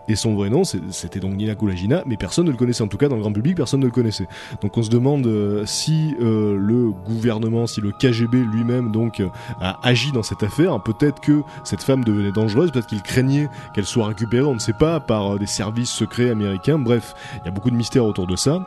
et 0.07 0.15
son 0.15 0.35
vrai 0.35 0.49
nom 0.49 0.63
c'était 0.63 1.19
donc 1.19 1.35
Nina 1.35 1.55
Kulagina, 1.55 2.03
mais 2.05 2.17
personne 2.17 2.45
ne 2.45 2.51
le 2.51 2.57
connaissait. 2.57 2.83
En 2.83 2.87
tout 2.87 2.97
cas, 2.97 3.07
dans 3.07 3.15
le 3.15 3.21
grand 3.21 3.31
public, 3.31 3.55
personne 3.55 3.79
ne 3.79 3.85
le 3.85 3.91
connaissait. 3.91 4.27
Donc 4.61 4.77
on 4.77 4.83
se 4.83 4.89
demande 4.89 5.25
euh, 5.27 5.65
si 5.65 6.15
euh, 6.21 6.57
le 6.59 6.89
gouvernement, 6.91 7.67
si 7.67 7.79
le 7.81 7.91
KGB 7.91 8.37
lui-même 8.43 8.91
donc 8.91 9.19
euh, 9.19 9.27
a 9.61 9.79
agi 9.89 10.11
dans 10.11 10.23
cette 10.23 10.43
affaire. 10.43 10.79
Peut-être 10.79 11.19
que 11.19 11.43
cette 11.63 11.81
femme 11.81 12.03
devenait 12.03 12.31
dangereuse, 12.31 12.71
peut-être 12.71 12.87
qu'il 12.87 13.01
craignait 13.01 13.49
qu'elle 13.73 13.85
soit 13.85 14.07
récupérée, 14.07 14.45
on 14.45 14.53
ne 14.53 14.59
sait 14.59 14.73
pas, 14.73 14.99
par 14.99 15.35
euh, 15.35 15.39
des 15.39 15.47
services 15.47 15.89
secrets 15.89 16.29
américains. 16.29 16.77
Bref, 16.77 17.15
il 17.37 17.45
y 17.45 17.47
a 17.47 17.51
beaucoup 17.51 17.71
de 17.71 17.75
mystères 17.75 18.05
autour 18.05 18.27
de 18.27 18.35
ça. 18.35 18.61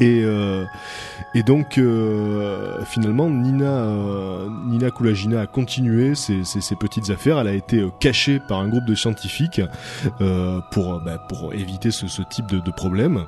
Et, 0.00 0.22
euh, 0.24 0.64
et 1.34 1.42
donc 1.42 1.78
euh, 1.78 2.84
finalement 2.84 3.30
Nina 3.30 3.64
euh, 3.66 4.48
Nina 4.66 4.90
Kulagina 4.90 5.42
a 5.42 5.46
continué 5.46 6.14
ses, 6.14 6.44
ses- 6.44 6.60
ses 6.60 6.76
petites 6.76 7.10
affaires. 7.10 7.38
Elle 7.38 7.46
a 7.48 7.52
été 7.54 7.84
cachée 8.00 8.40
par 8.40 8.58
un 8.60 8.68
groupe 8.68 8.84
de 8.84 8.94
scientifiques 8.94 9.60
pour 10.70 11.00
bah, 11.00 11.18
pour 11.28 11.54
éviter 11.54 11.90
ce, 11.90 12.06
ce 12.08 12.22
type 12.22 12.46
de, 12.46 12.58
de 12.58 12.70
problème. 12.70 13.24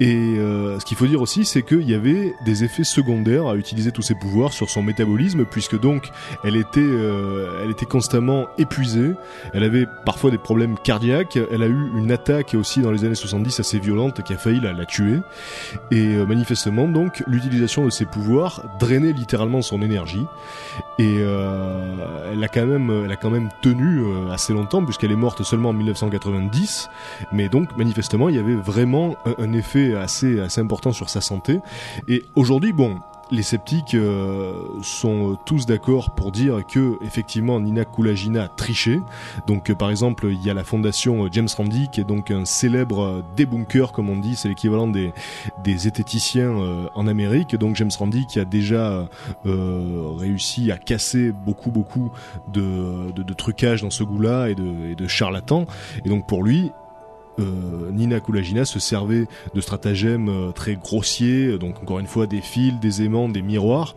Et 0.00 0.36
ce 0.36 0.84
qu'il 0.84 0.96
faut 0.96 1.06
dire 1.06 1.20
aussi, 1.22 1.44
c'est 1.44 1.62
qu'il 1.62 1.88
y 1.88 1.94
avait 1.94 2.34
des 2.44 2.64
effets 2.64 2.84
secondaires 2.84 3.46
à 3.46 3.56
utiliser 3.56 3.90
tous 3.92 4.02
ces 4.02 4.14
pouvoirs 4.14 4.52
sur 4.52 4.68
son 4.70 4.82
métabolisme, 4.82 5.44
puisque 5.44 5.78
donc 5.80 6.10
elle 6.44 6.56
était 6.56 6.80
euh, 6.80 7.62
elle 7.64 7.70
était 7.70 7.86
constamment 7.86 8.46
épuisée. 8.58 9.12
Elle 9.54 9.64
avait 9.64 9.86
parfois 10.04 10.30
des 10.30 10.38
problèmes 10.38 10.76
cardiaques. 10.78 11.38
Elle 11.50 11.62
a 11.62 11.66
eu 11.66 11.90
une 11.96 12.12
attaque 12.12 12.54
aussi 12.54 12.80
dans 12.80 12.90
les 12.92 13.04
années 13.04 13.14
70 13.14 13.60
assez 13.60 13.78
violente 13.78 14.22
qui 14.22 14.32
a 14.32 14.36
failli 14.38 14.60
la, 14.60 14.72
la 14.72 14.84
tuer. 14.86 15.18
Et 15.90 16.16
euh, 16.16 16.26
manifestement, 16.26 16.88
donc, 16.88 17.22
l'utilisation 17.26 17.84
de 17.84 17.90
ses 17.90 18.06
pouvoirs 18.06 18.62
drainait 18.80 19.12
littéralement 19.12 19.62
son 19.62 19.82
énergie. 19.82 20.26
Et 20.98 21.18
euh, 21.18 22.32
elle 22.32 22.42
a 22.42 22.48
quand 22.48 22.66
même, 22.66 23.04
elle 23.04 23.12
a 23.12 23.16
quand 23.16 23.30
même 23.30 23.50
tenu 23.62 24.00
euh, 24.00 24.30
assez 24.32 24.52
longtemps 24.52 24.84
puisqu'elle 24.84 25.12
est 25.12 25.16
morte 25.16 25.42
seulement 25.42 25.68
en 25.68 25.74
1990. 25.74 26.88
Mais 27.32 27.48
donc, 27.48 27.76
manifestement, 27.76 28.28
il 28.28 28.36
y 28.36 28.38
avait 28.38 28.56
vraiment 28.56 29.16
un, 29.26 29.44
un 29.44 29.52
effet 29.52 29.94
assez, 29.94 30.40
assez 30.40 30.60
important 30.60 30.92
sur 30.92 31.08
sa 31.08 31.20
santé. 31.20 31.60
Et 32.08 32.24
aujourd'hui, 32.34 32.72
bon. 32.72 33.00
Les 33.32 33.42
sceptiques 33.42 33.94
euh, 33.94 34.62
sont 34.82 35.32
euh, 35.32 35.36
tous 35.44 35.66
d'accord 35.66 36.12
pour 36.12 36.30
dire 36.30 36.64
que 36.64 36.96
effectivement 37.02 37.58
Nina 37.58 37.84
Kulagina 37.84 38.44
a 38.44 38.48
triché. 38.48 39.00
Donc 39.48 39.68
euh, 39.68 39.74
par 39.74 39.90
exemple 39.90 40.28
il 40.30 40.40
y 40.44 40.48
a 40.48 40.54
la 40.54 40.62
fondation 40.62 41.24
euh, 41.24 41.28
James 41.32 41.48
Randi 41.56 41.88
qui 41.90 42.00
est 42.00 42.04
donc 42.04 42.30
un 42.30 42.44
célèbre 42.44 43.24
débunker 43.34 43.90
comme 43.90 44.10
on 44.10 44.16
dit, 44.16 44.36
c'est 44.36 44.48
l'équivalent 44.48 44.86
des 44.86 45.12
des 45.64 45.88
euh, 46.36 46.86
en 46.94 47.06
Amérique. 47.08 47.56
Donc 47.56 47.74
James 47.74 47.90
Randi 47.98 48.26
qui 48.26 48.38
a 48.38 48.44
déjà 48.44 49.08
réussi 49.44 50.70
à 50.70 50.78
casser 50.78 51.32
beaucoup 51.32 51.70
beaucoup 51.70 52.12
de, 52.52 53.10
de, 53.12 53.22
de 53.22 53.34
trucages 53.34 53.82
dans 53.82 53.90
ce 53.90 54.04
goût-là 54.04 54.48
et 54.50 54.54
de, 54.54 54.90
et 54.90 54.94
de 54.94 55.06
charlatans. 55.08 55.66
Et 56.04 56.08
donc 56.08 56.26
pour 56.26 56.44
lui, 56.44 56.70
euh, 57.38 57.90
Nina 57.92 58.20
Kulagina 58.20 58.64
se 58.64 58.78
servait 58.78 59.26
de 59.54 59.60
stratagèmes 59.60 60.28
euh, 60.28 60.52
très 60.52 60.76
grossiers, 60.76 61.58
donc 61.58 61.82
encore 61.82 61.98
une 61.98 62.06
fois 62.06 62.26
des 62.26 62.40
fils, 62.40 62.78
des 62.80 63.02
aimants, 63.02 63.28
des 63.28 63.42
miroirs, 63.42 63.94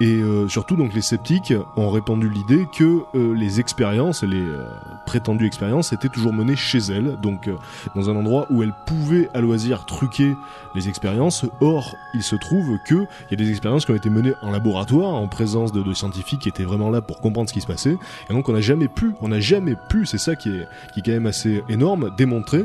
et 0.00 0.06
euh, 0.06 0.48
surtout 0.48 0.76
donc 0.76 0.94
les 0.94 1.02
sceptiques 1.02 1.52
ont 1.76 1.90
répandu 1.90 2.28
l'idée 2.28 2.66
que 2.76 3.02
euh, 3.14 3.34
les 3.34 3.60
expériences, 3.60 4.22
les 4.22 4.36
euh, 4.40 4.64
prétendues 5.06 5.46
expériences, 5.46 5.92
étaient 5.92 6.08
toujours 6.08 6.32
menées 6.32 6.56
chez 6.56 6.78
elle, 6.78 7.18
donc 7.22 7.48
euh, 7.48 7.56
dans 7.94 8.10
un 8.10 8.16
endroit 8.16 8.46
où 8.50 8.62
elle 8.62 8.74
pouvait 8.86 9.28
à 9.34 9.40
loisir 9.40 9.86
truquer 9.86 10.34
les 10.74 10.88
expériences. 10.88 11.44
Or, 11.60 11.94
il 12.14 12.22
se 12.22 12.36
trouve 12.36 12.78
que 12.86 12.94
il 12.94 13.30
y 13.30 13.34
a 13.34 13.36
des 13.36 13.50
expériences 13.50 13.84
qui 13.84 13.92
ont 13.92 13.96
été 13.96 14.10
menées 14.10 14.34
en 14.42 14.50
laboratoire, 14.50 15.14
en 15.14 15.28
présence 15.28 15.72
de, 15.72 15.82
de 15.82 15.92
scientifiques 15.94 16.40
qui 16.40 16.48
étaient 16.48 16.64
vraiment 16.64 16.90
là 16.90 17.00
pour 17.00 17.20
comprendre 17.20 17.48
ce 17.48 17.54
qui 17.54 17.60
se 17.60 17.66
passait, 17.66 17.96
et 18.28 18.32
donc 18.32 18.48
on 18.48 18.52
n'a 18.52 18.60
jamais 18.60 18.88
pu, 18.88 19.12
on 19.20 19.28
n'a 19.28 19.40
jamais 19.40 19.74
pu, 19.88 20.06
c'est 20.06 20.18
ça 20.18 20.36
qui 20.36 20.50
est, 20.50 20.66
qui 20.92 21.00
est 21.00 21.02
quand 21.02 21.12
même 21.12 21.26
assez 21.26 21.62
énorme, 21.68 22.10
démontrer 22.16 22.64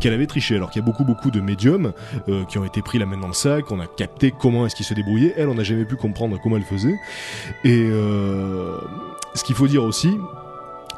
qu'elle 0.00 0.12
avait 0.12 0.26
triché. 0.26 0.56
Alors 0.56 0.70
qu'il 0.70 0.80
y 0.80 0.84
a 0.84 0.86
beaucoup 0.86 1.04
beaucoup 1.04 1.30
de 1.30 1.40
médiums 1.40 1.92
euh, 2.28 2.44
qui 2.44 2.58
ont 2.58 2.64
été 2.64 2.82
pris 2.82 2.98
la 2.98 3.06
main 3.06 3.16
dans 3.16 3.28
le 3.28 3.34
sac, 3.34 3.70
on 3.70 3.80
a 3.80 3.86
capté 3.86 4.32
comment 4.32 4.66
est-ce 4.66 4.74
qu'ils 4.74 4.86
se 4.86 4.94
débrouillaient. 4.94 5.34
Elle, 5.36 5.48
on 5.48 5.54
n'a 5.54 5.64
jamais 5.64 5.84
pu 5.84 5.96
comprendre 5.96 6.38
comment 6.42 6.56
elle 6.56 6.64
faisait. 6.64 6.96
Et 7.64 7.88
euh, 7.90 8.78
ce 9.34 9.44
qu'il 9.44 9.54
faut 9.54 9.68
dire 9.68 9.84
aussi, 9.84 10.18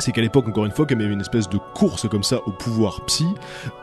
c'est 0.01 0.13
qu'à 0.13 0.21
l'époque, 0.21 0.49
encore 0.49 0.67
une 0.67 0.73
fois, 0.73 0.87
comme 0.87 1.01
il 1.01 1.03
y 1.03 1.05
avait 1.05 1.15
une 1.15 1.21
espèce 1.21 1.49
de 1.49 1.59
course 1.75 2.09
comme 2.09 2.23
ça 2.23 2.41
au 2.47 2.53
pouvoir 2.53 3.01
psy, 3.07 3.27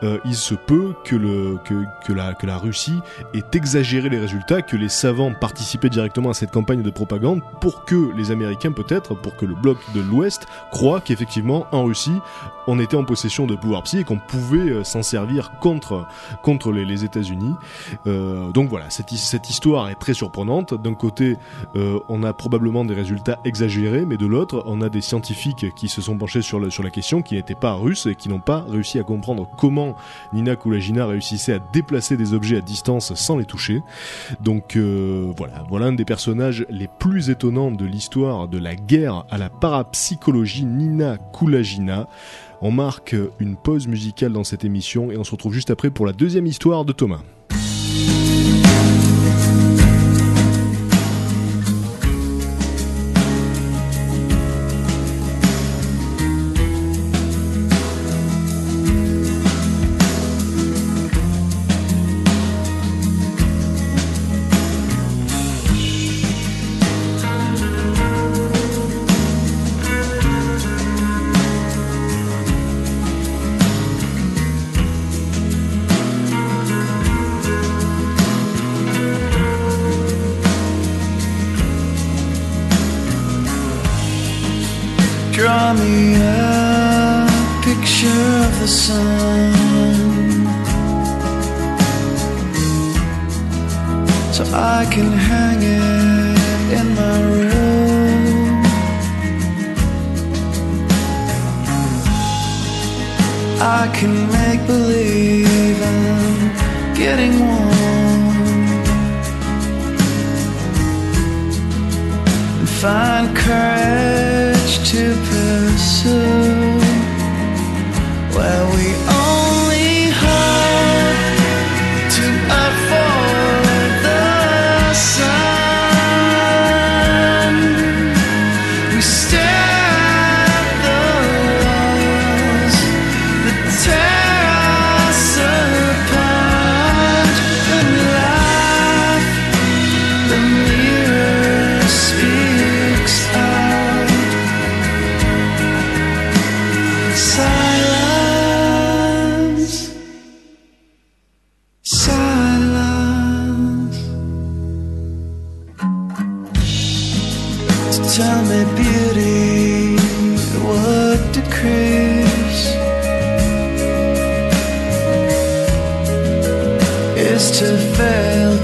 euh, 0.02 0.18
il 0.24 0.34
se 0.34 0.54
peut 0.54 0.94
que, 1.04 1.16
la, 1.16 2.58
Russie 2.58 2.98
ait 3.34 3.42
exagéré 3.52 4.08
les 4.08 4.18
résultats, 4.18 4.62
que 4.62 4.76
les 4.76 4.88
savants 4.88 5.32
participaient 5.32 5.88
directement 5.88 6.30
à 6.30 6.34
cette 6.34 6.50
campagne 6.50 6.82
de 6.82 6.90
propagande 6.90 7.42
pour 7.60 7.84
que 7.84 8.12
les 8.16 8.30
Américains, 8.30 8.72
peut-être, 8.72 9.14
pour 9.14 9.36
que 9.36 9.46
le 9.46 9.54
bloc 9.54 9.78
de 9.94 10.00
l'Ouest 10.00 10.46
croit 10.70 11.00
qu'effectivement, 11.00 11.66
en 11.72 11.84
Russie, 11.84 12.18
on 12.66 12.78
était 12.78 12.96
en 12.96 13.04
possession 13.04 13.46
de 13.46 13.54
pouvoir 13.54 13.82
psy 13.84 13.98
et 13.98 14.04
qu'on 14.04 14.18
pouvait 14.18 14.70
euh, 14.70 14.84
s'en 14.84 15.02
servir 15.02 15.52
contre, 15.60 16.06
les, 16.72 17.04
États-Unis. 17.04 17.54
Euh, 18.06 18.50
donc 18.50 18.68
voilà, 18.68 18.90
cette, 18.90 19.10
cette 19.10 19.48
histoire 19.50 19.88
est 19.88 19.94
très 19.94 20.14
surprenante. 20.14 20.74
D'un 20.74 20.94
côté, 20.94 21.36
on 22.08 22.22
a 22.22 22.32
probablement 22.32 22.84
des 22.84 22.94
résultats 22.94 23.38
exagérés, 23.44 24.04
mais 24.04 24.16
de 24.16 24.26
l'autre, 24.26 24.62
on 24.66 24.80
a 24.80 24.88
des 24.88 25.00
scientifiques 25.00 25.66
qui 25.76 25.88
se 25.88 26.00
sont 26.00 26.07
penchés 26.16 26.42
sur, 26.42 26.60
la 26.60 26.90
question, 26.90 27.22
qui 27.22 27.34
n'étaient 27.34 27.54
pas 27.54 27.74
russes 27.74 28.06
et 28.06 28.14
qui 28.14 28.28
n'ont 28.28 28.40
pas 28.40 28.64
réussi 28.68 28.98
à 28.98 29.02
comprendre 29.02 29.48
comment 29.58 29.96
Nina 30.32 30.56
Kulagina 30.56 31.06
réussissait 31.06 31.54
à 31.54 31.58
déplacer 31.72 32.16
des 32.16 32.34
objets 32.34 32.56
à 32.56 32.60
distance 32.60 33.14
sans 33.14 33.36
les 33.36 33.44
toucher. 33.44 33.80
Donc 34.40 34.76
euh, 34.76 35.32
voilà, 35.36 35.64
voilà 35.68 35.86
un 35.86 35.92
des 35.92 36.04
personnages 36.04 36.66
les 36.70 36.88
plus 36.88 37.30
étonnants 37.30 37.70
de 37.70 37.84
l'histoire 37.84 38.48
de 38.48 38.58
la 38.58 38.74
guerre 38.74 39.24
à 39.30 39.38
la 39.38 39.50
parapsychologie 39.50 40.64
Nina 40.64 41.16
Kulagina. 41.36 42.08
On 42.60 42.70
marque 42.70 43.14
une 43.38 43.56
pause 43.56 43.86
musicale 43.86 44.32
dans 44.32 44.44
cette 44.44 44.64
émission 44.64 45.10
et 45.10 45.16
on 45.16 45.24
se 45.24 45.30
retrouve 45.30 45.54
juste 45.54 45.70
après 45.70 45.90
pour 45.90 46.06
la 46.06 46.12
deuxième 46.12 46.46
histoire 46.46 46.84
de 46.84 46.92
Thomas. 46.92 47.20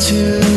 To 0.05 0.53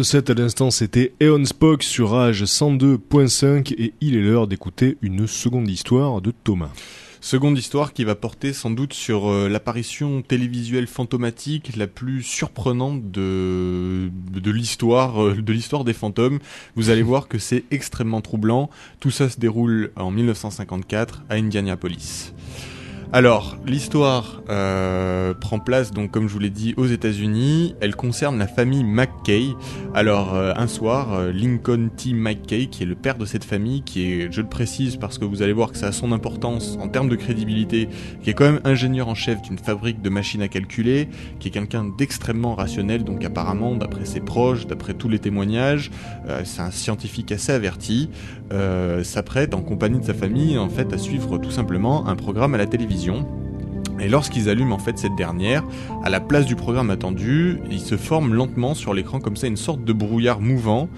Dans 0.00 0.02
Exocet, 0.02 0.30
à 0.30 0.34
l'instant, 0.34 0.70
c'était 0.70 1.12
Eon 1.22 1.44
Spock 1.44 1.82
sur 1.82 2.12
Rage 2.12 2.44
102.5 2.44 3.74
et 3.76 3.92
il 4.00 4.16
est 4.16 4.22
l'heure 4.22 4.46
d'écouter 4.46 4.96
une 5.02 5.26
seconde 5.26 5.68
histoire 5.68 6.22
de 6.22 6.30
Thomas. 6.30 6.70
Seconde 7.20 7.58
histoire 7.58 7.92
qui 7.92 8.04
va 8.04 8.14
porter 8.14 8.54
sans 8.54 8.70
doute 8.70 8.94
sur 8.94 9.28
euh, 9.28 9.50
l'apparition 9.50 10.22
télévisuelle 10.22 10.86
fantomatique 10.86 11.76
la 11.76 11.86
plus 11.86 12.22
surprenante 12.22 13.10
de, 13.10 14.10
de 14.32 14.50
l'histoire 14.50 15.22
euh, 15.22 15.34
de 15.34 15.52
l'histoire 15.52 15.84
des 15.84 15.92
fantômes. 15.92 16.38
Vous 16.76 16.88
allez 16.88 17.02
voir 17.02 17.28
que 17.28 17.36
c'est 17.36 17.64
extrêmement 17.70 18.22
troublant. 18.22 18.70
Tout 19.00 19.10
ça 19.10 19.28
se 19.28 19.38
déroule 19.38 19.92
en 19.96 20.10
1954 20.10 21.24
à 21.28 21.34
Indianapolis. 21.34 22.32
Alors, 23.12 23.56
l'histoire 23.66 24.40
euh, 24.50 25.34
prend 25.34 25.58
place, 25.58 25.90
donc 25.90 26.12
comme 26.12 26.28
je 26.28 26.32
vous 26.32 26.38
l'ai 26.38 26.48
dit, 26.48 26.74
aux 26.76 26.86
États-Unis. 26.86 27.74
Elle 27.80 27.96
concerne 27.96 28.38
la 28.38 28.46
famille 28.46 28.84
McKay. 28.84 29.48
Alors, 29.94 30.36
euh, 30.36 30.52
un 30.54 30.68
soir, 30.68 31.14
euh, 31.14 31.32
Lincoln 31.32 31.88
T. 31.96 32.12
McKay, 32.12 32.66
qui 32.66 32.84
est 32.84 32.86
le 32.86 32.94
père 32.94 33.18
de 33.18 33.24
cette 33.24 33.42
famille, 33.42 33.82
qui 33.82 34.04
est, 34.04 34.28
je 34.30 34.40
le 34.40 34.46
précise 34.46 34.94
parce 34.94 35.18
que 35.18 35.24
vous 35.24 35.42
allez 35.42 35.52
voir 35.52 35.72
que 35.72 35.78
ça 35.78 35.88
a 35.88 35.92
son 35.92 36.12
importance 36.12 36.78
en 36.80 36.86
termes 36.86 37.08
de 37.08 37.16
crédibilité, 37.16 37.88
qui 38.22 38.30
est 38.30 38.32
quand 38.32 38.44
même 38.44 38.60
ingénieur 38.62 39.08
en 39.08 39.16
chef 39.16 39.42
d'une 39.42 39.58
fabrique 39.58 40.00
de 40.02 40.08
machines 40.08 40.42
à 40.42 40.48
calculer, 40.48 41.08
qui 41.40 41.48
est 41.48 41.50
quelqu'un 41.50 41.92
d'extrêmement 41.98 42.54
rationnel, 42.54 43.02
donc 43.02 43.24
apparemment, 43.24 43.74
d'après 43.74 44.04
ses 44.04 44.20
proches, 44.20 44.68
d'après 44.68 44.94
tous 44.94 45.08
les 45.08 45.18
témoignages, 45.18 45.90
c'est 46.44 46.62
un 46.62 46.70
scientifique 46.70 47.32
assez 47.32 47.50
averti, 47.50 48.08
s'apprête 49.02 49.54
en 49.54 49.62
compagnie 49.62 49.98
de 49.98 50.04
sa 50.04 50.14
famille, 50.14 50.58
en 50.58 50.68
fait, 50.68 50.92
à 50.92 50.98
suivre 50.98 51.38
tout 51.38 51.50
simplement 51.50 52.06
un 52.06 52.14
programme 52.14 52.54
à 52.54 52.58
la 52.58 52.66
télévision. 52.66 52.99
Et 54.00 54.08
lorsqu'ils 54.08 54.48
allument 54.48 54.76
en 54.76 54.78
fait 54.78 54.98
cette 54.98 55.14
dernière, 55.14 55.64
à 56.02 56.10
la 56.10 56.20
place 56.20 56.46
du 56.46 56.56
programme 56.56 56.90
attendu, 56.90 57.60
il 57.70 57.80
se 57.80 57.96
forme 57.96 58.34
lentement 58.34 58.74
sur 58.74 58.94
l'écran 58.94 59.20
comme 59.20 59.36
ça 59.36 59.46
une 59.46 59.56
sorte 59.56 59.84
de 59.84 59.92
brouillard 59.92 60.40
mouvant 60.40 60.88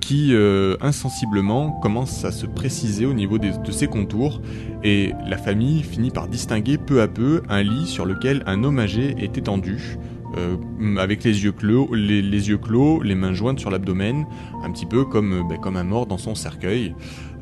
qui 0.00 0.34
euh, 0.34 0.76
insensiblement 0.80 1.72
commence 1.72 2.24
à 2.24 2.32
se 2.32 2.46
préciser 2.46 3.06
au 3.06 3.12
niveau 3.12 3.38
de 3.38 3.70
ses 3.70 3.86
contours 3.86 4.40
et 4.82 5.12
la 5.28 5.36
famille 5.36 5.82
finit 5.82 6.10
par 6.10 6.26
distinguer 6.26 6.78
peu 6.78 7.02
à 7.02 7.08
peu 7.08 7.42
un 7.48 7.62
lit 7.62 7.86
sur 7.86 8.06
lequel 8.06 8.42
un 8.46 8.64
homme 8.64 8.78
âgé 8.78 9.14
est 9.18 9.36
étendu. 9.38 9.98
euh, 10.36 10.56
avec 10.98 11.24
les 11.24 11.44
yeux 11.44 11.52
clos, 11.52 11.92
les, 11.94 12.22
yeux 12.22 12.58
clos, 12.58 13.02
les 13.02 13.14
mains 13.14 13.34
jointes 13.34 13.58
sur 13.58 13.70
l'abdomen, 13.70 14.26
un 14.62 14.70
petit 14.70 14.86
peu 14.86 15.04
comme, 15.04 15.46
ben, 15.48 15.58
comme 15.58 15.76
un 15.76 15.84
mort 15.84 16.06
dans 16.06 16.18
son 16.18 16.34
cercueil. 16.34 16.94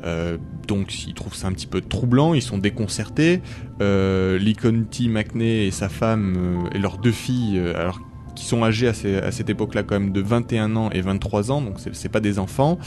Euh, 0.05 0.37
donc 0.67 1.07
ils 1.07 1.13
trouvent 1.13 1.35
ça 1.35 1.47
un 1.47 1.51
petit 1.51 1.67
peu 1.67 1.81
troublant, 1.81 2.33
ils 2.33 2.41
sont 2.41 2.57
déconcertés. 2.57 3.41
Euh, 3.81 4.37
Lincoln 4.39 4.85
T. 4.89 5.07
McNay 5.07 5.67
et 5.67 5.71
sa 5.71 5.89
femme 5.89 6.35
euh, 6.37 6.75
et 6.75 6.79
leurs 6.79 6.97
deux 6.97 7.11
filles, 7.11 7.57
euh, 7.57 7.89
qui 8.35 8.45
sont 8.45 8.63
âgées 8.63 8.87
à, 8.87 8.93
cette 9.31 9.49
époque-là 9.49 9.83
quand 9.83 9.99
même 9.99 10.11
de 10.11 10.21
21 10.21 10.75
ans 10.77 10.89
et 10.91 11.01
23 11.01 11.51
ans, 11.51 11.61
donc 11.61 11.75
c'est- 11.91 12.09
pas 12.09 12.21
des 12.21 12.39
enfants, 12.39 12.77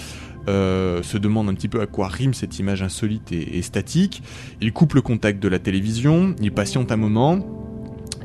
se 0.47 1.19
demandent 1.19 1.51
un 1.51 1.55
petit 1.55 1.69
peu 1.69 1.83
à 1.83 1.87
quoi 1.87 2.09
rime 2.09 2.33
cette 2.33 2.59
image 2.59 2.83
insolite 2.83 3.33
et, 3.33 3.61
statique. 3.61 4.23
Ils 4.63 4.73
coupent 4.73 4.95
le 4.95 5.03
contact 5.03 5.43
de 5.43 5.49
la 5.49 5.59
télévision, 5.59 6.35
ils 6.41 6.53
patientent 6.53 6.91
un 6.91 6.97
moment. 6.97 7.39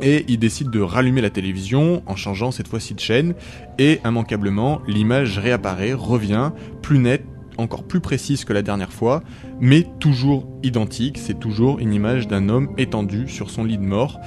Et 0.01 0.25
ils 0.27 0.37
décident 0.37 0.69
de 0.69 0.79
rallumer 0.79 1.21
la 1.21 1.31
télévision 1.31 2.03
en 2.05 2.15
changeant 2.15 2.51
cette 2.51 2.67
fois-ci 2.67 2.93
de 2.93 2.99
chaîne. 2.99 3.33
Et 3.79 3.99
immanquablement, 4.05 4.79
l'image 4.87 5.39
réapparaît, 5.39 5.93
revient, 5.93 6.51
plus 6.83 6.99
nette, 6.99 7.25
encore 7.57 7.83
plus 7.83 7.99
précise 7.99 8.45
que 8.45 8.53
la 8.53 8.61
dernière 8.61 8.93
fois, 8.93 9.23
mais 9.59 9.85
toujours 9.99 10.47
identique. 10.63 11.17
C'est 11.17 11.39
toujours 11.39 11.79
une 11.79 11.93
image 11.93 12.27
d'un 12.27 12.49
homme 12.49 12.69
étendu 12.77 13.27
sur 13.27 13.49
son 13.49 13.63
lit 13.63 13.77
de 13.77 13.83
mort. 13.83 14.19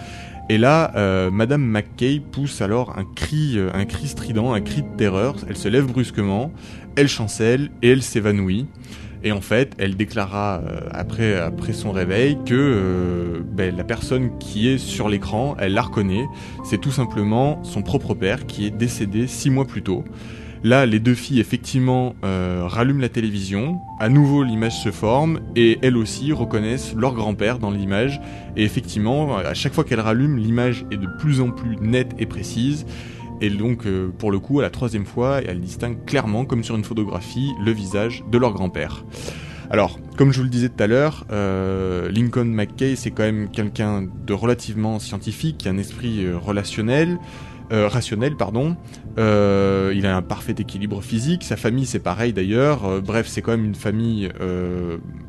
Et 0.49 0.59
là, 0.59 0.91
euh, 0.97 1.31
Madame 1.31 1.65
McKay 1.65 2.21
pousse 2.21 2.61
alors 2.61 2.99
un 2.99 3.05
cri, 3.05 3.53
euh, 3.55 3.71
un 3.73 3.85
cri 3.85 4.09
strident, 4.09 4.53
un 4.53 4.61
cri 4.61 4.83
de 4.83 4.97
terreur. 4.97 5.37
Elle 5.49 5.57
se 5.57 5.69
lève 5.69 5.87
brusquement, 5.87 6.51
elle 6.97 7.07
chancelle 7.07 7.71
et 7.83 7.91
elle 7.91 8.03
s'évanouit. 8.03 8.67
Et 9.23 9.31
en 9.31 9.41
fait, 9.41 9.75
elle 9.79 9.97
déclara 9.97 10.61
euh, 10.67 10.81
après, 10.91 11.73
son 11.73 11.93
réveil 11.93 12.37
que 12.45 13.45
ben, 13.53 13.77
la 13.77 13.85
personne 13.85 14.39
qui 14.39 14.69
est 14.69 14.79
sur 14.79 15.09
l'écran, 15.09 15.55
elle 15.61 15.75
la 15.75 15.83
reconnaît. 15.83 16.27
C'est 16.65 16.81
tout 16.81 16.91
simplement 16.91 17.63
son 17.63 17.83
propre 17.83 18.15
père 18.15 18.47
qui 18.47 18.67
est 18.67 18.71
décédé 18.71 19.29
six 19.29 19.51
mois 19.51 19.67
plus 19.67 19.83
tôt. 19.83 20.05
Là, 20.63 20.85
les 20.85 21.01
deux 21.01 21.15
filles, 21.15 21.41
effectivement, 21.41 22.15
euh, 22.23 22.65
rallument 22.67 23.01
la 23.01 23.09
télévision. 23.09 23.81
À 23.99 24.11
nouveau, 24.11 24.43
l'image 24.43 24.79
se 24.83 24.91
forme 24.91 25.41
et 25.57 25.79
elles 25.81 25.97
aussi 25.97 26.35
reconnaissent 26.35 26.95
leur 26.95 27.15
grand-père 27.15 27.59
dans 27.59 27.71
l'image. 27.71 28.21
Et 28.59 28.65
effectivement, 28.65 29.39
à 29.39 29.55
chaque 29.55 29.73
fois 29.73 29.85
qu'elles 29.85 30.01
rallument, 30.01 30.37
l'image 30.37 30.85
est 30.91 30.99
de 30.99 31.09
plus 31.19 31.41
en 31.41 31.51
plus 31.51 31.79
nette 31.81 32.13
et 32.19 32.27
précise. 32.27 32.85
Et 33.41 33.49
donc, 33.49 33.87
euh, 33.87 34.11
pour 34.19 34.31
le 34.31 34.39
coup, 34.39 34.61
à 34.61 34.63
la 34.63 34.69
troisième 34.69 35.07
fois, 35.07 35.41
elles 35.41 35.61
distinguent 35.61 36.05
clairement, 36.05 36.45
comme 36.45 36.63
sur 36.63 36.77
une 36.77 36.85
photographie, 36.85 37.53
le 37.65 37.73
visage 37.73 38.23
de 38.31 38.37
leur 38.37 38.53
grand-père. 38.53 39.07
Alors, 39.71 39.99
comme 40.19 40.31
je 40.31 40.39
vous 40.39 40.45
le 40.45 40.51
disais 40.51 40.69
tout 40.69 40.83
à 40.83 40.87
l'heure, 40.87 41.25
euh, 41.33 42.11
Lincoln 42.11 42.45
McKay, 42.45 42.97
c'est 42.97 43.13
quand 43.13 43.23
même 43.23 43.49
quelqu'un 43.51 44.03
de 44.27 44.33
relativement 44.35 44.99
scientifique, 44.99 45.57
qui 45.57 45.69
a 45.69 45.71
un 45.71 45.79
esprit 45.79 46.27
relationnel, 46.31 47.19
euh, 47.73 47.89
rationnel, 47.89 48.37
pardon. 48.37 48.77
Euh, 49.19 49.93
il 49.95 50.05
a 50.07 50.17
un 50.17 50.23
parfait 50.23 50.55
équilibre 50.59 51.03
physique. 51.03 51.45
Sa 51.45 51.57
famille, 51.57 51.87
c'est 51.87 52.01
pareil 52.01 52.33
d'ailleurs. 52.33 52.85
Euh, 52.85 53.01
bref, 53.01 53.27
c'est 53.29 53.43
quand 53.43 53.53
même 53.53 53.65
une 53.65 53.75
famille 53.75 54.29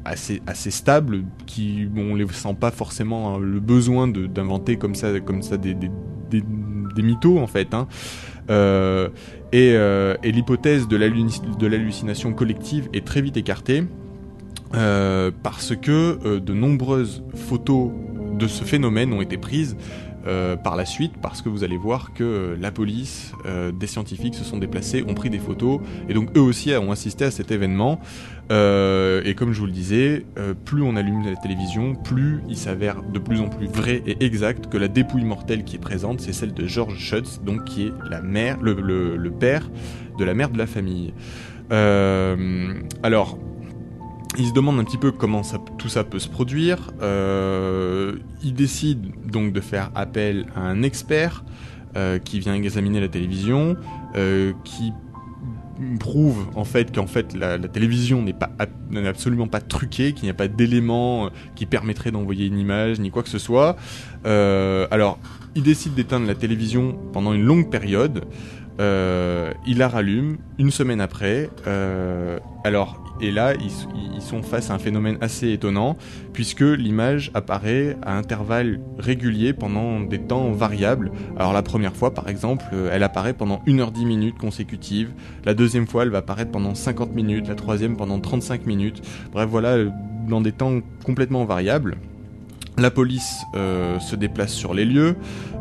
assez 0.05 0.71
stable, 0.71 1.23
qui 1.45 1.87
on 1.95 2.15
les 2.15 2.27
sent 2.29 2.55
pas 2.59 2.71
forcément 2.71 3.35
hein, 3.35 3.39
le 3.39 3.59
besoin 3.59 4.07
d'inventer 4.07 4.77
comme 4.77 4.95
ça 4.95 5.11
des 5.11 5.75
des, 5.75 7.03
mythos 7.03 7.39
en 7.39 7.47
fait. 7.47 7.73
Hein. 7.73 7.87
Et, 9.53 9.69
et 9.73 10.31
l'hypothèse 10.31 10.87
de 10.87 10.97
l'halluc- 10.97 11.57
de 11.57 11.67
l'hallucination 11.67 12.33
collective 12.33 12.89
est 12.93 13.05
très 13.05 13.21
vite 13.21 13.37
écartée. 13.37 13.83
Parce 14.71 15.75
que 15.75 16.39
de 16.39 16.53
nombreuses 16.53 17.23
photos 17.35 17.91
de 18.39 18.47
ce 18.47 18.63
phénomène 18.63 19.13
ont 19.13 19.21
été 19.21 19.37
prises 19.37 19.77
euh, 20.27 20.55
par 20.55 20.75
la 20.75 20.85
suite, 20.85 21.13
parce 21.21 21.41
que 21.41 21.49
vous 21.49 21.63
allez 21.63 21.77
voir 21.77 22.13
que 22.13 22.23
euh, 22.23 22.55
la 22.59 22.71
police, 22.71 23.31
euh, 23.45 23.71
des 23.71 23.87
scientifiques 23.87 24.35
se 24.35 24.43
sont 24.43 24.57
déplacés, 24.57 25.03
ont 25.07 25.13
pris 25.13 25.29
des 25.29 25.39
photos, 25.39 25.79
et 26.09 26.13
donc 26.13 26.35
eux 26.37 26.41
aussi 26.41 26.71
ont 26.75 26.91
assisté 26.91 27.25
à 27.25 27.31
cet 27.31 27.51
événement. 27.51 27.99
Et 28.49 29.33
comme 29.35 29.53
je 29.53 29.59
vous 29.61 29.65
le 29.65 29.71
disais, 29.71 30.25
plus 30.65 30.81
on 30.81 30.97
allume 30.97 31.23
la 31.25 31.37
télévision, 31.37 31.95
plus 31.95 32.41
il 32.49 32.57
s'avère 32.57 33.01
de 33.01 33.17
plus 33.17 33.39
en 33.39 33.47
plus 33.47 33.67
vrai 33.67 34.03
et 34.05 34.25
exact 34.25 34.67
que 34.67 34.77
la 34.77 34.89
dépouille 34.89 35.23
mortelle 35.23 35.63
qui 35.63 35.77
est 35.77 35.79
présente, 35.79 36.19
c'est 36.19 36.33
celle 36.33 36.53
de 36.53 36.67
George 36.67 36.97
Schutz, 36.99 37.39
donc 37.45 37.63
qui 37.63 37.83
est 37.87 37.93
la 38.09 38.21
mère, 38.21 38.57
le, 38.61 38.73
le- 38.73 39.15
le 39.15 39.31
père 39.31 39.69
de 40.17 40.25
la 40.25 40.33
mère 40.33 40.49
de 40.49 40.57
la 40.57 40.67
famille. 40.67 41.13
Alors, 41.69 43.39
il 44.37 44.47
se 44.47 44.53
demande 44.53 44.79
un 44.79 44.83
petit 44.83 44.97
peu 44.97 45.11
comment 45.11 45.43
ça- 45.43 45.59
tout 45.77 45.89
ça 45.89 46.03
peut 46.03 46.19
se 46.19 46.29
produire. 46.29 46.91
Euh, 47.01 48.15
il 48.43 48.53
décide 48.53 49.07
donc 49.29 49.51
de 49.53 49.59
faire 49.61 49.91
appel 49.95 50.45
à 50.55 50.61
un 50.61 50.83
expert 50.83 51.43
euh, 51.97 52.17
qui 52.19 52.39
vient 52.39 52.53
examiner 52.53 53.01
la 53.01 53.09
télévision, 53.09 53.75
euh, 54.15 54.53
qui 54.63 54.93
prouve 55.99 56.45
en 56.55 56.63
fait 56.63 56.93
qu'en 56.95 57.07
fait 57.07 57.33
la, 57.33 57.57
la 57.57 57.67
télévision 57.67 58.21
n'est 58.21 58.33
pas 58.33 58.51
n'est 58.91 59.07
absolument 59.07 59.47
pas 59.47 59.59
truquée, 59.61 60.13
qu'il 60.13 60.25
n'y 60.25 60.29
a 60.29 60.35
pas 60.35 60.47
d'éléments 60.47 61.25
euh, 61.25 61.29
qui 61.55 61.65
permettraient 61.65 62.11
d'envoyer 62.11 62.45
une 62.45 62.59
image 62.59 62.99
ni 62.99 63.09
quoi 63.11 63.23
que 63.23 63.29
ce 63.29 63.39
soit. 63.39 63.75
Euh, 64.25 64.87
alors, 64.91 65.19
il 65.55 65.63
décide 65.63 65.93
d'éteindre 65.95 66.27
la 66.27 66.35
télévision 66.35 66.97
pendant 67.11 67.33
une 67.33 67.43
longue 67.43 67.69
période. 67.69 68.23
Euh, 68.79 69.51
il 69.67 69.79
la 69.79 69.89
rallume 69.89 70.37
une 70.57 70.71
semaine 70.71 71.01
après. 71.01 71.49
Alors, 72.63 73.00
et 73.19 73.31
là, 73.31 73.53
ils, 73.55 74.21
sont 74.21 74.43
face 74.43 74.69
à 74.69 74.75
un 74.75 74.79
phénomène 74.79 75.17
assez 75.19 75.51
étonnant, 75.51 75.97
puisque 76.31 76.61
l'image 76.61 77.31
apparaît 77.33 77.97
à 78.03 78.17
intervalles 78.17 78.79
réguliers 78.97 79.51
pendant 79.51 79.99
des 79.99 80.19
temps 80.19 80.51
variables. 80.51 81.11
Alors 81.37 81.53
la 81.53 81.63
première 81.63 81.95
fois, 81.95 82.13
par 82.13 82.29
exemple, 82.29 82.63
euh, 82.71 82.89
elle 82.93 83.03
apparaît 83.03 83.33
pendant 83.33 83.61
1h10 83.67 84.05
minutes 84.05 84.37
consécutives. 84.37 85.09
La 85.43 85.53
deuxième 85.53 85.87
fois, 85.87 86.03
elle 86.03 86.09
va 86.09 86.19
apparaître 86.19 86.51
pendant 86.51 86.75
50 86.75 87.13
minutes. 87.13 87.47
La 87.47 87.55
troisième 87.55 87.97
pendant 87.97 88.19
35 88.19 88.65
minutes. 88.67 89.01
Bref, 89.33 89.49
voilà, 89.49 89.69
euh, 89.69 89.89
dans 90.29 90.39
des 90.39 90.51
temps 90.51 90.79
complètement 91.03 91.45
variables. 91.45 91.97
La 92.77 92.91
police 92.91 93.41
euh, 93.55 93.99
se 93.99 94.15
déplace 94.15 94.53
sur 94.53 94.73
les 94.73 94.85
lieux, 94.85 95.15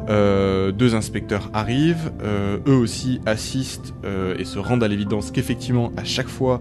deux 0.08 0.94
inspecteurs 0.94 1.50
arrivent, 1.52 2.10
eux 2.66 2.74
aussi 2.74 3.20
assistent 3.26 3.94
et 4.38 4.44
se 4.44 4.58
rendent 4.58 4.82
à 4.82 4.88
l'évidence 4.88 5.30
qu'effectivement 5.30 5.92
à 5.96 6.02
chaque 6.02 6.28
fois 6.28 6.60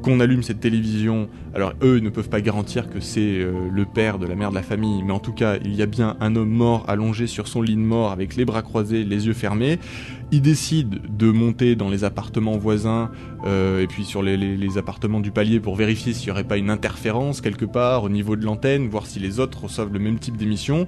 qu'on 0.00 0.20
allume 0.20 0.42
cette 0.42 0.60
télévision, 0.60 1.28
alors 1.54 1.72
eux 1.82 1.98
ils 1.98 2.04
ne 2.04 2.10
peuvent 2.10 2.28
pas 2.28 2.40
garantir 2.40 2.90
que 2.90 3.00
c'est 3.00 3.20
euh, 3.20 3.68
le 3.70 3.84
père 3.84 4.18
de 4.18 4.26
la 4.26 4.34
mère 4.34 4.50
de 4.50 4.54
la 4.54 4.62
famille, 4.62 5.02
mais 5.02 5.12
en 5.12 5.18
tout 5.18 5.32
cas 5.32 5.56
il 5.64 5.74
y 5.74 5.82
a 5.82 5.86
bien 5.86 6.16
un 6.20 6.36
homme 6.36 6.50
mort 6.50 6.84
allongé 6.88 7.26
sur 7.26 7.48
son 7.48 7.62
lit 7.62 7.76
de 7.76 7.80
mort 7.80 8.12
avec 8.12 8.36
les 8.36 8.44
bras 8.44 8.62
croisés, 8.62 9.04
les 9.04 9.26
yeux 9.26 9.32
fermés. 9.32 9.78
Ils 10.32 10.42
décident 10.42 10.98
de 11.08 11.30
monter 11.30 11.74
dans 11.74 11.88
les 11.88 12.04
appartements 12.04 12.56
voisins 12.56 13.10
euh, 13.44 13.82
et 13.82 13.86
puis 13.86 14.04
sur 14.04 14.22
les, 14.22 14.78
appartements 14.78 15.20
du 15.20 15.32
palier 15.32 15.58
pour 15.58 15.74
vérifier 15.74 16.12
s'il 16.12 16.26
n'y 16.26 16.32
aurait 16.32 16.44
pas 16.44 16.56
une 16.56 16.70
interférence 16.70 17.40
quelque 17.40 17.64
part 17.64 18.04
au 18.04 18.08
niveau 18.08 18.36
de 18.36 18.44
l'antenne, 18.44 18.88
voir 18.88 19.06
si 19.06 19.18
les 19.18 19.40
autres 19.40 19.64
reçoivent 19.64 19.92
le 19.92 19.98
même 19.98 20.18
type 20.18 20.36
d'émission. 20.36 20.86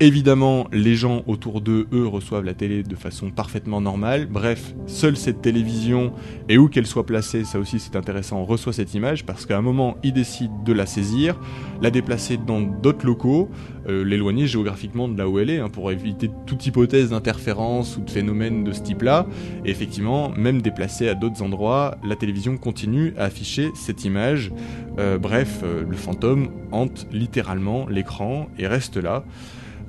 Évidemment, 0.00 0.66
les 0.72 0.96
gens 0.96 1.22
autour 1.28 1.60
d'eux, 1.60 1.86
eux, 1.92 2.04
reçoivent 2.08 2.44
la 2.44 2.54
télé 2.54 2.82
de 2.82 2.96
façon 2.96 3.30
parfaitement 3.30 3.80
normale. 3.80 4.26
Bref, 4.26 4.74
seule 4.86 5.16
cette 5.16 5.40
télévision, 5.40 6.12
et 6.48 6.58
où 6.58 6.68
qu'elle 6.68 6.88
soit 6.88 7.06
placée, 7.06 7.44
ça 7.44 7.60
aussi 7.60 7.78
c'est 7.78 7.94
intéressant, 7.94 8.44
reçoit 8.44 8.72
cette 8.72 8.92
image 8.94 9.24
parce 9.24 9.46
qu'à 9.46 9.56
un 9.56 9.62
moment, 9.62 9.96
ils 10.02 10.12
décident 10.12 10.52
de 10.64 10.72
la 10.72 10.86
saisir, 10.86 11.38
la 11.80 11.92
déplacer 11.92 12.38
dans 12.38 12.60
d'autres 12.60 13.06
locaux, 13.06 13.48
euh, 13.88 14.04
l'éloigner 14.04 14.48
géographiquement 14.48 15.06
de 15.06 15.16
là 15.16 15.28
où 15.28 15.38
elle 15.38 15.48
est, 15.48 15.60
hein, 15.60 15.68
pour 15.68 15.92
éviter 15.92 16.28
toute 16.44 16.66
hypothèse 16.66 17.10
d'interférence 17.10 17.96
ou 17.96 18.00
de 18.00 18.10
phénomène 18.10 18.64
de 18.64 18.72
ce 18.72 18.82
type-là. 18.82 19.28
Et 19.64 19.70
effectivement, 19.70 20.30
même 20.30 20.60
déplacée 20.60 21.08
à 21.08 21.14
d'autres 21.14 21.40
endroits, 21.40 21.98
la 22.04 22.16
télévision 22.16 22.56
continue 22.56 23.14
à 23.16 23.26
afficher 23.26 23.70
cette 23.76 24.04
image. 24.04 24.50
Euh, 24.98 25.18
bref, 25.18 25.60
euh, 25.62 25.84
le 25.88 25.96
fantôme 25.96 26.48
hante 26.72 27.06
littéralement 27.12 27.86
l'écran 27.88 28.48
et 28.58 28.66
reste 28.66 28.96
là. 28.96 29.24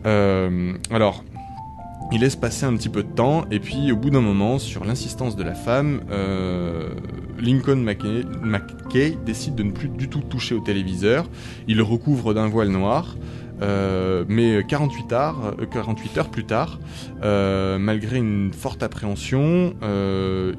Euh, 0.06 0.74
alors, 0.92 1.24
il 2.12 2.22
laisse 2.22 2.36
passer 2.36 2.66
un 2.66 2.76
petit 2.76 2.90
peu 2.90 3.04
de 3.04 3.10
temps, 3.10 3.46
et 3.52 3.60
puis 3.60 3.92
au 3.92 3.96
bout 3.96 4.10
d'un 4.10 4.22
moment, 4.22 4.60
sur 4.60 4.86
l'insistance 4.86 5.36
de 5.36 5.44
la 5.44 5.56
femme, 5.56 6.02
euh, 6.12 6.90
Lincoln 7.40 7.78
McKay, 7.78 9.18
décide 9.26 9.56
de 9.56 9.64
ne 9.64 9.72
plus 9.72 9.90
du 9.90 10.08
tout 10.08 10.22
toucher 10.22 10.56
au 10.56 10.60
téléviseur. 10.60 11.28
Il 11.68 11.78
le 11.78 11.84
recouvre 11.84 12.34
d'un 12.34 12.48
voile 12.48 12.70
noir. 12.70 13.18
Euh, 13.62 14.26
mais 14.28 14.66
48 14.68 15.14
heures, 15.14 15.56
48 15.72 16.18
heures 16.18 16.30
plus 16.30 16.46
tard, 16.46 16.80
malgré 17.22 18.18
une 18.18 18.52
forte 18.54 18.84
appréhension, 18.84 19.74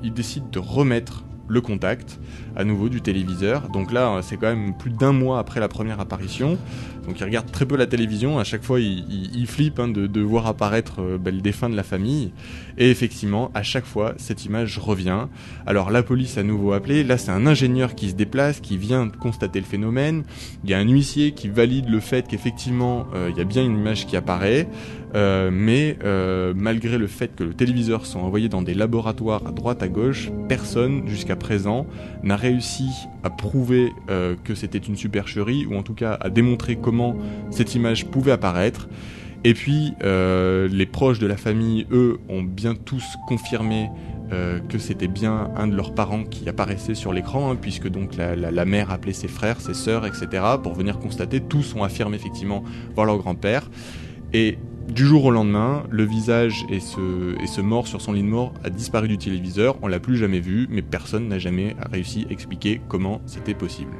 il 0.02 0.12
décide 0.12 0.50
de 0.50 0.58
remettre 0.58 1.24
le 1.48 1.60
contact 1.60 2.18
à 2.56 2.64
nouveau 2.64 2.88
du 2.88 3.00
téléviseur. 3.02 3.68
Donc 3.68 3.92
là, 3.92 4.20
c'est 4.22 4.36
quand 4.36 4.48
même 4.48 4.76
plus 4.76 4.90
d'un 4.90 5.12
mois 5.12 5.38
après 5.38 5.60
la 5.60 5.68
première 5.68 6.00
apparition. 6.00 6.58
Donc 7.06 7.20
il 7.20 7.24
regarde 7.24 7.50
très 7.50 7.64
peu 7.66 7.76
la 7.76 7.86
télévision. 7.86 8.38
À 8.38 8.44
chaque 8.44 8.62
fois, 8.62 8.80
il, 8.80 9.46
flippe 9.46 9.78
hein, 9.78 9.88
de, 9.88 10.06
de 10.06 10.20
voir 10.20 10.46
apparaître 10.46 11.00
euh, 11.00 11.18
ben, 11.18 11.34
le 11.34 11.40
défunt 11.40 11.68
de 11.70 11.76
la 11.76 11.84
famille. 11.84 12.32
Et 12.78 12.90
effectivement, 12.90 13.50
à 13.54 13.62
chaque 13.62 13.86
fois, 13.86 14.14
cette 14.18 14.44
image 14.44 14.78
revient. 14.78 15.26
Alors 15.66 15.90
la 15.90 16.02
police 16.02 16.38
à 16.38 16.42
nouveau 16.42 16.72
appelé. 16.72 17.04
Là, 17.04 17.16
c'est 17.18 17.30
un 17.30 17.46
ingénieur 17.46 17.94
qui 17.94 18.10
se 18.10 18.14
déplace, 18.14 18.60
qui 18.60 18.76
vient 18.76 19.08
constater 19.08 19.60
le 19.60 19.66
phénomène. 19.66 20.24
Il 20.64 20.70
y 20.70 20.74
a 20.74 20.78
un 20.78 20.88
huissier 20.88 21.32
qui 21.32 21.48
valide 21.48 21.88
le 21.88 22.00
fait 22.00 22.26
qu'effectivement, 22.28 23.06
euh, 23.14 23.30
il 23.30 23.38
y 23.38 23.40
a 23.40 23.44
bien 23.44 23.64
une 23.64 23.78
image 23.78 24.06
qui 24.06 24.16
apparaît. 24.16 24.68
Euh, 25.14 25.50
mais 25.50 25.96
euh, 26.04 26.52
malgré 26.54 26.98
le 26.98 27.06
fait 27.06 27.34
que 27.34 27.44
le 27.44 27.54
téléviseur 27.54 28.04
soit 28.04 28.20
envoyé 28.20 28.48
dans 28.50 28.60
des 28.60 28.74
laboratoires 28.74 29.46
à 29.46 29.52
droite 29.52 29.82
à 29.82 29.88
gauche, 29.88 30.30
personne 30.48 31.08
jusqu'à 31.08 31.36
présent 31.36 31.86
n'a 32.22 32.36
réussi 32.36 32.88
à 33.22 33.30
prouver 33.30 33.92
que 34.44 34.54
c'était 34.54 34.78
une 34.78 34.96
supercherie 34.96 35.66
ou 35.66 35.76
en 35.76 35.82
tout 35.82 35.94
cas 35.94 36.16
à 36.20 36.30
démontrer 36.30 36.76
comment 36.76 37.16
cette 37.50 37.74
image 37.74 38.06
pouvait 38.06 38.32
apparaître. 38.32 38.88
Et 39.44 39.54
puis 39.54 39.94
euh, 40.02 40.68
les 40.68 40.86
proches 40.86 41.18
de 41.18 41.26
la 41.26 41.36
famille, 41.36 41.86
eux, 41.90 42.18
ont 42.28 42.42
bien 42.42 42.74
tous 42.74 43.04
confirmé 43.26 43.88
euh, 44.32 44.58
que 44.58 44.78
c'était 44.78 45.06
bien 45.06 45.50
un 45.56 45.68
de 45.68 45.76
leurs 45.76 45.94
parents 45.94 46.24
qui 46.24 46.48
apparaissait 46.48 46.96
sur 46.96 47.12
l'écran, 47.12 47.52
hein, 47.52 47.56
puisque 47.60 47.88
donc 47.88 48.16
la, 48.16 48.64
mère 48.64 48.90
appelait 48.90 49.12
ses 49.12 49.28
frères, 49.28 49.60
ses 49.60 49.74
sœurs, 49.74 50.04
etc. 50.04 50.42
pour 50.62 50.74
venir 50.74 50.98
constater. 50.98 51.40
Tous 51.40 51.74
ont 51.76 51.84
affirmé 51.84 52.16
effectivement 52.16 52.64
voir 52.94 53.06
leur 53.06 53.18
grand-père. 53.18 53.70
Et 54.32 54.58
du 54.88 55.04
jour 55.06 55.24
au 55.24 55.30
lendemain, 55.30 55.84
le 55.90 56.04
visage 56.04 56.64
et 56.70 56.80
ce, 56.80 57.40
et 57.40 57.46
ce 57.46 57.60
mort 57.60 57.86
sur 57.86 58.00
son 58.00 58.12
lit 58.12 58.22
de 58.22 58.28
mort 58.28 58.52
a 58.64 58.70
disparu 58.70 59.06
du 59.06 59.18
téléviseur, 59.18 59.76
on 59.82 59.86
l'a 59.88 60.00
plus 60.00 60.16
jamais 60.16 60.40
vu, 60.40 60.66
mais 60.70 60.82
personne 60.82 61.28
n'a 61.28 61.38
jamais 61.38 61.76
réussi 61.90 62.26
à 62.28 62.32
expliquer 62.32 62.80
comment 62.88 63.20
c'était 63.26 63.54
possible. 63.54 63.96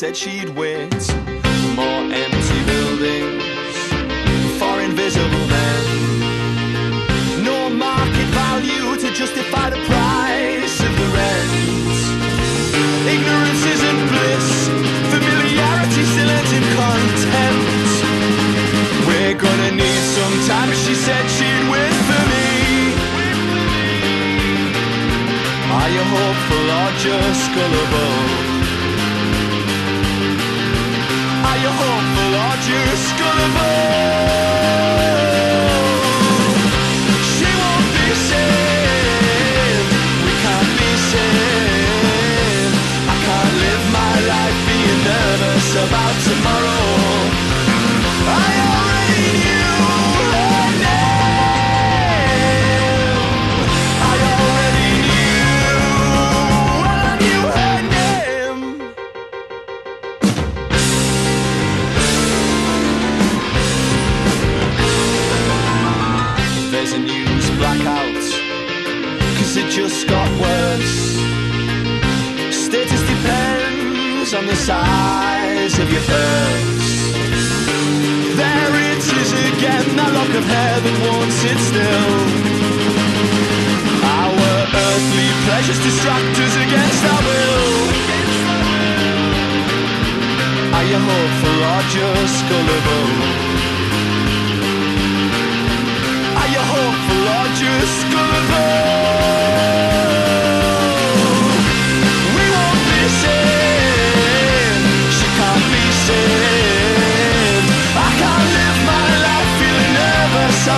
Said 0.00 0.16
she'd 0.16 0.48
wait. 0.56 1.09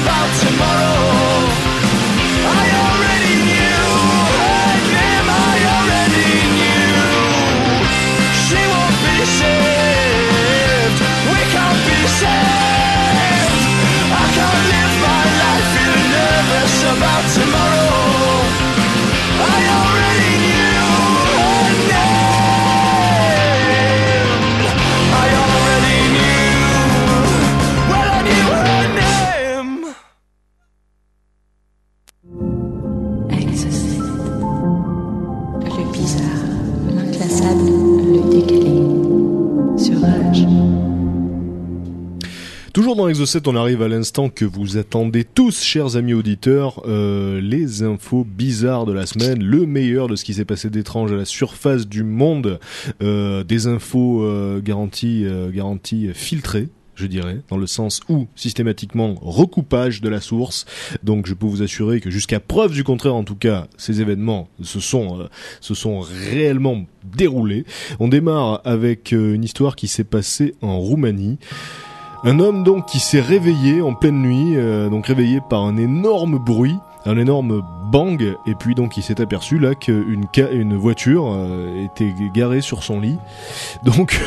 About 0.03 0.41
tomorrow. 0.41 0.92
Toujours 43.23 43.41
dans 43.41 43.41
l'Exo7, 43.41 43.51
on 43.51 43.57
arrive 43.57 43.83
à 43.83 43.89
l'instant 43.89 44.29
que 44.31 44.45
vous 44.45 44.79
attendez 44.79 45.23
tous, 45.23 45.63
chers 45.63 45.97
amis 45.97 46.13
auditeurs, 46.13 46.83
euh, 46.87 47.41
les 47.41 47.85
infos 47.85 48.25
bizarres 48.25 48.85
de 48.85 48.93
la 48.93 49.07
semaine, 49.07 49.43
le 49.43 49.65
meilleur 49.65 50.09
de 50.09 50.17
ce 50.17 50.25
qui 50.25 50.35
s'est 50.35 50.45
passé 50.45 50.71
d'étrange 50.71 51.13
à 51.13 51.17
la 51.17 51.25
surface 51.25 51.87
du 51.87 52.03
monde, 52.03 52.59
euh, 53.01 53.45
des 53.45 53.69
infos 53.69 54.25
euh, 54.25 54.61
garanties, 54.61 55.25
garanties 55.53 56.11
filtrées 56.15 56.69
je 56.95 57.07
dirais, 57.07 57.41
dans 57.49 57.57
le 57.57 57.67
sens 57.67 58.01
où 58.09 58.27
systématiquement 58.37 59.15
recoupage 59.23 60.03
de 60.03 60.09
la 60.09 60.21
source. 60.21 60.67
Donc 61.03 61.27
je 61.27 61.35
peux 61.35 61.47
vous 61.47 61.63
assurer 61.63 62.01
que 62.01 62.11
jusqu'à 62.11 62.39
preuve 62.39 62.73
du 62.73 62.85
contraire, 62.85 63.15
en 63.15 63.25
tout 63.25 63.35
cas, 63.35 63.67
ces 63.79 64.03
événements 64.03 64.49
se 64.63 64.79
sont, 64.79 65.27
se 65.61 65.75
sont 65.75 66.01
réellement 66.01 66.85
déroulés. 67.05 67.65
On 67.99 68.09
démarre 68.09 68.61
avec 68.65 69.13
une 69.13 69.43
histoire 69.43 69.75
qui 69.75 69.89
s'est 69.89 70.05
passée 70.05 70.55
en 70.61 70.79
Roumanie. 70.79 71.39
Un 72.25 72.39
homme 72.39 72.63
donc 72.63 72.87
qui 72.87 73.01
s'est 73.01 73.21
réveillé 73.21 73.83
en 73.83 73.95
pleine 73.95 74.23
nuit, 74.23 74.57
euh, 74.57 74.89
donc 74.89 75.07
réveillé 75.07 75.41
par 75.41 75.65
un 75.65 75.77
énorme 75.77 76.39
bruit, 76.39 76.79
un 77.07 77.17
énorme 77.19 77.63
bang, 77.91 78.37
et 78.47 78.55
puis 78.55 78.75
donc 78.75 78.97
il 78.97 79.03
s'est 79.03 79.21
aperçu 79.21 79.59
là 79.59 79.75
qu'une 79.75 80.27
ca- 80.35 80.51
une 80.51 80.77
voiture 80.77 81.31
euh, 81.33 81.85
était 81.85 82.13
garée 82.35 82.61
sur 82.63 82.83
son 82.83 83.01
lit. 83.01 83.19
Donc 83.85 84.19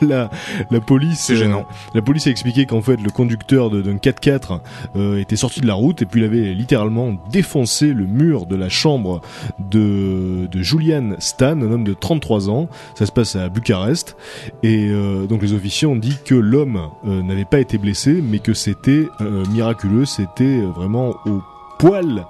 la 0.00 0.30
la 0.70 0.80
police 0.80 1.20
C'est 1.20 1.36
gênant. 1.36 1.66
euh, 1.68 1.90
la 1.94 2.02
police 2.02 2.26
a 2.26 2.30
expliqué 2.30 2.64
qu'en 2.66 2.80
fait 2.80 2.96
le 3.00 3.10
conducteur 3.10 3.70
d'un 3.70 3.96
4x4 3.96 4.60
euh, 4.96 5.18
était 5.18 5.36
sorti 5.36 5.60
de 5.60 5.66
la 5.66 5.74
route 5.74 6.00
et 6.02 6.06
puis 6.06 6.20
il 6.20 6.24
avait 6.24 6.54
littéralement 6.54 7.12
défoncé 7.30 7.92
le 7.92 8.06
mur 8.06 8.46
de 8.46 8.56
la 8.56 8.68
chambre 8.68 9.20
de 9.58 10.46
de 10.46 10.62
Julian 10.62 11.14
Stan, 11.18 11.60
un 11.60 11.70
homme 11.72 11.84
de 11.84 11.94
33 11.94 12.48
ans. 12.50 12.68
Ça 12.94 13.06
se 13.06 13.12
passe 13.12 13.36
à 13.36 13.48
Bucarest. 13.48 14.16
Et 14.62 14.88
euh, 14.90 15.26
donc 15.26 15.42
les 15.42 15.52
officiers 15.52 15.86
ont 15.86 15.96
dit 15.96 16.18
que 16.24 16.34
l'homme 16.34 16.80
euh, 17.06 17.22
n'avait 17.22 17.44
pas 17.44 17.60
été 17.60 17.78
blessé, 17.78 18.22
mais 18.22 18.38
que 18.38 18.54
c'était 18.54 19.08
euh, 19.20 19.44
miraculeux, 19.52 20.04
c'était 20.04 20.44
euh, 20.44 20.68
vraiment 20.74 21.14
au 21.26 21.40
poil 21.86 22.24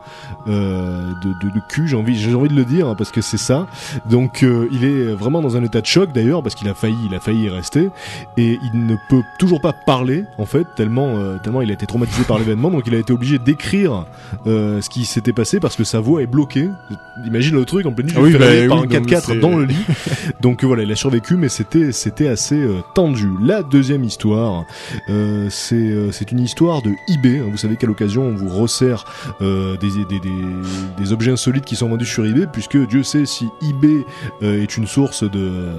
euh, 0.49 1.13
de, 1.23 1.29
de, 1.47 1.55
de 1.55 1.61
cul, 1.69 1.87
j'ai 1.89 1.97
envie, 1.97 2.17
j'ai 2.19 2.35
envie 2.35 2.49
de 2.49 2.55
le 2.55 2.65
dire 2.65 2.89
hein, 2.89 2.95
parce 2.97 3.11
que 3.11 3.21
c'est 3.21 3.37
ça. 3.39 3.67
Donc 4.09 4.43
euh, 4.43 4.67
il 4.73 4.85
est 4.85 5.05
vraiment 5.15 5.41
dans 5.43 5.57
un 5.57 5.63
état 5.65 5.81
de 5.81 5.87
choc 5.87 6.13
d'ailleurs 6.13 6.43
parce 6.43 6.55
qu'il 6.55 6.69
a 6.69 6.75
failli, 6.75 6.97
il 7.09 7.15
a 7.15 7.21
failli 7.21 7.45
y 7.45 7.49
rester 7.49 7.91
et 8.37 8.59
il 8.73 8.87
ne 8.87 8.97
peut 9.11 9.23
toujours 9.39 9.61
pas 9.61 9.73
parler 9.73 10.25
en 10.39 10.47
fait 10.47 10.67
tellement 10.77 11.17
euh, 11.17 11.37
tellement 11.43 11.61
il 11.63 11.71
a 11.71 11.75
été 11.75 11.87
traumatisé 11.87 12.25
par 12.25 12.39
l'événement. 12.39 12.71
Donc 12.71 12.85
il 12.87 12.95
a 12.95 12.99
été 12.99 13.13
obligé 13.13 13.39
d'écrire 13.39 14.07
euh, 14.47 14.81
ce 14.81 14.89
qui 14.89 15.05
s'était 15.05 15.33
passé 15.33 15.61
parce 15.61 15.77
que 15.77 15.85
sa 15.85 16.01
voix 16.01 16.23
est 16.23 16.27
bloquée. 16.27 16.69
Imagine 17.27 17.55
le 17.57 17.65
truc 17.65 17.85
en 17.87 17.93
pleine 17.93 18.07
nuit, 18.09 18.15
Ah 18.17 18.21
oui, 18.23 18.33
bah 18.33 18.39
par 18.39 18.49
oui, 18.49 18.61
un 18.63 18.67
non, 18.69 18.81
mais 18.89 18.99
4x4 19.01 19.21
c'est- 19.27 19.39
dans 19.41 19.57
le 19.57 19.65
lit. 19.67 19.77
Donc 20.41 20.63
euh, 20.63 20.67
voilà, 20.67 20.83
il 20.83 20.93
a 20.93 20.97
survécu, 20.97 21.37
mais 21.37 21.49
c'était 21.49 21.93
c'était 21.93 22.29
assez 22.29 22.57
euh, 22.57 22.81
tendu. 22.95 23.29
La 23.43 23.63
deuxième 23.63 24.05
histoire, 24.05 24.65
euh, 25.09 25.49
c'est 25.51 26.13
c'est 26.13 26.33
une 26.33 26.41
histoire 26.41 26.83
de 26.83 26.93
eBay. 27.09 27.39
hein. 27.39 27.49
Vous 27.51 27.57
savez 27.57 27.77
qu'à 27.77 27.87
l'occasion, 27.87 28.23
on 28.23 28.35
vous 28.35 28.49
resserre 28.49 29.05
des, 29.41 29.77
des, 30.99 31.13
objets 31.13 31.33
insolites 31.33 31.65
qui 31.65 31.77
sont 31.77 31.89
vendus 31.89 32.07
sur 32.07 32.25
eBay, 32.25 32.47
puisque 32.53 32.77
Dieu 32.89 33.03
sait 33.03 33.27
si 33.27 33.49
eBay 33.63 34.05
est 34.43 34.77
une 34.77 34.87
source 34.87 35.25
de 35.25 35.73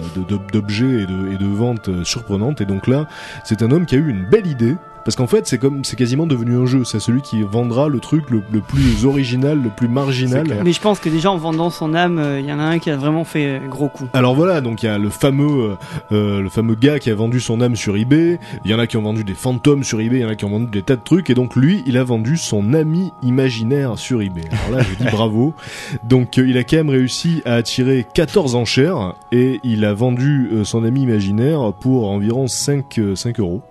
d'objets 0.51 1.01
et 1.01 1.05
de, 1.05 1.33
et 1.33 1.37
de 1.37 1.45
ventes 1.45 2.03
surprenantes. 2.03 2.61
Et 2.61 2.65
donc 2.65 2.87
là, 2.87 3.07
c'est 3.43 3.61
un 3.61 3.71
homme 3.71 3.85
qui 3.85 3.95
a 3.95 3.97
eu 3.97 4.09
une 4.09 4.25
belle 4.29 4.47
idée. 4.47 4.75
Parce 5.05 5.15
qu'en 5.15 5.27
fait, 5.27 5.47
c'est 5.47 5.57
comme, 5.57 5.83
c'est 5.83 5.95
quasiment 5.95 6.27
devenu 6.27 6.57
un 6.57 6.65
jeu. 6.65 6.83
C'est 6.83 6.99
celui 6.99 7.21
qui 7.21 7.41
vendra 7.43 7.87
le 7.87 7.99
truc 7.99 8.29
le, 8.29 8.43
le 8.51 8.61
plus 8.61 9.05
original, 9.05 9.61
le 9.61 9.69
plus 9.69 9.87
marginal. 9.87 10.61
Mais 10.63 10.71
je 10.71 10.81
pense 10.81 10.99
que 10.99 11.09
déjà 11.09 11.31
en 11.31 11.37
vendant 11.37 11.69
son 11.69 11.93
âme, 11.93 12.19
euh, 12.19 12.39
il 12.39 12.45
y 12.45 12.53
en 12.53 12.59
a 12.59 12.63
un 12.63 12.79
qui 12.79 12.89
a 12.89 12.95
vraiment 12.95 13.23
fait 13.23 13.59
euh, 13.59 13.67
gros 13.67 13.89
coup. 13.89 14.07
Alors 14.13 14.35
voilà, 14.35 14.61
donc 14.61 14.83
il 14.83 14.85
y 14.87 14.89
a 14.89 14.97
le 14.97 15.09
fameux, 15.09 15.71
euh, 15.71 15.75
euh, 16.11 16.41
le 16.41 16.49
fameux 16.49 16.75
gars 16.75 16.99
qui 16.99 17.09
a 17.09 17.15
vendu 17.15 17.39
son 17.39 17.61
âme 17.61 17.75
sur 17.75 17.97
eBay. 17.97 18.39
Il 18.65 18.71
y 18.71 18.73
en 18.73 18.79
a 18.79 18.87
qui 18.87 18.97
ont 18.97 19.01
vendu 19.01 19.23
des 19.23 19.33
fantômes 19.33 19.83
sur 19.83 19.99
eBay, 19.99 20.17
il 20.17 20.21
y 20.21 20.25
en 20.25 20.29
a 20.29 20.35
qui 20.35 20.45
ont 20.45 20.49
vendu 20.49 20.67
des 20.67 20.81
tas 20.81 20.95
de 20.95 21.03
trucs. 21.03 21.29
Et 21.29 21.33
donc 21.33 21.55
lui, 21.55 21.83
il 21.85 21.97
a 21.97 22.03
vendu 22.03 22.37
son 22.37 22.73
ami 22.73 23.11
imaginaire 23.21 23.97
sur 23.97 24.21
eBay. 24.21 24.43
Alors 24.51 24.79
là, 24.79 24.85
je 24.89 25.03
dis 25.03 25.09
bravo. 25.11 25.53
Donc 26.03 26.37
euh, 26.37 26.47
il 26.47 26.57
a 26.57 26.63
quand 26.63 26.77
même 26.77 26.89
réussi 26.89 27.41
à 27.45 27.55
attirer 27.55 28.05
14 28.13 28.55
enchères 28.55 29.15
et 29.31 29.59
il 29.63 29.85
a 29.85 29.93
vendu 29.93 30.49
euh, 30.51 30.63
son 30.63 30.83
ami 30.83 31.01
imaginaire 31.01 31.73
pour 31.73 32.09
environ 32.09 32.47
5, 32.47 32.97
euh, 32.99 33.15
5 33.15 33.39
euros. 33.39 33.61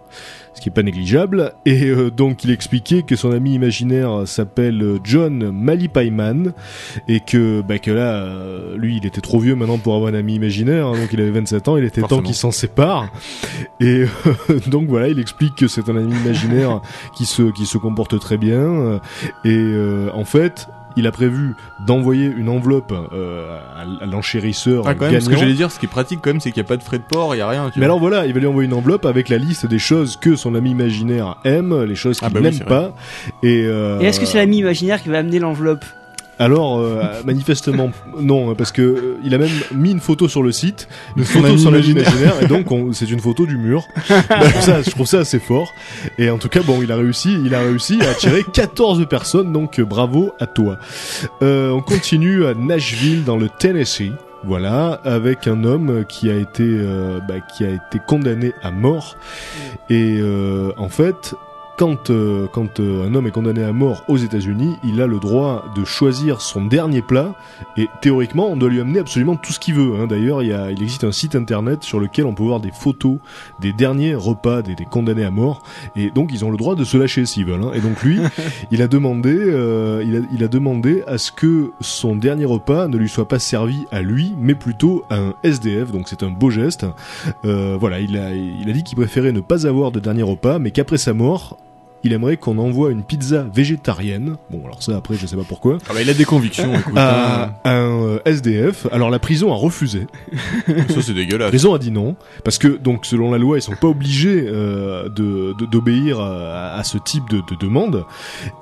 Ce 0.54 0.60
qui 0.60 0.68
est 0.68 0.72
pas 0.72 0.82
négligeable. 0.82 1.52
Et 1.64 1.86
euh, 1.86 2.10
donc 2.10 2.44
il 2.44 2.50
expliquait 2.50 3.02
que 3.02 3.16
son 3.16 3.32
ami 3.32 3.54
imaginaire 3.54 4.22
s'appelle 4.26 4.98
John 5.02 5.50
Malipaiman 5.50 6.52
et 7.08 7.20
que 7.20 7.62
bah 7.62 7.78
que 7.78 7.90
là 7.90 8.14
euh, 8.14 8.76
lui 8.76 8.96
il 8.96 9.06
était 9.06 9.20
trop 9.20 9.40
vieux 9.40 9.54
maintenant 9.54 9.78
pour 9.78 9.94
avoir 9.94 10.12
un 10.12 10.14
ami 10.14 10.34
imaginaire 10.34 10.86
hein, 10.88 10.92
donc 10.92 11.08
il 11.12 11.20
avait 11.20 11.30
27 11.30 11.68
ans 11.68 11.76
il 11.76 11.84
était 11.84 12.02
temps 12.02 12.22
qu'il 12.22 12.34
s'en 12.34 12.50
sépare. 12.50 13.12
Et 13.80 14.04
euh, 14.04 14.60
donc 14.66 14.88
voilà 14.88 15.08
il 15.08 15.18
explique 15.18 15.54
que 15.56 15.68
c'est 15.68 15.88
un 15.88 15.96
ami 15.96 16.12
imaginaire 16.12 16.80
qui 17.16 17.24
se 17.24 17.50
qui 17.52 17.66
se 17.66 17.78
comporte 17.78 18.18
très 18.20 18.36
bien. 18.36 19.00
Et 19.44 19.50
euh, 19.56 20.10
en 20.14 20.24
fait 20.24 20.68
il 20.96 21.06
a 21.06 21.12
prévu 21.12 21.54
d'envoyer 21.86 22.26
une 22.26 22.48
enveloppe 22.48 22.92
euh, 23.12 23.58
à, 23.76 24.06
l'enchérisseur 24.06 24.84
Ah, 24.86 24.94
quand 24.94 25.10
même, 25.10 25.20
ce 25.20 25.28
que 25.28 25.36
j'allais 25.36 25.54
dire, 25.54 25.70
ce 25.70 25.78
qui 25.78 25.86
est 25.86 25.88
pratique 25.88 26.20
quand 26.22 26.30
même, 26.30 26.40
c'est 26.40 26.50
qu'il 26.52 26.62
n'y 26.62 26.66
a 26.66 26.68
pas 26.68 26.76
de 26.76 26.82
frais 26.82 26.98
de 26.98 27.04
port, 27.04 27.34
il 27.34 27.38
n'y 27.38 27.42
a 27.42 27.48
rien. 27.48 27.70
Tu 27.70 27.78
Mais 27.78 27.86
vois. 27.86 27.94
alors 27.94 28.00
voilà, 28.00 28.26
il 28.26 28.32
va 28.34 28.40
lui 28.40 28.46
envoyer 28.46 28.66
une 28.66 28.74
enveloppe 28.74 29.04
avec 29.06 29.28
la 29.28 29.38
liste 29.38 29.66
des 29.66 29.78
choses 29.78 30.16
que 30.16 30.36
son 30.36 30.54
ami 30.54 30.70
imaginaire 30.70 31.36
aime, 31.44 31.84
les 31.84 31.94
choses 31.94 32.18
qu'il 32.18 32.26
Ah 32.26 32.30
bah 32.30 32.40
oui, 32.42 32.50
n'aime 32.50 32.66
pas. 32.66 32.94
Et, 33.42 33.64
euh, 33.64 34.00
Et 34.00 34.06
est-ce 34.06 34.20
que 34.20 34.26
c'est 34.26 34.38
l'ami 34.38 34.58
imaginaire 34.58 35.02
qui 35.02 35.08
va 35.08 35.18
amener 35.18 35.38
l'enveloppe? 35.38 35.84
Alors 36.42 36.78
euh, 36.78 37.02
manifestement 37.24 37.90
non, 38.18 38.54
parce 38.54 38.72
que 38.72 38.82
euh, 38.82 39.16
il 39.24 39.34
a 39.34 39.38
même 39.38 39.50
mis 39.74 39.90
une 39.92 40.00
photo 40.00 40.28
sur 40.28 40.42
le 40.42 40.52
site, 40.52 40.88
une 41.16 41.24
photo 41.24 41.46
imaginaire. 41.48 42.06
imaginaire, 42.08 42.42
et 42.42 42.46
donc 42.46 42.70
on- 42.72 42.92
c'est 42.92 43.10
une 43.10 43.20
photo 43.20 43.46
du 43.46 43.56
mur. 43.56 43.84
je, 44.08 44.14
trouve 44.50 44.60
ça, 44.60 44.82
je 44.82 44.90
trouve 44.90 45.06
ça 45.06 45.18
assez 45.20 45.38
fort. 45.38 45.72
Et 46.18 46.30
en 46.30 46.38
tout 46.38 46.48
cas, 46.48 46.60
bon, 46.62 46.80
il 46.82 46.90
a 46.92 46.96
réussi, 46.96 47.36
il 47.44 47.54
a 47.54 47.60
réussi 47.60 47.98
à 48.02 48.10
attirer 48.10 48.42
14 48.52 49.06
personnes, 49.08 49.52
donc 49.52 49.78
euh, 49.78 49.84
bravo 49.84 50.32
à 50.40 50.46
toi. 50.46 50.78
Euh, 51.42 51.70
on 51.70 51.80
continue 51.80 52.44
à 52.46 52.54
Nashville 52.54 53.24
dans 53.24 53.36
le 53.36 53.48
Tennessee. 53.48 54.12
Voilà, 54.44 55.00
avec 55.04 55.46
un 55.46 55.62
homme 55.62 56.04
qui 56.08 56.28
a 56.28 56.34
été 56.34 56.64
euh, 56.66 57.20
bah, 57.28 57.34
qui 57.56 57.64
a 57.64 57.68
été 57.70 58.00
condamné 58.04 58.52
à 58.64 58.72
mort. 58.72 59.16
Et 59.88 60.18
euh, 60.20 60.72
en 60.76 60.88
fait, 60.88 61.34
quand 61.82 62.10
euh, 62.10 62.46
quand 62.52 62.78
euh, 62.78 63.08
un 63.08 63.14
homme 63.16 63.26
est 63.26 63.32
condamné 63.32 63.64
à 63.64 63.72
mort 63.72 64.04
aux 64.06 64.16
États-Unis, 64.16 64.76
il 64.84 65.02
a 65.02 65.08
le 65.08 65.18
droit 65.18 65.64
de 65.74 65.84
choisir 65.84 66.40
son 66.40 66.64
dernier 66.64 67.02
plat. 67.02 67.34
Et 67.76 67.88
théoriquement, 68.00 68.46
on 68.48 68.56
doit 68.56 68.68
lui 68.68 68.80
amener 68.80 69.00
absolument 69.00 69.34
tout 69.34 69.52
ce 69.52 69.58
qu'il 69.58 69.74
veut. 69.74 69.94
hein. 70.00 70.06
D'ailleurs, 70.06 70.44
il, 70.44 70.50
y 70.50 70.52
a, 70.52 70.70
il 70.70 70.80
existe 70.80 71.02
un 71.02 71.10
site 71.10 71.34
internet 71.34 71.82
sur 71.82 71.98
lequel 71.98 72.26
on 72.26 72.34
peut 72.34 72.44
voir 72.44 72.60
des 72.60 72.70
photos 72.70 73.16
des 73.60 73.72
derniers 73.72 74.14
repas 74.14 74.62
des, 74.62 74.76
des 74.76 74.84
condamnés 74.84 75.24
à 75.24 75.32
mort. 75.32 75.64
Et 75.96 76.10
donc, 76.10 76.30
ils 76.32 76.44
ont 76.44 76.52
le 76.52 76.56
droit 76.56 76.76
de 76.76 76.84
se 76.84 76.96
lâcher 76.96 77.26
s'ils 77.26 77.46
veulent. 77.46 77.64
hein. 77.64 77.72
Et 77.74 77.80
donc 77.80 78.00
lui, 78.04 78.20
il 78.70 78.80
a 78.80 78.86
demandé, 78.86 79.34
euh, 79.36 80.04
il, 80.06 80.16
a, 80.18 80.20
il 80.32 80.44
a 80.44 80.48
demandé 80.48 81.02
à 81.08 81.18
ce 81.18 81.32
que 81.32 81.72
son 81.80 82.14
dernier 82.14 82.44
repas 82.44 82.86
ne 82.86 82.96
lui 82.96 83.08
soit 83.08 83.26
pas 83.26 83.40
servi 83.40 83.86
à 83.90 84.02
lui, 84.02 84.36
mais 84.38 84.54
plutôt 84.54 85.02
à 85.10 85.16
un 85.16 85.34
SDF. 85.42 85.90
Donc 85.90 86.06
c'est 86.08 86.22
un 86.22 86.30
beau 86.30 86.48
geste. 86.48 86.86
Euh, 87.44 87.76
voilà, 87.76 87.98
il 87.98 88.16
a, 88.18 88.30
il 88.32 88.70
a 88.70 88.72
dit 88.72 88.84
qu'il 88.84 88.94
préférait 88.94 89.32
ne 89.32 89.40
pas 89.40 89.66
avoir 89.66 89.90
de 89.90 89.98
dernier 89.98 90.22
repas, 90.22 90.60
mais 90.60 90.70
qu'après 90.70 90.96
sa 90.96 91.12
mort, 91.12 91.58
il 92.04 92.12
aimerait 92.12 92.36
qu'on 92.36 92.58
envoie 92.58 92.90
une 92.90 93.02
pizza 93.04 93.46
végétarienne. 93.54 94.36
Bon, 94.50 94.62
alors 94.64 94.82
ça 94.82 94.96
après, 94.96 95.14
je 95.16 95.26
sais 95.26 95.36
pas 95.36 95.44
pourquoi. 95.48 95.78
Ah 95.88 95.92
bah, 95.94 96.02
il 96.02 96.10
a 96.10 96.14
des 96.14 96.24
convictions, 96.24 96.74
écoute. 96.74 96.94
hein. 96.96 97.50
À 97.64 97.70
un 97.70 98.02
euh, 98.04 98.18
SDF. 98.24 98.86
Alors 98.92 99.10
la 99.10 99.18
prison 99.18 99.52
a 99.52 99.56
refusé. 99.56 100.06
Ça, 100.66 101.00
c'est 101.02 101.08
La 101.08 101.14
dégueulasse. 101.14 101.48
prison 101.50 101.74
a 101.74 101.78
dit 101.78 101.90
non 101.90 102.16
parce 102.44 102.58
que 102.58 102.68
donc 102.68 103.06
selon 103.06 103.30
la 103.30 103.38
loi, 103.38 103.58
ils 103.58 103.62
sont 103.62 103.76
pas 103.76 103.88
obligés 103.88 104.44
euh, 104.46 105.08
de 105.08 105.54
de- 105.58 105.66
d'obéir 105.66 106.20
à, 106.20 106.72
à 106.74 106.84
ce 106.84 106.98
type 106.98 107.28
de, 107.30 107.36
de 107.38 107.56
demande. 107.60 108.04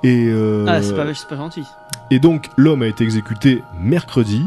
Et 0.03 0.27
euh, 0.27 0.65
Ah, 0.67 0.81
c'est 0.81 0.95
pas, 0.95 1.11
c'est 1.13 1.27
pas 1.27 1.35
gentil. 1.37 1.63
et 2.11 2.19
donc 2.19 2.47
l'homme 2.57 2.81
a 2.83 2.87
été 2.87 3.03
exécuté 3.03 3.61
mercredi, 3.79 4.43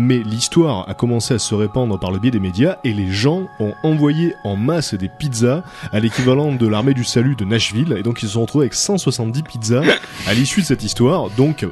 mais 0.00 0.18
l'histoire 0.18 0.88
a 0.88 0.94
commencé 0.94 1.34
à 1.34 1.38
se 1.38 1.54
répandre 1.54 1.98
par 2.00 2.10
le 2.10 2.18
biais 2.18 2.30
des 2.30 2.40
médias 2.40 2.78
et 2.84 2.94
les 2.94 3.10
gens 3.10 3.42
ont 3.58 3.74
envoyé 3.82 4.34
en 4.44 4.56
masse 4.56 4.94
des 4.94 5.10
pizzas 5.10 5.62
à 5.92 6.00
l'équivalent 6.00 6.52
de 6.52 6.66
l'armée 6.66 6.94
du 6.94 7.04
salut 7.04 7.36
de 7.36 7.44
Nashville 7.44 7.94
et 7.98 8.02
donc 8.02 8.22
ils 8.22 8.26
se 8.26 8.32
sont 8.32 8.40
retrouvés 8.40 8.64
avec 8.64 8.74
170 8.74 9.42
pizzas 9.42 9.82
à 10.26 10.32
l'issue 10.32 10.62
de 10.62 10.66
cette 10.66 10.84
histoire. 10.84 11.28
Donc 11.36 11.66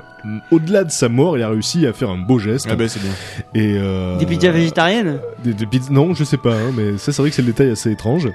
au-delà 0.50 0.84
de 0.84 0.90
sa 0.90 1.08
mort, 1.08 1.36
il 1.38 1.42
a 1.42 1.48
réussi 1.48 1.86
à 1.86 1.92
faire 1.92 2.10
un 2.10 2.18
beau 2.18 2.38
geste. 2.38 2.66
Ah 2.70 2.76
bah, 2.76 2.88
c'est 2.88 3.00
bien. 3.02 3.12
Et 3.54 3.76
euh, 3.78 4.16
Des 4.18 4.26
pizzas 4.26 4.50
végétariennes 4.50 5.18
des, 5.44 5.54
des 5.54 5.66
pizzas- 5.66 5.90
Non, 5.92 6.14
je 6.14 6.24
sais 6.24 6.36
pas, 6.36 6.54
hein, 6.54 6.72
mais 6.76 6.98
ça 6.98 7.12
c'est 7.12 7.22
vrai 7.22 7.30
que 7.30 7.36
c'est 7.36 7.42
le 7.42 7.48
détail 7.48 7.70
assez 7.70 7.90
étrange. 7.90 8.28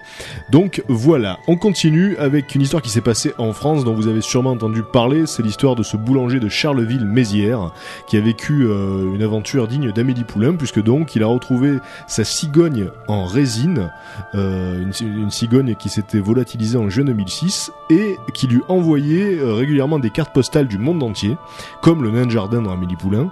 Donc 0.52 0.84
voilà, 0.88 1.38
on 1.48 1.56
continue 1.58 2.16
avec 2.18 2.56
une 2.56 2.62
histoire 2.62 2.82
qui 2.82 2.90
s'est 2.90 3.02
passée 3.02 3.34
en 3.38 3.54
France 3.54 3.84
dont 3.84 3.94
vous 3.94 4.08
avez 4.08 4.22
sûrement 4.22 4.52
entendu 4.52 4.84
parler. 4.84 5.26
C'est 5.26 5.44
l'histoire 5.44 5.76
de 5.76 5.84
ce 5.84 5.98
boulanger 5.98 6.40
de 6.40 6.50
Charleville-Mézières 6.50 7.72
qui 8.08 8.18
a 8.18 8.22
vécu 8.22 8.64
euh, 8.66 9.14
une 9.14 9.22
aventure 9.24 9.68
digne 9.68 9.92
d'Amélie 9.92 10.24
Poulain 10.24 10.54
puisque 10.56 10.82
donc 10.82 11.16
il 11.16 11.24
a 11.24 11.28
retrouvé 11.28 11.78
sa 12.08 12.24
cigogne 12.24 12.88
en 13.08 13.26
résine, 13.26 13.90
euh, 14.36 14.82
une, 14.82 15.08
une 15.22 15.32
cigogne 15.32 15.76
qui 15.76 15.90
s'était 15.90 16.20
volatilisée 16.20 16.78
en 16.78 16.90
juin 16.90 17.04
2006 17.06 17.72
et 17.90 18.16
qui 18.34 18.48
lui 18.48 18.62
envoyait 18.68 19.38
euh, 19.40 19.54
régulièrement 19.54 20.00
des 20.00 20.10
cartes 20.10 20.34
postales 20.34 20.68
du 20.68 20.78
monde 20.78 21.04
entier 21.04 21.36
comme 21.84 22.02
le 22.02 22.12
nain 22.12 22.26
de 22.26 22.32
jardin 22.32 22.62
dans 22.62 22.72
Amélie 22.72 22.96
Poulain. 22.96 23.30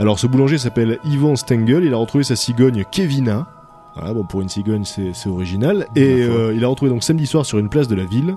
Alors 0.00 0.18
ce 0.18 0.26
boulanger 0.26 0.58
s'appelle 0.58 0.98
Yvan 1.04 1.36
Stengel, 1.36 1.84
il 1.84 1.94
a 1.94 1.96
retrouvé 1.96 2.24
sa 2.24 2.34
cigogne 2.34 2.84
Kevina. 2.90 3.46
Voilà, 3.94 4.12
bon, 4.12 4.24
pour 4.24 4.40
une 4.42 4.48
cigogne, 4.48 4.84
c'est 4.84 5.28
original. 5.28 5.86
Et 5.94 6.22
euh, 6.22 6.52
il 6.54 6.64
a 6.64 6.68
retrouvé 6.68 6.90
donc 6.90 7.04
samedi 7.04 7.26
soir 7.26 7.46
sur 7.46 7.58
une 7.58 7.68
place 7.68 7.88
de 7.88 7.94
la 7.94 8.04
ville. 8.04 8.36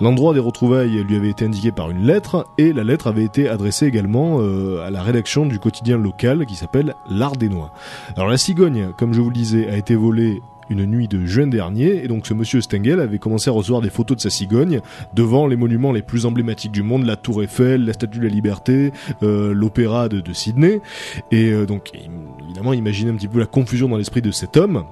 L'endroit 0.00 0.34
des 0.34 0.40
retrouvailles 0.40 1.04
lui 1.04 1.16
avait 1.16 1.30
été 1.30 1.44
indiqué 1.46 1.72
par 1.72 1.90
une 1.90 2.04
lettre, 2.04 2.46
et 2.58 2.72
la 2.72 2.84
lettre 2.84 3.06
avait 3.06 3.24
été 3.24 3.48
adressée 3.48 3.86
également 3.86 4.38
euh, 4.40 4.84
à 4.84 4.90
la 4.90 5.02
rédaction 5.02 5.46
du 5.46 5.58
quotidien 5.58 5.96
local 5.96 6.44
qui 6.44 6.56
s'appelle 6.56 6.94
L'Ardénois. 7.08 7.70
Alors 8.16 8.28
la 8.28 8.36
cigogne, 8.36 8.90
comme 8.98 9.14
je 9.14 9.20
vous 9.20 9.30
le 9.30 9.34
disais, 9.34 9.70
a 9.70 9.76
été 9.76 9.94
volée 9.94 10.42
une 10.72 10.86
nuit 10.86 11.08
de 11.08 11.24
juin 11.24 11.46
dernier, 11.46 12.04
et 12.04 12.08
donc 12.08 12.26
ce 12.26 12.34
monsieur 12.34 12.60
Stengel 12.60 12.98
avait 13.00 13.18
commencé 13.18 13.50
à 13.50 13.52
recevoir 13.52 13.82
des 13.82 13.90
photos 13.90 14.16
de 14.16 14.22
sa 14.22 14.30
cigogne 14.30 14.80
devant 15.14 15.46
les 15.46 15.56
monuments 15.56 15.92
les 15.92 16.02
plus 16.02 16.26
emblématiques 16.26 16.72
du 16.72 16.82
monde, 16.82 17.04
la 17.04 17.16
Tour 17.16 17.42
Eiffel, 17.42 17.84
la 17.84 17.92
Statue 17.92 18.18
de 18.18 18.24
la 18.24 18.30
Liberté, 18.30 18.92
euh, 19.22 19.52
l'Opéra 19.52 20.08
de, 20.08 20.32
Sydney, 20.32 20.80
et 21.30 21.50
euh, 21.50 21.66
donc 21.66 21.90
évidemment 22.44 22.72
imaginez 22.72 23.10
un 23.10 23.14
petit 23.14 23.28
peu 23.28 23.38
la 23.38 23.46
confusion 23.46 23.88
dans 23.88 23.98
l'esprit 23.98 24.22
de 24.22 24.30
cet 24.30 24.56
homme. 24.56 24.84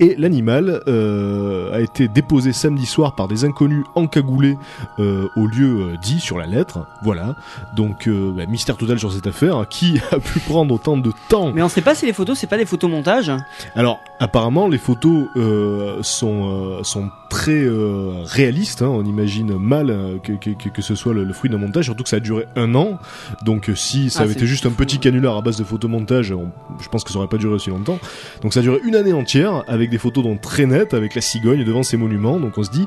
Et 0.00 0.14
l'animal 0.16 0.82
euh, 0.86 1.74
a 1.74 1.80
été 1.80 2.08
déposé 2.08 2.52
samedi 2.52 2.86
soir 2.86 3.14
par 3.14 3.28
des 3.28 3.44
inconnus 3.44 3.84
encagoulés 3.94 4.56
euh, 4.98 5.28
au 5.36 5.46
lieu 5.46 5.92
euh, 5.92 5.96
dit 6.02 6.20
sur 6.20 6.38
la 6.38 6.46
lettre. 6.46 6.86
Voilà. 7.02 7.34
Donc 7.74 8.06
euh, 8.06 8.32
bah, 8.34 8.46
mystère 8.46 8.76
total 8.76 8.98
sur 8.98 9.12
cette 9.12 9.26
affaire. 9.26 9.66
Qui 9.70 10.00
a 10.10 10.18
pu 10.18 10.38
prendre 10.40 10.74
autant 10.74 10.96
de 10.96 11.12
temps 11.28 11.52
Mais 11.52 11.62
on 11.62 11.68
sait 11.68 11.80
pas 11.80 11.94
si 11.94 12.06
les 12.06 12.12
photos, 12.12 12.38
c'est 12.38 12.46
pas 12.46 12.58
des 12.58 12.66
photos 12.66 12.90
montage. 12.90 13.32
alors 13.74 14.00
apparemment 14.20 14.68
les 14.68 14.78
photos 14.78 15.26
euh, 15.36 15.98
sont 16.02 16.48
euh, 16.48 16.82
sont 16.84 17.10
très 17.32 17.64
euh, 17.64 18.22
réalistes. 18.24 18.82
hein. 18.82 18.88
On 18.88 19.04
imagine 19.04 19.56
mal 19.56 19.90
euh, 19.90 20.18
que, 20.18 20.32
que, 20.32 20.50
que- 20.50 20.68
que 20.68 20.82
ce 20.82 20.94
soit 20.94 21.14
le, 21.14 21.24
le 21.24 21.32
fruit 21.32 21.48
d'un 21.50 21.58
montage, 21.58 21.86
surtout 21.86 22.02
que 22.02 22.08
ça 22.08 22.16
a 22.16 22.20
duré 22.20 22.46
un 22.56 22.74
an. 22.74 22.98
Donc 23.44 23.68
euh, 23.70 23.74
si 23.74 24.10
ça 24.10 24.20
Ah, 24.20 24.22
avait 24.24 24.32
été 24.34 24.46
juste 24.46 24.66
un 24.66 24.70
petit 24.70 24.98
canular 24.98 25.36
à 25.36 25.40
base 25.42 25.56
de 25.56 25.64
photomontage, 25.64 26.30
on- 26.32 26.50
je 26.80 26.88
pense 26.88 27.04
que 27.04 27.10
ça 27.10 27.18
aurait 27.18 27.28
pas 27.28 27.38
duré 27.38 27.54
aussi 27.54 27.70
longtemps. 27.70 27.98
Donc 28.42 28.52
ça 28.52 28.60
a 28.60 28.62
duré 28.62 28.78
une 28.84 28.94
année 28.96 29.12
entière 29.12 29.64
avec 29.66 29.88
des 29.90 29.98
photos 29.98 30.22
donc 30.24 30.40
très 30.40 30.66
nettes 30.66 30.94
avec 30.94 31.14
la 31.14 31.20
cigogne 31.22 31.64
devant 31.64 31.82
ces 31.82 31.96
monuments. 31.96 32.38
Donc 32.38 32.58
on 32.58 32.62
se 32.62 32.70
dit 32.70 32.86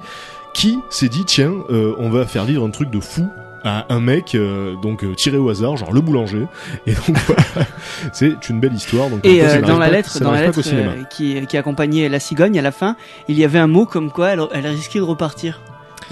qui 0.54 0.78
s'est 0.90 1.10
dit 1.10 1.24
tiens 1.26 1.54
euh, 1.72 1.94
on 1.98 2.10
va 2.10 2.26
faire 2.26 2.46
vivre 2.46 2.66
un 2.66 2.70
truc 2.70 2.90
de 2.92 3.00
fou 3.00 3.28
à 3.66 3.86
un 3.94 4.00
mec 4.00 4.36
euh, 4.36 4.76
donc 4.76 5.04
euh, 5.04 5.14
tiré 5.16 5.38
au 5.38 5.50
hasard 5.50 5.76
genre 5.76 5.92
le 5.92 6.00
boulanger 6.00 6.46
et 6.88 6.94
donc 6.94 7.18
voilà 7.26 7.44
c'est 8.14 8.50
une 8.50 8.60
belle 8.60 8.74
histoire 8.74 9.10
donc 9.10 9.26
Et 9.26 9.42
euh, 9.44 9.60
dans 9.62 9.78
la 9.80 9.88
pas- 9.88 9.92
lettre, 9.92 10.20
dans 10.22 10.32
la 10.32 10.42
lettre 10.44 10.62
euh, 10.72 11.04
qui, 11.10 11.46
qui 11.48 11.58
accompagnait 11.58 12.08
la 12.08 12.20
cigogne, 12.20 12.58
à 12.58 12.62
la 12.62 12.72
fin, 12.72 12.96
il 13.28 13.38
y 13.38 13.44
avait 13.44 13.60
un 13.60 13.68
mot 13.68 13.86
comme 13.86 14.12
quoi 14.12 14.30
elle, 14.30 14.42
elle 14.54 14.68
risquait 14.68 15.00
de 15.00 15.04
repartir. 15.04 15.60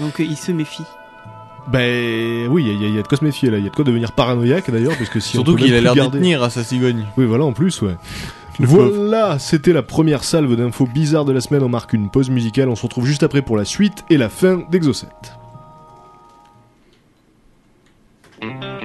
Donc 0.00 0.20
euh, 0.20 0.24
il 0.28 0.36
se 0.36 0.50
méfie. 0.52 0.82
Ben 1.68 2.46
oui, 2.50 2.64
il 2.66 2.82
y, 2.82 2.84
a- 2.84 2.88
il 2.88 2.94
y 2.94 2.98
a 2.98 3.02
de 3.02 3.06
quoi 3.08 3.16
se 3.16 3.24
méfier 3.24 3.48
là. 3.50 3.56
Il 3.58 3.64
y 3.64 3.66
a 3.66 3.70
de 3.70 3.74
quoi 3.74 3.84
devenir 3.84 4.12
paranoïaque 4.12 4.70
d'ailleurs, 4.70 4.96
parce 4.98 5.08
que 5.08 5.20
si 5.20 5.30
Surtout 5.30 5.56
qu'il 5.56 5.72
a 5.74 5.80
l'air 5.80 5.94
garder- 5.94 6.18
tenir 6.18 6.42
à 6.42 6.50
sa 6.50 6.62
cigogne. 6.64 7.06
Oui, 7.16 7.24
voilà, 7.24 7.44
en 7.44 7.52
plus, 7.52 7.80
ouais. 7.82 7.96
Le 8.60 8.66
voilà, 8.66 9.38
c'était 9.38 9.72
la 9.72 9.82
première 9.82 10.22
salve 10.22 10.54
d'infos 10.56 10.86
bizarres 10.86 11.24
de 11.24 11.32
la 11.32 11.40
semaine. 11.40 11.62
On 11.62 11.68
marque 11.68 11.92
une 11.92 12.08
pause 12.10 12.30
musicale. 12.30 12.68
On 12.68 12.76
se 12.76 12.82
retrouve 12.82 13.06
juste 13.06 13.22
après 13.22 13.42
pour 13.42 13.56
la 13.56 13.64
suite 13.64 14.04
et 14.10 14.16
la 14.16 14.28
fin 14.28 14.60
d'Exocet. 14.70 15.06
Mm-hmm. 18.42 18.83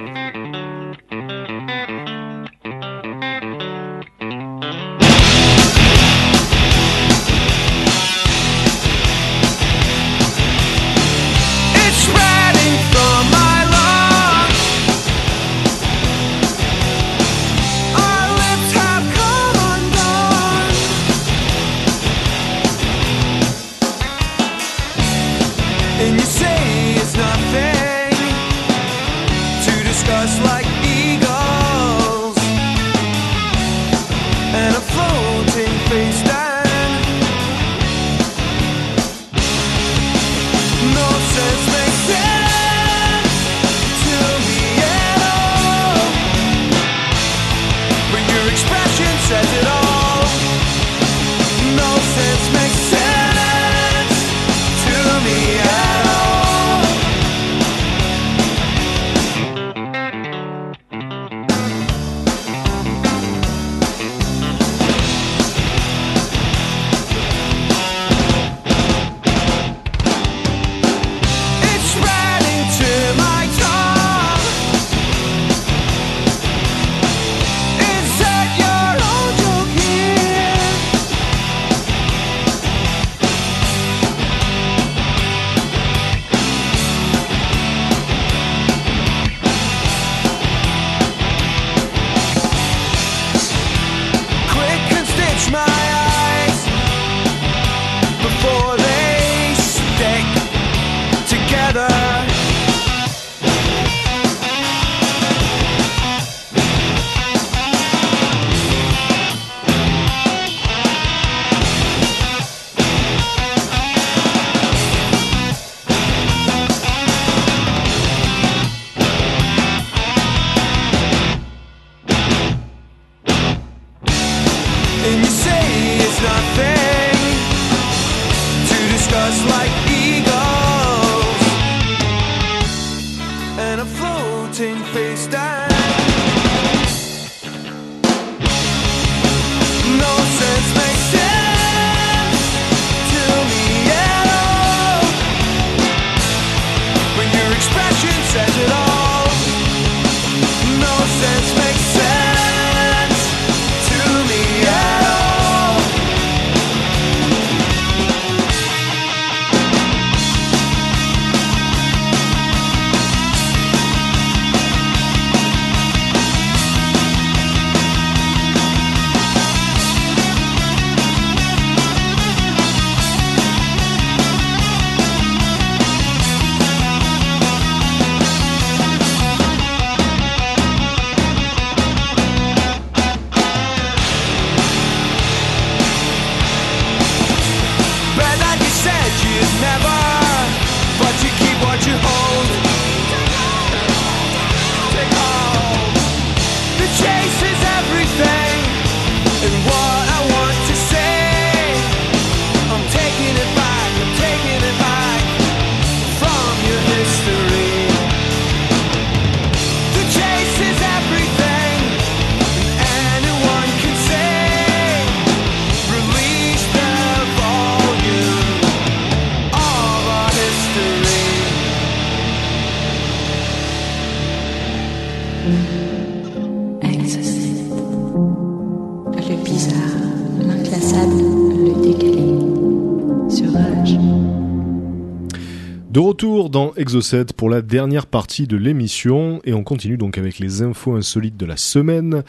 Exocet 236.80 237.26
pour 237.36 237.50
la 237.50 237.60
dernière 237.60 238.06
partie 238.06 238.46
de 238.46 238.56
l'émission 238.56 239.40
et 239.44 239.52
on 239.52 239.62
continue 239.62 239.98
donc 239.98 240.16
avec 240.16 240.38
les 240.38 240.62
infos 240.62 240.96
insolites 240.96 241.36
de 241.36 241.44
la 241.44 241.58
semaine. 241.58 242.22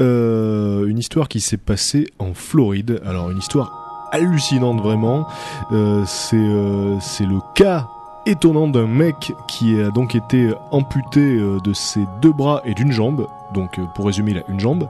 Euh, 0.00 0.86
une 0.86 0.98
histoire 0.98 1.28
qui 1.28 1.40
s'est 1.40 1.58
passée 1.58 2.06
en 2.18 2.32
Floride. 2.32 3.02
Alors 3.04 3.30
une 3.30 3.38
histoire 3.38 4.08
hallucinante 4.10 4.80
vraiment. 4.80 5.28
Euh, 5.72 6.04
c'est 6.06 6.36
euh, 6.36 6.98
c'est 7.00 7.26
le 7.26 7.40
cas 7.54 7.86
étonnant 8.24 8.66
d'un 8.66 8.86
mec 8.86 9.32
qui 9.46 9.78
a 9.78 9.90
donc 9.90 10.14
été 10.14 10.50
amputé 10.70 11.36
de 11.36 11.72
ses 11.74 12.06
deux 12.22 12.32
bras 12.32 12.62
et 12.64 12.72
d'une 12.72 12.92
jambe. 12.92 13.26
Donc 13.52 13.78
pour 13.94 14.06
résumer, 14.06 14.30
il 14.30 14.38
a 14.38 14.42
une 14.48 14.60
jambe 14.60 14.88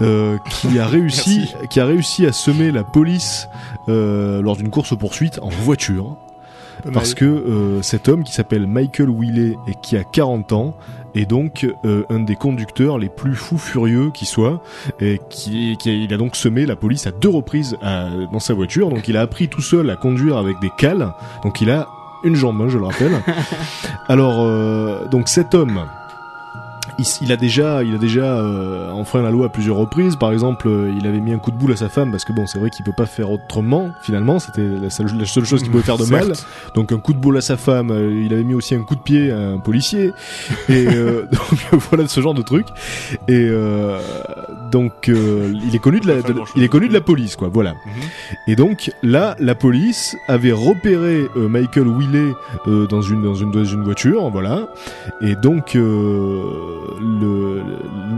euh, 0.00 0.38
qui 0.48 0.78
a 0.78 0.86
réussi 0.88 1.52
qui 1.68 1.78
a 1.78 1.84
réussi 1.84 2.24
à 2.24 2.32
semer 2.32 2.70
la 2.70 2.84
police 2.84 3.48
euh, 3.88 4.40
lors 4.40 4.56
d'une 4.56 4.70
course 4.70 4.96
poursuite 4.96 5.38
en 5.42 5.48
voiture. 5.48 6.16
Parce 6.92 7.14
que 7.14 7.24
euh, 7.24 7.82
cet 7.82 8.08
homme 8.08 8.24
qui 8.24 8.32
s'appelle 8.32 8.66
Michael 8.66 9.10
Wiley 9.10 9.56
et 9.68 9.74
qui 9.82 9.96
a 9.96 10.04
40 10.04 10.52
ans 10.52 10.74
est 11.14 11.26
donc 11.26 11.66
euh, 11.84 12.04
un 12.08 12.20
des 12.20 12.36
conducteurs 12.36 12.96
les 12.98 13.08
plus 13.08 13.34
fous 13.34 13.58
furieux 13.58 14.10
qui 14.14 14.26
soit 14.26 14.62
et 15.00 15.20
qui, 15.28 15.76
qui 15.78 15.90
a, 15.90 15.92
il 15.92 16.14
a 16.14 16.16
donc 16.16 16.36
semé 16.36 16.66
la 16.66 16.76
police 16.76 17.06
à 17.06 17.10
deux 17.10 17.28
reprises 17.28 17.76
à- 17.82 18.08
dans 18.32 18.38
sa 18.38 18.54
voiture. 18.54 18.88
Donc 18.90 19.08
il 19.08 19.16
a 19.16 19.22
appris 19.22 19.48
tout 19.48 19.62
seul 19.62 19.90
à 19.90 19.96
conduire 19.96 20.36
avec 20.36 20.60
des 20.60 20.70
cales. 20.78 21.12
Donc 21.42 21.60
il 21.60 21.70
a 21.70 21.88
une 22.22 22.36
jambe 22.36 22.60
hein, 22.60 22.68
je 22.68 22.78
le 22.78 22.84
rappelle. 22.84 23.12
Alors 24.08 24.40
euh, 24.40 25.06
donc 25.08 25.28
cet 25.28 25.54
homme 25.54 25.80
il, 27.20 27.32
a 27.32 27.36
déjà, 27.36 27.82
il 27.82 27.94
a 27.94 27.98
déjà 27.98 28.24
euh, 28.38 28.90
enfreint 28.90 29.22
la 29.22 29.30
loi 29.30 29.46
à 29.46 29.48
plusieurs 29.48 29.76
reprises. 29.76 30.16
Par 30.16 30.32
exemple, 30.32 30.68
euh, 30.68 30.92
il 30.98 31.06
avait 31.06 31.20
mis 31.20 31.32
un 31.32 31.38
coup 31.38 31.50
de 31.50 31.56
boule 31.56 31.72
à 31.72 31.76
sa 31.76 31.88
femme 31.88 32.10
parce 32.10 32.24
que 32.24 32.32
bon, 32.32 32.46
c'est 32.46 32.58
vrai 32.58 32.70
qu'il 32.70 32.84
peut 32.84 32.92
pas 32.96 33.06
faire 33.06 33.30
autrement. 33.30 33.90
Finalement, 34.02 34.38
c'était 34.38 34.62
la 34.66 34.90
seule, 34.90 35.06
la 35.18 35.26
seule 35.26 35.44
chose 35.44 35.62
qu'il 35.62 35.70
pouvait 35.70 35.82
faire 35.82 35.98
de 35.98 36.04
mal. 36.06 36.32
Donc 36.74 36.92
un 36.92 36.98
coup 36.98 37.12
de 37.12 37.18
boule 37.18 37.36
à 37.36 37.40
sa 37.40 37.56
femme. 37.56 37.90
euh, 37.90 38.22
il 38.24 38.32
avait 38.32 38.44
mis 38.44 38.54
aussi 38.54 38.74
un 38.74 38.82
coup 38.82 38.94
de 38.96 39.00
pied 39.00 39.30
à 39.30 39.38
un 39.38 39.58
policier. 39.58 40.12
Et 40.68 40.86
euh, 40.88 41.26
donc 41.72 41.80
voilà 41.90 42.06
ce 42.08 42.20
genre 42.20 42.34
de 42.34 42.42
truc. 42.42 42.66
Et 43.28 43.46
euh, 43.48 43.98
donc 44.70 45.08
euh, 45.08 45.52
il 45.66 45.74
est 45.74 45.78
connu 45.78 46.00
de 46.00 46.06
la, 46.08 46.22
de- 46.22 46.34
il 46.56 46.62
est 46.62 46.68
connu 46.68 46.88
de 46.88 46.92
la 46.92 47.00
police, 47.00 47.36
quoi. 47.36 47.48
Voilà. 47.52 47.72
Mhm. 47.72 48.02
Et 48.48 48.56
donc 48.56 48.90
là, 49.02 49.36
la 49.38 49.54
police 49.54 50.16
avait 50.28 50.52
repéré 50.52 51.28
Michael 51.36 51.86
Wiley 51.88 52.32
euh, 52.66 52.86
dans 52.86 53.02
une 53.02 53.22
dans 53.22 53.34
une 53.34 53.50
dans 53.50 53.64
une 53.64 53.82
voiture, 53.82 54.28
voilà. 54.30 54.68
Et 55.20 55.34
donc 55.36 55.76
euh, 55.76 56.42
le 57.00 57.62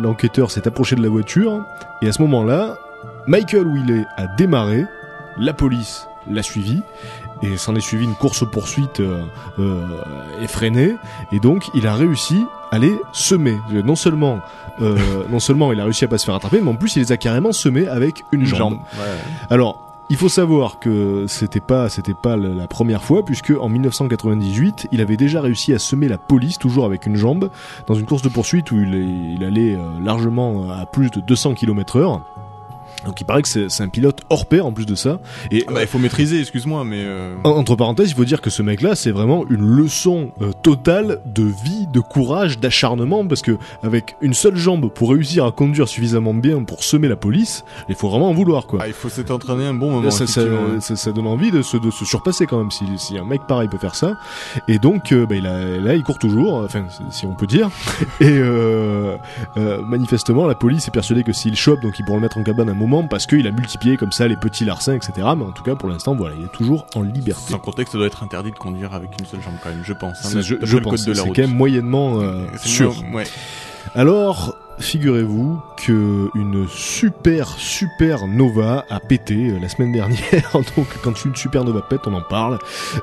l'enquêteur 0.02 0.50
s'est 0.50 0.66
approché 0.66 0.96
de 0.96 1.02
la 1.02 1.08
voiture 1.08 1.64
et 2.00 2.08
à 2.08 2.12
ce 2.12 2.22
moment-là, 2.22 2.76
Michael 3.26 3.66
Wiley 3.66 4.04
a 4.16 4.26
démarré, 4.26 4.84
la 5.38 5.52
police 5.52 6.06
l'a 6.30 6.42
suivi 6.42 6.82
et 7.42 7.56
s'en 7.56 7.74
est 7.74 7.80
suivi 7.80 8.04
une 8.04 8.14
course 8.14 8.48
poursuite 8.48 9.00
euh, 9.00 9.22
euh, 9.58 9.84
effrénée 10.40 10.94
et 11.32 11.40
donc 11.40 11.68
il 11.74 11.86
a 11.86 11.94
réussi 11.94 12.44
à 12.70 12.78
les 12.78 12.94
semer. 13.12 13.58
Non 13.84 13.96
seulement 13.96 14.40
euh, 14.80 14.96
non 15.30 15.40
seulement 15.40 15.72
il 15.72 15.80
a 15.80 15.84
réussi 15.84 16.04
à 16.04 16.08
pas 16.08 16.18
se 16.18 16.24
faire 16.24 16.34
attraper, 16.36 16.60
mais 16.60 16.70
en 16.70 16.76
plus 16.76 16.96
il 16.96 17.00
les 17.00 17.12
a 17.12 17.16
carrément 17.16 17.52
semés 17.52 17.88
avec 17.88 18.24
une, 18.32 18.40
Une 18.40 18.46
jambe. 18.46 18.58
jambe. 18.58 18.78
Ouais. 18.98 19.18
Alors, 19.50 19.91
il 20.12 20.18
faut 20.18 20.28
savoir 20.28 20.78
que 20.78 21.24
c'était 21.26 21.62
pas 21.62 21.88
c'était 21.88 22.12
pas 22.12 22.36
la 22.36 22.66
première 22.68 23.02
fois 23.02 23.24
puisque 23.24 23.50
en 23.58 23.70
1998, 23.70 24.88
il 24.92 25.00
avait 25.00 25.16
déjà 25.16 25.40
réussi 25.40 25.72
à 25.72 25.78
semer 25.78 26.06
la 26.06 26.18
police 26.18 26.58
toujours 26.58 26.84
avec 26.84 27.06
une 27.06 27.16
jambe 27.16 27.48
dans 27.86 27.94
une 27.94 28.04
course 28.04 28.20
de 28.20 28.28
poursuite 28.28 28.72
où 28.72 28.78
il, 28.78 29.42
allait 29.42 29.74
euh, 29.74 29.98
largement 30.02 30.70
à 30.70 30.84
plus 30.84 31.10
de 31.10 31.20
200 31.22 31.54
km/h. 31.54 32.20
Donc 33.06 33.20
il 33.20 33.24
paraît 33.24 33.42
que 33.42 33.48
c'est 33.48 33.68
c'est 33.68 33.82
un 33.82 33.88
pilote 33.88 34.20
hors 34.30 34.46
pair 34.46 34.66
en 34.66 34.72
plus 34.72 34.86
de 34.86 34.94
ça. 34.94 35.20
Et 35.50 35.64
Ah 35.68 35.72
bah, 35.72 35.82
il 35.82 35.86
faut 35.88 35.98
maîtriser, 35.98 36.40
excuse-moi, 36.40 36.84
mais. 36.84 37.02
euh, 37.04 37.34
en- 37.44 37.50
Entre 37.50 37.76
parenthèses, 37.76 38.10
il 38.10 38.14
faut 38.14 38.24
dire 38.24 38.40
que 38.40 38.50
ce 38.50 38.62
mec-là, 38.62 38.94
c'est 38.94 39.10
vraiment 39.10 39.44
une 39.50 39.64
leçon 39.64 40.30
euh, 40.40 40.52
totale 40.62 41.20
de 41.26 41.42
vie, 41.44 41.86
de 41.92 42.00
courage, 42.00 42.58
d'acharnement, 42.58 43.26
parce 43.26 43.42
que 43.42 43.56
avec 43.82 44.16
une 44.20 44.34
seule 44.34 44.56
jambe 44.56 44.90
pour 44.92 45.10
réussir 45.10 45.44
à 45.44 45.52
conduire 45.52 45.88
suffisamment 45.88 46.34
bien 46.34 46.62
pour 46.64 46.82
semer 46.84 47.08
la 47.08 47.16
police, 47.16 47.64
il 47.88 47.94
faut 47.94 48.08
vraiment 48.08 48.28
en 48.30 48.34
vouloir, 48.34 48.66
quoi. 48.66 48.80
ah, 48.82 48.88
il 48.88 48.94
faut 48.94 49.08
s'être 49.08 49.30
entraîné 49.30 49.64
un 49.66 49.74
bon 49.74 49.90
moment. 49.90 50.10
ça, 50.10 50.26
ça, 50.26 50.42
ouais. 50.42 50.80
ça- 50.80 50.96
ça 50.96 51.12
donne 51.12 51.26
envie 51.26 51.50
de 51.50 51.62
se, 51.62 51.76
de 51.76 51.90
se 51.90 52.04
surpasser 52.04 52.46
quand 52.46 52.58
même 52.58 52.70
si, 52.70 52.84
si 52.96 53.18
un 53.18 53.24
mec 53.24 53.42
pareil 53.46 53.68
peut 53.68 53.78
faire 53.78 53.94
ça 53.94 54.14
et 54.68 54.78
donc 54.78 55.12
euh, 55.12 55.26
bah, 55.26 55.34
il 55.36 55.46
a, 55.46 55.78
là 55.78 55.94
il 55.94 56.02
court 56.02 56.18
toujours 56.18 56.54
enfin 56.64 56.84
si 57.10 57.26
on 57.26 57.34
peut 57.34 57.46
dire 57.46 57.68
et 58.20 58.26
euh, 59.12 59.18
euh, 59.56 59.82
manifestement 59.82 60.46
la 60.46 60.54
police 60.54 60.88
est 60.88 60.92
persuadée 60.92 61.22
que 61.24 61.32
s'il 61.32 61.56
chope 61.56 61.80
donc 61.80 61.98
ils 61.98 62.04
pourront 62.04 62.18
le 62.18 62.22
mettre 62.22 62.38
en 62.38 62.42
cabane 62.42 62.68
un 62.68 62.74
moment 62.74 63.06
parce 63.06 63.26
qu'il 63.26 63.46
a 63.46 63.50
multiplié 63.50 63.96
comme 63.96 64.12
ça 64.12 64.28
les 64.28 64.36
petits 64.36 64.64
larcins 64.64 64.94
etc 64.94 65.12
mais 65.36 65.44
en 65.44 65.52
tout 65.52 65.62
cas 65.62 65.74
pour 65.74 65.88
l'instant 65.88 66.14
voilà 66.14 66.34
il 66.38 66.44
est 66.44 66.52
toujours 66.52 66.86
en 66.94 67.02
liberté. 67.02 67.52
Sans 67.52 67.58
compter 67.58 67.84
que 67.84 67.90
ça 67.90 67.98
doit 67.98 68.06
être 68.06 68.22
interdit 68.22 68.50
de 68.52 68.56
conduire 68.56 68.94
avec 68.94 69.10
une 69.18 69.26
seule 69.26 69.40
jambe 69.42 69.54
quand 69.62 69.68
même, 69.68 69.82
je 69.84 69.92
pense. 69.92 70.24
hein, 70.24 70.40
je, 70.40 70.56
je 70.60 70.78
pense. 70.78 71.04
c'est 71.04 71.12
quand 71.14 71.38
même 71.38 71.54
moyennement 71.54 72.20
euh, 72.20 72.46
sûr. 72.62 72.94
Ouais. 73.12 73.24
alors, 73.94 74.51
figurez-vous 74.82 75.58
que 75.86 76.28
une 76.34 76.66
super 76.68 77.48
super 77.48 78.26
nova 78.26 78.84
a 78.90 79.00
pété 79.00 79.34
euh, 79.50 79.58
la 79.60 79.68
semaine 79.68 79.92
dernière. 79.92 80.20
Donc, 80.76 80.86
quand 81.02 81.24
une 81.24 81.34
supernova 81.34 81.80
pète, 81.82 82.00
on 82.06 82.14
en 82.14 82.20
parle. 82.22 82.58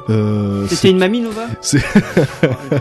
Euh, 0.10 0.66
C'était 0.68 0.92
une 0.92 0.98
mamie 1.00 1.22
Nova 1.22 1.48
c'est- 1.62 1.84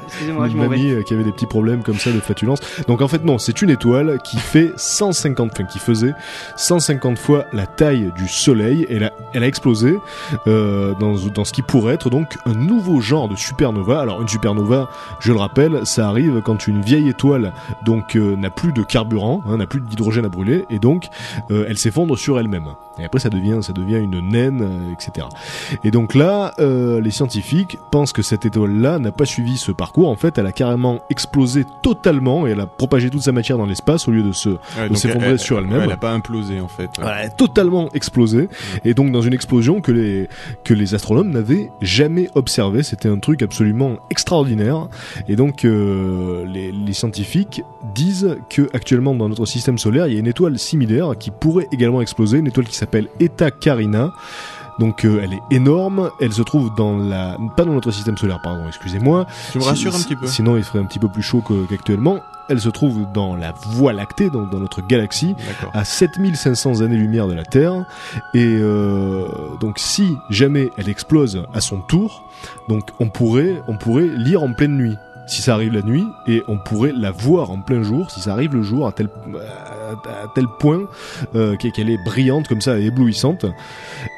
Excusez-moi, 0.07 0.49
je 0.49 0.53
une 0.55 0.61
vais. 0.63 0.69
mamie 0.69 0.91
euh, 0.91 1.03
qui 1.03 1.15
avait 1.15 1.25
des 1.25 1.33
petits 1.33 1.47
problèmes 1.47 1.83
comme 1.83 1.97
ça 1.99 2.11
de 2.13 2.21
flatulence. 2.21 2.59
Donc 2.87 3.01
en 3.03 3.09
fait 3.09 3.25
non, 3.25 3.39
c'est 3.39 3.61
une 3.63 3.71
étoile 3.71 4.19
qui 4.23 4.37
fait 4.39 4.73
150, 4.77 5.51
enfin 5.53 5.65
qui 5.65 5.79
faisait 5.79 6.13
150 6.57 7.19
fois 7.19 7.47
la 7.53 7.67
taille 7.67 8.13
du 8.17 8.29
Soleil. 8.29 8.87
Elle 8.91 9.05
a, 9.05 9.13
elle 9.35 9.43
a 9.43 9.47
explosé 9.47 9.97
euh, 10.47 10.95
dans, 11.01 11.15
dans 11.35 11.45
ce 11.45 11.53
qui 11.53 11.63
pourrait 11.63 11.95
être 11.95 12.11
donc 12.11 12.37
un 12.47 12.53
nouveau 12.55 13.01
genre 13.01 13.29
de 13.29 13.37
supernova. 13.37 14.01
Alors 14.01 14.21
une 14.23 14.29
supernova, 14.29 14.89
je 15.21 15.33
le 15.33 15.39
rappelle, 15.39 15.81
ça 15.87 16.09
arrive 16.09 16.41
quand 16.45 16.67
une 16.67 16.83
vieille 16.83 17.09
étoile 17.09 17.53
donc 17.85 18.17
euh, 18.17 18.37
n'a 18.37 18.51
plus 18.51 18.73
de 18.73 18.83
carburant, 18.89 19.43
hein, 19.47 19.59
n'a 19.59 19.67
plus 19.67 19.81
d'hydrogène 19.81 20.25
à 20.25 20.29
brûler, 20.29 20.65
et 20.71 20.79
donc 20.79 21.09
euh, 21.51 21.67
elle 21.69 21.79
s'effondre 21.79 22.19
sur 22.19 22.39
elle-même. 22.41 22.69
Et 22.99 23.05
après 23.05 23.21
ça 23.21 23.29
devient, 23.31 23.59
ça 23.63 23.73
devient 23.73 23.99
une 23.99 24.21
naine, 24.29 24.61
euh, 24.63 24.93
etc. 24.93 25.27
Et 25.85 25.91
donc 25.93 26.15
là, 26.15 26.53
euh, 26.59 27.01
les 27.01 27.11
scientifiques 27.13 27.79
pensent 27.93 28.13
que 28.13 28.23
cette 28.23 28.45
étoile-là 28.47 28.99
n'a 28.99 29.13
pas 29.13 29.25
suivi 29.25 29.57
ce 29.57 29.71
parcours. 29.71 30.09
En 30.09 30.17
fait, 30.17 30.37
elle 30.39 30.47
a 30.47 30.53
carrément 30.53 31.01
explosé 31.11 31.65
totalement 31.83 32.47
et 32.47 32.51
elle 32.51 32.61
a 32.61 32.67
propagé 32.67 33.11
toute 33.11 33.23
sa 33.23 33.31
matière 33.33 33.57
dans 33.59 33.67
l'espace 33.67 34.09
au 34.09 34.11
lieu 34.11 34.23
de 34.25 34.33
se 34.33 34.49
Ouais, 34.49 34.95
s'effondrer 34.95 35.29
elle- 35.31 35.39
sur 35.39 35.59
elle-même. 35.59 35.83
Elle 35.83 35.93
a 35.93 35.97
pas 35.97 36.11
implosé 36.13 36.61
en 36.61 36.67
fait. 36.69 36.91
voilà, 36.99 37.21
elle 37.21 37.27
a 37.27 37.31
totalement 37.31 37.89
explosé 37.93 38.49
et 38.85 38.95
donc 38.95 39.13
dans 39.13 39.21
une 39.23 39.35
explosion 39.35 39.81
que 39.81 39.93
les 39.93 40.29
que 40.65 40.75
les 40.75 40.95
astronomes 40.95 41.31
n'avaient 41.31 41.71
jamais 41.81 42.29
observé. 42.35 42.83
C'était 42.83 43.09
un 43.09 43.19
truc 43.19 43.43
absolument 43.43 43.97
extraordinaire 44.11 44.89
et 45.29 45.37
donc 45.37 45.65
euh, 45.65 46.45
les, 46.47 46.73
les 46.73 46.93
scientifiques 46.93 47.63
disent 47.95 48.37
que 48.51 48.68
actuellement 48.75 49.15
dans 49.15 49.29
notre 49.29 49.47
système 49.47 49.79
solaire 49.79 50.07
il 50.07 50.15
y 50.15 50.17
a 50.17 50.21
une 50.21 50.27
étoile 50.27 50.59
similaire 50.59 51.13
qui 51.19 51.31
pourrait 51.31 51.67
également 51.73 52.01
exploser, 52.01 52.39
une 52.39 52.47
étoile 52.47 52.67
qui 52.67 52.77
s'appelle 52.77 53.09
Eta 53.21 53.51
Carina. 53.51 54.13
Donc 54.79 55.05
euh, 55.05 55.21
elle 55.25 55.33
est 55.33 55.43
énorme, 55.57 56.11
elle 56.21 56.33
se 56.33 56.43
trouve 56.43 56.73
dans 56.77 56.97
la 56.97 57.37
pas 57.57 57.65
dans 57.65 57.73
notre 57.73 57.91
système 57.91 58.17
solaire 58.17 58.41
pardon, 58.41 58.63
excusez-moi. 58.69 59.27
Tu 59.51 59.59
me 59.59 59.63
Si- 59.65 59.69
rassures 59.69 59.95
un 59.97 59.99
petit 59.99 60.15
peu. 60.15 60.27
Sinon 60.29 60.57
il 60.57 60.63
ferait 60.63 60.79
un 60.79 60.85
petit 60.85 61.01
peu 61.01 61.09
plus 61.09 61.23
chaud 61.23 61.43
qu'actuellement. 61.69 62.21
Elle 62.51 62.61
se 62.61 62.69
trouve 62.71 63.05
dans 63.13 63.35
la 63.37 63.53
Voie 63.73 63.93
lactée, 63.93 64.31
donc 64.31 64.51
dans 64.51 64.59
notre 64.61 64.81
galaxie 64.87 65.35
à 65.75 65.85
7500 65.85 66.81
années-lumière 66.81 67.27
de 67.29 67.35
la 67.35 67.45
Terre. 67.45 67.85
Et 68.35 68.43
euh, 68.47 69.27
donc 69.61 69.79
si 69.81 70.17
jamais 70.31 70.71
elle 70.79 70.89
explose 70.89 71.45
à 71.53 71.61
son 71.61 71.81
tour, 71.81 72.23
donc 72.69 72.89
on 73.01 73.09
pourrait, 73.11 73.61
on 73.67 73.77
pourrait 73.77 74.07
lire 74.07 74.43
en 74.45 74.53
pleine 74.55 74.77
nuit. 74.79 74.97
Si 75.29 75.43
ça 75.43 75.55
arrive 75.55 75.73
la 75.73 75.83
nuit, 75.83 76.07
et 76.27 76.43
on 76.49 76.59
pourrait 76.59 76.93
la 76.93 77.11
voir 77.11 77.51
en 77.51 77.61
plein 77.61 77.83
jour, 77.83 78.11
si 78.11 78.21
ça 78.21 78.33
arrive 78.33 78.55
le 78.55 78.63
jour, 78.63 78.87
à 78.87 78.93
tel, 78.93 79.09
à, 79.37 80.27
tel 80.35 80.47
point 80.59 80.83
euh, 81.35 81.57
qu'elle 81.57 81.91
est 81.91 82.03
brillante 82.05 82.49
comme 82.49 82.61
ça, 82.61 82.79
éblouissante. 82.79 83.45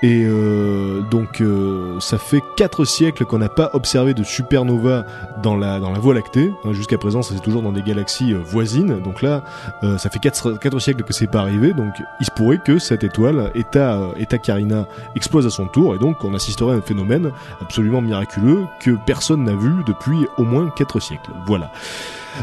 Et 0.03 0.25
euh, 0.25 1.03
donc 1.11 1.41
euh, 1.41 1.99
ça 2.01 2.19
fait 2.19 2.41
quatre 2.57 2.85
siècles 2.85 3.25
qu'on 3.25 3.39
n'a 3.39 3.49
pas 3.49 3.71
observé 3.73 4.15
de 4.15 4.23
supernova 4.23 5.05
dans 5.43 5.57
la 5.57 5.79
dans 5.81 5.91
la 5.91 5.99
Voie 5.99 6.15
lactée. 6.15 6.51
Hein, 6.65 6.73
Jusqu'à 6.73 6.99
présent, 6.99 7.23
ça 7.23 7.35
c'est 7.35 7.43
toujours 7.43 7.63
dans 7.63 7.73
des 7.73 7.83
galaxies 7.83 8.33
euh, 8.33 8.39
voisines. 8.39 9.01
Donc 9.01 9.23
là, 9.23 9.43
euh, 9.83 9.99
ça 9.99 10.11
fait 10.11 10.19
4, 10.19 10.59
quatre 10.59 10.79
siècles 10.79 11.03
que 11.03 11.13
c'est 11.13 11.27
pas 11.27 11.41
arrivé, 11.41 11.73
donc 11.73 11.95
il 12.21 12.27
se 12.27 12.31
pourrait 12.31 12.59
que 12.59 12.79
cette 12.79 13.05
étoile, 13.05 13.51
Eta, 13.55 13.95
euh, 13.95 14.13
Eta 14.19 14.39
Carina, 14.39 14.87
explose 15.17 15.47
à 15.47 15.51
son 15.51 15.67
tour, 15.67 15.95
et 15.95 15.99
donc 15.99 16.25
on 16.25 16.35
assisterait 16.35 16.75
à 16.75 16.77
un 16.77 16.81
phénomène 16.81 17.31
absolument 17.61 18.01
miraculeux 18.01 18.65
que 18.81 18.93
personne 19.07 19.45
n'a 19.45 19.55
vu 19.55 19.73
depuis 19.87 20.27
au 20.39 20.45
moins 20.45 20.71
4 20.71 21.00
siècles. 21.00 21.00
Voilà. 21.47 21.73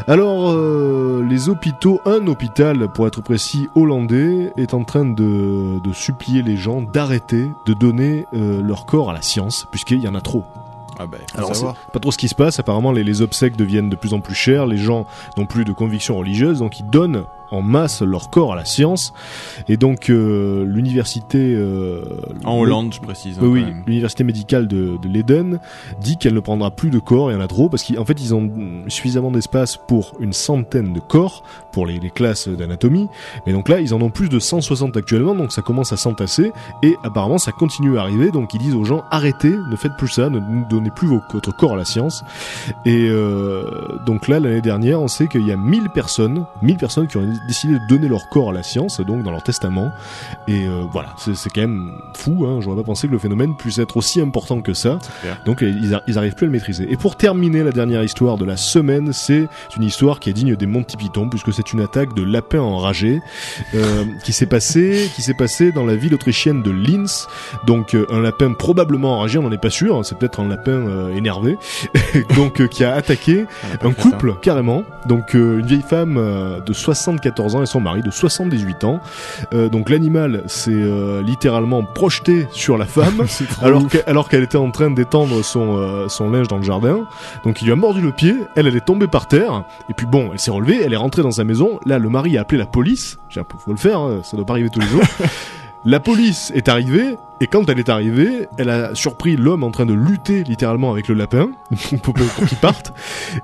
Alors, 0.06 0.52
euh, 0.52 1.24
les 1.28 1.48
hôpitaux, 1.48 2.00
un 2.04 2.26
hôpital 2.26 2.88
pour 2.88 3.06
être 3.06 3.22
précis 3.22 3.68
hollandais, 3.74 4.52
est 4.56 4.74
en 4.74 4.84
train 4.84 5.04
de, 5.04 5.80
supplier 5.92 6.42
les 6.42 6.56
gens 6.56 6.82
d'arrêter 6.82 7.50
de 7.66 7.72
donner 7.72 8.26
euh, 8.34 8.62
leur 8.62 8.86
corps 8.86 9.10
à 9.10 9.14
la 9.14 9.22
science, 9.22 9.66
puisqu'il 9.70 10.00
y 10.00 10.08
en 10.08 10.14
a 10.14 10.20
trop. 10.20 10.44
Ah 10.98 11.06
bah, 11.06 11.18
faut 11.32 11.38
Alors, 11.38 11.54
savoir. 11.54 11.74
pas 11.92 12.00
trop 12.00 12.10
ce 12.12 12.18
qui 12.18 12.28
se 12.28 12.34
passe. 12.34 12.58
Apparemment, 12.58 12.92
les, 12.92 13.04
les 13.04 13.22
obsèques 13.22 13.56
deviennent 13.56 13.90
de 13.90 13.96
plus 13.96 14.14
en 14.14 14.20
plus 14.20 14.34
chers. 14.34 14.66
Les 14.66 14.76
gens 14.78 15.06
n'ont 15.36 15.46
plus 15.46 15.64
de 15.64 15.72
convictions 15.72 16.16
religieuses, 16.16 16.58
donc 16.58 16.80
ils 16.80 16.88
donnent 16.88 17.24
en 17.50 17.62
masse 17.62 18.02
leur 18.02 18.28
corps 18.28 18.52
à 18.52 18.56
la 18.56 18.66
science. 18.66 19.14
Et 19.68 19.78
donc, 19.78 20.10
euh, 20.10 20.66
l'université 20.66 21.54
euh, 21.56 22.02
En 22.44 22.58
Hollande, 22.58 22.92
je 22.92 23.00
précise. 23.00 23.38
hein, 23.38 23.42
oui, 23.42 23.64
oui, 23.66 23.74
l'université 23.86 24.22
médicale 24.22 24.68
de, 24.68 24.98
de 25.00 25.08
Leiden 25.08 25.58
dit 26.00 26.18
qu'elle 26.18 26.34
ne 26.34 26.40
prendra 26.40 26.70
plus 26.70 26.90
de 26.90 26.98
corps, 26.98 27.30
il 27.30 27.34
y 27.34 27.36
en 27.36 27.40
a 27.40 27.46
trop, 27.48 27.70
parce 27.70 27.82
qu'en 27.84 28.04
fait 28.04 28.20
ils 28.20 28.34
ont 28.34 28.50
suffisamment 28.88 29.30
d'espace 29.30 29.78
pour 29.78 30.12
une 30.20 30.34
centaine 30.34 30.92
de 30.92 31.00
corps, 31.00 31.42
pour 31.72 31.86
les, 31.86 31.98
les 31.98 32.10
classes 32.10 32.48
d'anatomie, 32.48 33.08
mais 33.46 33.54
donc 33.54 33.70
là 33.70 33.80
ils 33.80 33.94
en 33.94 34.00
ont 34.02 34.10
plus 34.10 34.28
de 34.28 34.38
160 34.38 34.96
actuellement, 34.98 35.34
donc 35.34 35.50
ça 35.52 35.62
commence 35.62 35.92
à 35.92 35.96
s'entasser, 35.96 36.52
et 36.82 36.96
apparemment 37.02 37.38
ça 37.38 37.52
continue 37.52 37.96
à 37.98 38.02
arriver, 38.02 38.30
donc 38.30 38.52
ils 38.52 38.60
disent 38.60 38.74
aux 38.74 38.84
gens 38.84 39.04
arrêtez, 39.10 39.56
ne 39.70 39.76
faites 39.76 39.96
plus 39.96 40.08
ça, 40.08 40.28
ne 40.28 40.38
ne 40.38 40.68
donnez 40.68 40.87
plus 40.90 41.08
votre 41.08 41.54
corps 41.54 41.74
à 41.74 41.76
la 41.76 41.84
science. 41.84 42.24
Et 42.84 43.08
euh, 43.08 43.98
donc 44.06 44.28
là 44.28 44.40
l'année 44.40 44.60
dernière 44.60 45.00
on 45.00 45.08
sait 45.08 45.28
qu'il 45.28 45.46
y 45.46 45.52
a 45.52 45.56
1000 45.56 45.90
personnes, 45.90 46.44
1000 46.62 46.76
personnes 46.76 47.06
qui 47.06 47.16
ont 47.16 47.28
décidé 47.46 47.74
de 47.74 47.86
donner 47.88 48.08
leur 48.08 48.28
corps 48.28 48.50
à 48.50 48.52
la 48.52 48.62
science, 48.62 49.00
donc 49.00 49.22
dans 49.22 49.30
leur 49.30 49.42
testament, 49.42 49.90
et 50.46 50.66
euh, 50.66 50.84
voilà, 50.90 51.14
c'est 51.16 51.50
quand 51.50 51.60
même 51.60 51.92
fou, 52.14 52.46
hein. 52.46 52.60
j'aurais 52.60 52.76
pas 52.76 52.84
pensé 52.84 53.06
que 53.06 53.12
le 53.12 53.18
phénomène 53.18 53.56
puisse 53.56 53.78
être 53.78 53.96
aussi 53.96 54.20
important 54.20 54.60
que 54.60 54.74
ça. 54.74 54.98
Donc 55.44 55.62
ils, 55.62 56.00
ils 56.06 56.18
arrivent 56.18 56.34
plus 56.34 56.44
à 56.44 56.48
le 56.48 56.52
maîtriser. 56.52 56.90
Et 56.90 56.96
pour 56.96 57.16
terminer 57.16 57.62
la 57.62 57.72
dernière 57.72 58.02
histoire 58.02 58.36
de 58.36 58.44
la 58.44 58.56
semaine, 58.56 59.12
c'est 59.12 59.48
une 59.76 59.82
histoire 59.82 60.20
qui 60.20 60.30
est 60.30 60.32
digne 60.32 60.56
des 60.56 60.66
Monty 60.66 60.96
Python, 60.96 61.28
puisque 61.28 61.52
c'est 61.52 61.72
une 61.72 61.80
attaque 61.80 62.14
de 62.14 62.22
lapins 62.22 62.60
enragés 62.60 63.20
euh, 63.74 64.04
qui 64.24 64.32
s'est 64.32 64.46
passé, 64.46 65.10
qui 65.14 65.22
s'est 65.22 65.34
passé 65.34 65.72
dans 65.72 65.84
la 65.84 65.96
ville 65.96 66.14
autrichienne 66.14 66.62
de 66.62 66.70
Linz. 66.70 67.26
Donc 67.66 67.94
euh, 67.94 68.06
un 68.10 68.20
lapin 68.20 68.52
probablement 68.52 69.18
enragé, 69.18 69.38
on 69.38 69.42
n'en 69.42 69.52
est 69.52 69.58
pas 69.58 69.70
sûr, 69.70 69.96
hein, 69.96 70.02
c'est 70.02 70.18
peut-être 70.18 70.40
un 70.40 70.48
lapin 70.48 70.77
euh, 70.86 71.14
énervé, 71.16 71.58
donc 72.36 72.60
euh, 72.60 72.66
qui 72.66 72.84
a 72.84 72.94
attaqué 72.94 73.46
On 73.70 73.74
a 73.74 73.78
pas 73.78 73.88
un 73.88 73.92
couple 73.92 74.34
carrément. 74.40 74.84
Donc 75.06 75.34
euh, 75.34 75.58
une 75.58 75.66
vieille 75.66 75.82
femme 75.88 76.14
de 76.64 76.72
74 76.72 77.56
ans 77.56 77.62
et 77.62 77.66
son 77.66 77.80
mari 77.80 78.02
de 78.02 78.10
78 78.10 78.84
ans. 78.84 79.00
Donc 79.52 79.88
l'animal 79.90 80.42
s'est 80.46 80.70
littéralement 81.24 81.82
projeté 81.82 82.46
sur 82.52 82.76
la 82.78 82.84
femme 82.86 83.24
alors 83.62 83.86
que- 83.88 83.98
alors 84.06 84.28
qu'elle 84.28 84.42
était 84.42 84.58
en 84.58 84.70
train 84.70 84.90
d'étendre 84.90 85.42
son 85.44 86.08
son 86.08 86.30
linge 86.30 86.48
dans 86.48 86.58
le 86.58 86.62
jardin. 86.64 87.00
Donc 87.44 87.62
il 87.62 87.66
lui 87.66 87.72
a 87.72 87.76
mordu 87.76 88.00
le 88.00 88.12
pied 88.12 88.34
elle 88.56 88.66
elle 88.66 88.76
est 88.76 88.84
tombée 88.84 89.06
par 89.06 89.28
terre. 89.28 89.64
Et 89.88 89.94
puis 89.94 90.06
bon 90.06 90.30
elle 90.32 90.38
s'est 90.38 90.50
relevée 90.50 90.80
elle 90.84 90.92
est 90.92 90.96
rentrée 90.96 91.22
dans 91.22 91.30
sa 91.30 91.44
maison. 91.44 91.78
Là 91.86 91.98
le 91.98 92.08
mari 92.08 92.36
a 92.36 92.42
appelé 92.42 92.58
la 92.58 92.66
police. 92.66 93.18
J'ai 93.30 93.40
un 93.40 93.44
peu- 93.44 93.56
faut 93.58 93.70
le 93.72 93.76
faire 93.78 93.98
hein, 94.00 94.20
ça 94.22 94.36
doit 94.36 94.46
pas 94.46 94.54
arriver 94.54 94.68
tous 94.70 94.80
les 94.80 94.86
jours 94.86 95.02
La 95.84 96.00
police 96.00 96.52
est 96.54 96.68
arrivée 96.68 97.16
et 97.40 97.46
quand 97.46 97.68
elle 97.68 97.78
est 97.78 97.88
arrivée, 97.88 98.48
elle 98.58 98.68
a 98.68 98.94
surpris 98.94 99.36
l'homme 99.36 99.62
en 99.62 99.70
train 99.70 99.86
de 99.86 99.94
lutter 99.94 100.42
littéralement 100.42 100.90
avec 100.90 101.08
le 101.08 101.14
lapin 101.14 101.50
pour, 102.02 102.14
qu'il 102.14 102.58
parte 102.58 102.92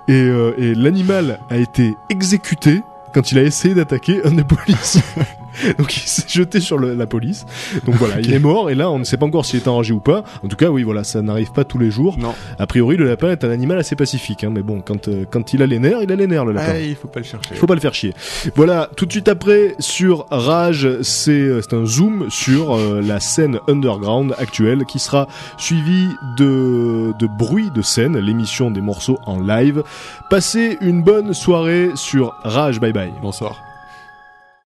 et, 0.09 0.13
euh, 0.15 0.55
et 0.59 0.75
l'animal 0.75 1.41
a 1.49 1.57
été 1.57 1.97
exécuté 2.09 2.83
quand 3.13 3.31
il 3.31 3.39
a 3.39 3.43
essayé 3.43 3.75
d'attaquer 3.75 4.25
un 4.27 4.33
des 4.33 4.45
policiers. 4.45 5.03
Donc 5.79 5.97
il 5.97 6.01
s'est 6.01 6.25
jeté 6.29 6.61
sur 6.61 6.79
le- 6.79 6.95
la 6.95 7.07
police. 7.07 7.47
Donc 7.87 7.95
voilà, 7.97 8.21
il 8.21 8.33
est 8.33 8.39
mort 8.39 8.71
et 8.71 8.75
là 8.75 8.91
on 8.91 8.99
ne 8.99 9.05
sait 9.05 9.17
pas 9.17 9.27
encore 9.27 9.45
s'il 9.47 9.61
est 9.61 9.69
enragé 9.69 9.93
ou 9.93 10.01
pas. 10.01 10.25
En 10.43 10.49
tout 10.49 10.57
cas, 10.57 10.69
oui, 10.69 10.83
voilà, 10.83 11.05
ça 11.05 11.23
n'arrive 11.23 11.53
pas 11.53 11.65
tous 11.65 11.79
les 11.79 11.91
jours. 11.91 12.17
Non. 12.19 12.35
A 12.59 12.67
priori, 12.67 12.97
le 12.97 13.07
lapin 13.07 13.31
est 13.31 13.45
un 13.45 13.51
animal 13.51 13.79
assez 13.79 13.97
pacifique, 13.97 14.45
hein, 14.45 14.51
mais 14.53 14.63
bon, 14.63 14.81
quand 14.81 15.09
euh, 15.09 15.25
quand 15.31 15.53
il 15.55 15.63
a 15.63 15.67
les 15.67 15.79
nerfs, 15.79 15.99
il 16.03 16.11
a 16.13 16.17
les 16.17 16.27
nerfs 16.27 16.45
le 16.45 16.53
lapin. 16.53 16.73
Ah, 16.75 16.81
il 16.81 16.95
faut 16.97 17.09
pas 17.09 17.21
le 17.21 17.27
chercher. 17.27 17.51
Il 17.53 17.57
faut 17.57 17.67
pas 17.67 17.75
le 17.75 17.81
faire 17.81 17.95
chier. 17.95 18.15
Voilà, 18.57 18.89
tout 18.97 19.07
de 19.07 19.13
suite 19.13 19.29
après, 19.29 19.75
sur 19.79 20.27
Rage, 20.31 20.89
c'est 21.03 21.31
euh, 21.33 21.61
c'est 21.63 21.75
un 21.75 21.85
zoom 21.85 22.27
sur 22.31 22.75
euh, 22.77 23.01
la 23.03 23.21
scène 23.21 23.59
underground 23.69 24.35
actuelle 24.39 24.85
qui 24.87 24.99
sera 24.99 25.29
suivi 25.59 26.09
de, 26.39 27.13
de 27.19 27.27
bruit 27.27 27.71
de 27.75 27.83
scène, 27.83 28.19
l'émission 28.19 28.71
des 28.71 28.81
morceaux 28.81 29.19
en 29.27 29.41
live. 29.41 29.83
Passez 30.31 30.79
une 30.81 31.03
bonne 31.03 31.35
soirée 31.35 31.91
sur 31.95 32.35
Rage, 32.45 32.81
bye 32.81 32.93
bye. 32.93 33.13
Bonsoir. 33.23 33.74